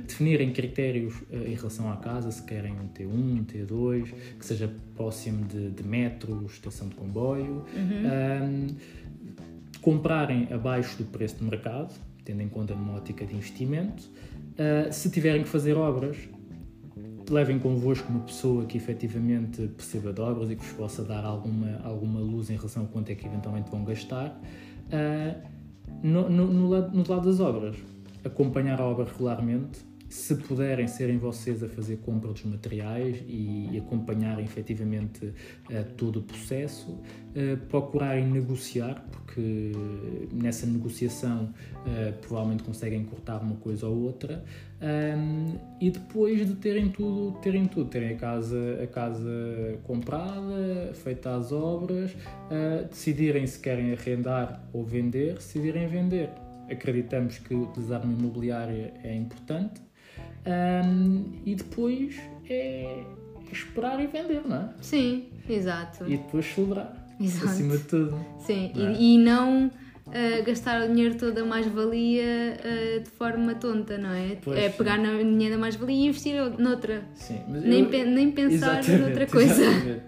definirem 0.06 0.52
critérios 0.52 1.14
eh, 1.30 1.50
em 1.50 1.54
relação 1.54 1.90
à 1.90 1.96
casa, 1.96 2.30
se 2.30 2.42
querem 2.42 2.72
um 2.72 2.88
T1, 2.88 3.08
um 3.08 3.44
T2, 3.44 4.12
que 4.38 4.46
seja 4.46 4.72
próximo 4.94 5.44
de, 5.46 5.70
de 5.70 5.82
metro, 5.82 6.44
estação 6.46 6.88
de 6.88 6.94
comboio, 6.94 7.64
Ahm, 7.74 8.66
comprarem 9.80 10.48
abaixo 10.52 10.96
do 10.96 11.04
preço 11.04 11.36
de 11.36 11.44
mercado, 11.44 11.92
tendo 12.24 12.40
em 12.40 12.48
conta 12.48 12.74
numa 12.74 12.94
ótica 12.94 13.26
de 13.26 13.34
investimento. 13.34 14.02
Uh, 14.52 14.92
se 14.92 15.10
tiverem 15.10 15.42
que 15.42 15.48
fazer 15.48 15.76
obras, 15.76 16.16
levem 17.30 17.58
convosco 17.58 18.10
uma 18.10 18.20
pessoa 18.20 18.64
que 18.64 18.76
efetivamente 18.76 19.68
perceba 19.68 20.12
de 20.12 20.20
obras 20.20 20.50
e 20.50 20.56
que 20.56 20.64
vos 20.64 20.72
possa 20.72 21.04
dar 21.04 21.24
alguma, 21.24 21.80
alguma 21.84 22.20
luz 22.20 22.50
em 22.50 22.56
relação 22.56 22.84
a 22.84 22.86
quanto 22.86 23.10
é 23.10 23.14
que 23.14 23.26
eventualmente 23.26 23.70
vão 23.70 23.84
gastar. 23.84 24.40
Uh, 24.88 25.52
no, 26.02 26.28
no, 26.28 26.46
no 26.46 26.68
lado, 26.68 26.96
no 26.96 27.04
lado 27.08 27.28
das 27.28 27.40
obras, 27.40 27.76
acompanhar 28.24 28.80
a 28.80 28.84
obra 28.84 29.04
regularmente, 29.04 29.80
se 30.12 30.34
puderem 30.34 30.86
serem 30.86 31.16
vocês 31.16 31.62
a 31.62 31.68
fazer 31.68 31.96
compra 31.96 32.30
dos 32.30 32.44
materiais 32.44 33.24
e, 33.26 33.70
e 33.72 33.78
acompanharem 33.78 34.44
efetivamente 34.44 35.32
eh, 35.70 35.82
todo 35.96 36.18
o 36.18 36.22
processo, 36.22 37.00
eh, 37.34 37.56
procurarem 37.70 38.26
negociar, 38.26 39.02
porque 39.10 39.72
nessa 40.30 40.66
negociação 40.66 41.54
eh, 41.86 42.12
provavelmente 42.20 42.62
conseguem 42.62 43.02
cortar 43.04 43.40
uma 43.40 43.56
coisa 43.56 43.86
ou 43.88 44.02
outra, 44.02 44.44
ahm, 44.82 45.56
e 45.80 45.90
depois 45.90 46.46
de 46.46 46.56
terem 46.56 46.90
tudo, 46.90 47.38
terem 47.38 47.64
tudo, 47.64 47.88
terem 47.88 48.10
a 48.10 48.16
casa, 48.16 48.80
a 48.82 48.86
casa 48.86 49.80
comprada, 49.84 50.92
feita 50.92 51.34
as 51.34 51.52
obras, 51.52 52.14
decidirem 52.90 53.46
se 53.46 53.58
querem 53.58 53.92
arrendar 53.92 54.62
ou 54.74 54.84
vender, 54.84 55.36
decidirem 55.36 55.88
vender. 55.88 56.28
Acreditamos 56.70 57.38
que 57.38 57.54
utilizar 57.54 58.04
uma 58.04 58.12
imobiliária 58.12 58.92
é 59.02 59.16
importante. 59.16 59.91
Ahm, 60.46 61.24
e 61.46 61.54
depois 61.54 62.16
é 62.48 63.04
esperar 63.52 64.00
e 64.02 64.06
vender, 64.06 64.42
não 64.46 64.56
é? 64.56 64.68
Sim, 64.80 65.26
exato. 65.48 66.04
E 66.06 66.16
depois 66.16 66.46
celebrar. 66.46 67.06
Exato. 67.20 67.46
Acima 67.46 67.76
de 67.76 67.84
tudo. 67.84 68.18
Sim, 68.40 68.72
Não 68.74 68.86
é? 68.88 68.92
e, 68.94 69.14
e 69.14 69.18
não 69.18 69.70
ah, 70.08 70.40
gastar 70.44 70.82
o 70.82 70.88
dinheiro 70.92 71.16
todo 71.16 71.38
a 71.38 71.44
mais-valia 71.44 72.58
ah, 72.64 72.98
de 73.00 73.10
forma 73.10 73.54
tonta, 73.54 73.96
não 73.98 74.12
é? 74.12 74.36
Pois, 74.42 74.58
é 74.58 74.70
sim. 74.70 74.78
pegar 74.78 74.98
no 74.98 75.18
dinheiro 75.18 75.54
da 75.54 75.60
mais-valia 75.60 75.94
e 75.96 76.08
investir 76.08 76.34
noutra. 76.58 77.04
Sim, 77.14 77.40
mas 77.48 77.62
Nem, 77.62 77.80
eu- 77.84 77.88
pe- 77.90 78.04
nem 78.04 78.30
pensar 78.32 78.80
noutra 78.98 79.26
coisa. 79.26 79.62
exatamente. 79.62 80.02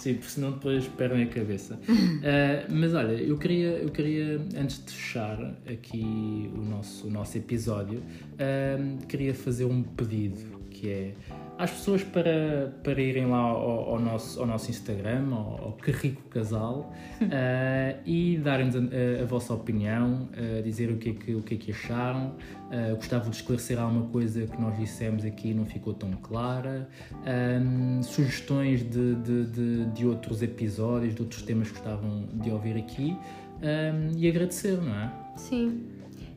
Sim, 0.00 0.14
porque 0.14 0.30
senão 0.30 0.52
depois 0.52 0.88
perdem 0.88 1.24
a 1.24 1.26
cabeça. 1.26 1.78
Ah, 2.24 2.66
mas 2.72 2.94
olha, 2.94 3.12
eu 3.12 3.36
queria, 3.36 3.68
eu 3.68 3.90
queria, 3.90 4.40
antes 4.56 4.82
de 4.82 4.92
fechar 4.92 5.38
aqui 5.70 6.50
o 6.54 6.62
nosso, 6.62 7.06
o 7.06 7.10
nosso 7.10 7.36
episódio, 7.36 8.02
ah, 8.38 9.04
queria 9.06 9.34
fazer 9.34 9.66
um 9.66 9.82
pedido 9.82 10.58
que 10.70 10.88
é 10.88 11.14
às 11.60 11.70
pessoas 11.70 12.02
para, 12.02 12.72
para 12.82 13.00
irem 13.00 13.26
lá 13.26 13.36
ao, 13.36 13.90
ao 13.90 14.00
nosso, 14.00 14.40
ao 14.40 14.46
nosso 14.46 14.70
Instagram, 14.70 15.30
ao, 15.30 15.64
ao 15.64 15.72
Que 15.72 15.90
Rico 15.90 16.22
Casal, 16.30 16.90
ah, 17.20 18.00
e 18.06 18.38
darem-nos 18.38 18.76
a, 18.76 19.22
a 19.22 19.26
vossa 19.26 19.52
opinião, 19.52 20.30
ah, 20.32 20.62
dizer 20.62 20.90
o 20.90 20.96
que, 20.96 21.10
é 21.10 21.12
que, 21.12 21.34
o 21.34 21.42
que 21.42 21.54
é 21.54 21.58
que 21.58 21.70
acharam. 21.70 22.34
Ah, 22.70 22.94
gostava 22.94 23.28
de 23.28 23.36
esclarecer 23.36 23.78
alguma 23.78 24.06
coisa 24.08 24.46
que 24.46 24.60
nós 24.60 24.76
dissemos 24.78 25.24
aqui 25.24 25.50
e 25.50 25.54
não 25.54 25.66
ficou 25.66 25.92
tão 25.92 26.10
clara. 26.12 26.88
Ahm, 27.26 28.02
sugestões 28.02 28.82
de, 28.82 29.16
de, 29.16 29.44
de, 29.46 29.84
de 29.86 30.06
outros 30.06 30.42
episódios, 30.42 31.14
de 31.14 31.20
outros 31.20 31.42
temas 31.42 31.68
que 31.68 31.74
gostavam 31.74 32.26
de 32.32 32.50
ouvir 32.50 32.78
aqui. 32.78 33.14
Ahm, 33.62 34.16
e 34.16 34.26
agradecer, 34.26 34.80
não 34.80 34.94
é? 34.94 35.12
Sim. 35.36 35.86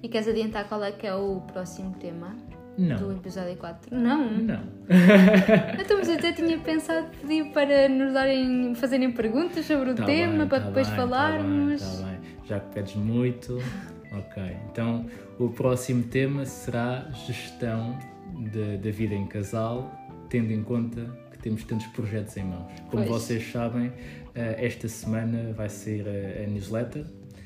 E 0.02 0.10
queres 0.10 0.28
adiantar 0.28 0.68
qual 0.68 0.84
é 0.84 0.92
que 0.92 1.08
é 1.08 1.16
o 1.16 1.40
próximo 1.42 1.94
tema 1.94 2.36
do 2.78 2.84
Não. 2.84 3.12
episódio 3.18 3.56
4? 3.58 3.96
Não. 3.96 4.32
Não. 4.32 4.60
Então, 5.80 5.98
mas 5.98 6.08
eu 6.10 6.16
até 6.16 6.32
tinha 6.34 6.58
pensado 6.60 7.08
pedir 7.22 7.46
para 7.52 7.88
nos 7.90 8.14
darem, 8.14 8.74
fazerem 8.76 9.12
perguntas 9.12 9.66
sobre 9.66 9.92
o 9.92 9.96
Tá 9.96 10.06
tema, 10.06 10.40
bem, 10.40 10.48
para 10.48 10.60
tá 10.62 10.68
depois 10.68 10.88
bem, 10.88 10.96
falarmos. 10.98 11.82
Tá 11.82 11.88
bem, 11.88 11.98
tá 11.98 12.08
bem. 12.12 12.20
Já 12.46 12.60
que 12.60 12.74
pedes 12.74 12.96
muito. 12.96 13.58
Ok. 14.12 14.44
Então, 14.72 15.06
o 15.40 15.50
próximo 15.50 16.04
tema 16.04 16.46
será 16.46 17.08
gestão 17.26 17.98
da- 18.52 18.78
da 18.78 18.92
vida 18.92 19.16
em 19.16 19.26
casal, 19.28 19.92
tendo 20.30 20.52
em 20.52 20.64
conta 20.64 21.10
que 21.32 21.38
temos 21.40 21.64
tantos 21.64 21.88
projetos 21.88 22.36
em 22.38 22.44
mãos. 22.44 22.72
Como 22.90 23.06
Pois. 23.06 23.08
vocês 23.24 23.52
sabem, 23.52 23.92
eh, 24.36 24.56
esta 24.66 24.88
semana 24.88 25.52
vai 25.54 25.70
ser 25.70 26.06
a- 26.08 26.44
a 26.44 26.48
newsletter. 26.48 27.06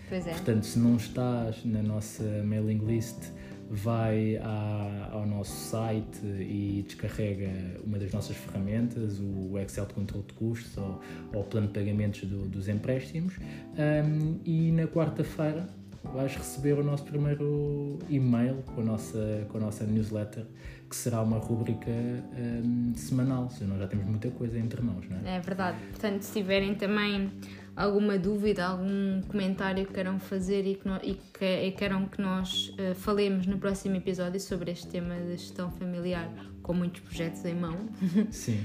Pois 0.09 0.25
é. 0.25 0.31
Portanto, 0.31 0.63
se 0.65 0.79
não 0.79 0.95
estás 0.95 1.63
na 1.65 1.81
nossa 1.81 2.23
mailing 2.43 2.79
list, 2.85 3.31
vai 3.69 4.37
à- 4.37 5.09
ao 5.11 5.25
nosso 5.25 5.51
site 5.69 6.25
e 6.25 6.83
descarrega 6.87 7.49
uma 7.85 7.97
das 7.99 8.11
nossas 8.13 8.35
ferramentas, 8.37 9.19
o 9.19 9.57
Excel 9.59 9.85
de 9.85 9.93
controle 9.93 10.25
de 10.27 10.33
custos 10.33 10.77
ou, 10.77 11.01
ou 11.33 11.41
o 11.41 11.43
plano 11.43 11.67
de 11.67 11.73
pagamentos 11.73 12.21
do- 12.29 12.47
dos 12.47 12.67
empréstimos. 12.67 13.35
Ahm, 13.77 14.37
e 14.45 14.71
na 14.71 14.87
quarta-feira 14.87 15.67
vais 16.13 16.33
receber 16.35 16.73
o 16.73 16.83
nosso 16.83 17.03
primeiro 17.03 17.99
e-mail 18.09 18.63
com 18.73 18.81
a 18.81 18.83
nossa, 18.83 19.45
com 19.49 19.57
a 19.57 19.61
nossa 19.61 19.83
newsletter, 19.85 20.45
que 20.89 20.95
será 20.95 21.21
uma 21.21 21.37
rúbrica 21.37 21.91
ahm, 21.91 22.93
semanal. 22.95 23.49
Nós 23.67 23.79
já 23.79 23.87
temos 23.87 24.05
muita 24.05 24.29
coisa 24.31 24.57
entre 24.57 24.81
mãos, 24.81 25.05
não 25.09 25.17
é? 25.29 25.35
É 25.35 25.39
verdade. 25.41 25.77
Portanto, 25.89 26.21
se 26.21 26.31
tiverem 26.39 26.75
também 26.75 27.29
alguma 27.77 28.17
dúvida, 28.17 28.65
algum 28.65 29.21
comentário 29.27 29.85
que 29.85 29.93
queiram 29.93 30.19
fazer 30.19 30.65
e 30.65 30.75
que, 30.75 30.87
no- 30.87 30.99
e 31.03 31.13
que, 31.37 31.45
e 31.45 31.71
queiram 31.71 32.07
que 32.07 32.19
nós 32.21 32.73
eh, 32.77 32.93
falemos 32.95 33.45
no 33.45 33.57
próximo 33.59 33.95
episódio 33.95 34.39
sobre 34.39 34.71
este 34.71 34.87
tema 34.87 35.13
da 35.15 35.31
gestão 35.35 35.69
familiar 35.71 36.27
com 36.63 36.73
muitos 36.73 37.01
projetos 37.01 37.45
em 37.45 37.53
mão, 37.55 37.77
Sim. 38.31 38.59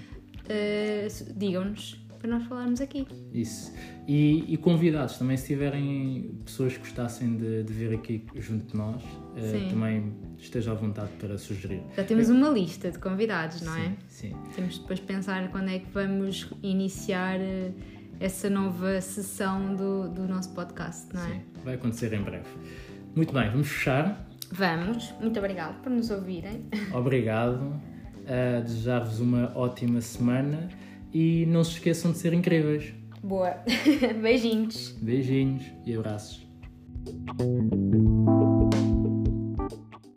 eh, 0.48 1.06
digam-nos, 1.36 2.00
para 2.18 2.30
nós 2.30 2.44
falarmos 2.46 2.80
aqui. 2.80 3.06
Isso. 3.32 3.72
E, 4.08 4.44
e 4.52 4.56
convidados 4.56 5.18
também, 5.18 5.36
se 5.36 5.46
tiverem 5.48 6.36
pessoas 6.44 6.72
que 6.72 6.78
gostassem 6.80 7.36
de, 7.36 7.62
de 7.64 7.72
vir 7.72 7.92
aqui 7.92 8.24
junto 8.36 8.70
de 8.72 8.76
nós, 8.76 9.02
uh, 9.02 9.68
também 9.70 10.12
esteja 10.38 10.70
à 10.72 10.74
vontade 10.74 11.10
para 11.18 11.36
sugerir. 11.36 11.82
Já 11.96 12.02
temos 12.04 12.28
uma 12.28 12.48
lista 12.48 12.90
de 12.90 12.98
convidados, 12.98 13.60
não 13.62 13.76
é? 13.76 13.96
Sim. 14.08 14.30
sim. 14.30 14.36
Temos 14.54 14.78
depois 14.78 15.00
pensar 15.00 15.48
quando 15.50 15.68
é 15.70 15.80
que 15.80 15.90
vamos 15.92 16.48
iniciar 16.62 17.38
uh, 17.40 17.74
essa 18.22 18.48
nova 18.48 19.00
sessão 19.00 19.74
do, 19.74 20.08
do 20.08 20.28
nosso 20.28 20.54
podcast, 20.54 21.12
não 21.12 21.24
é? 21.26 21.30
Sim, 21.30 21.40
vai 21.64 21.74
acontecer 21.74 22.12
em 22.12 22.22
breve. 22.22 22.46
Muito 23.16 23.32
bem, 23.34 23.50
vamos 23.50 23.68
fechar. 23.68 24.28
Vamos. 24.52 25.12
Muito 25.20 25.38
obrigado 25.38 25.82
por 25.82 25.90
nos 25.90 26.10
ouvirem. 26.10 26.66
Obrigado. 26.94 27.80
Uh, 28.22 28.62
Desejar-vos 28.62 29.18
uma 29.18 29.50
ótima 29.56 30.00
semana 30.00 30.68
e 31.12 31.46
não 31.46 31.64
se 31.64 31.72
esqueçam 31.72 32.12
de 32.12 32.18
ser 32.18 32.32
incríveis. 32.32 32.94
Boa. 33.22 33.56
Beijinhos. 34.22 34.96
Beijinhos 35.00 35.64
e 35.84 35.94
abraços. 35.94 36.46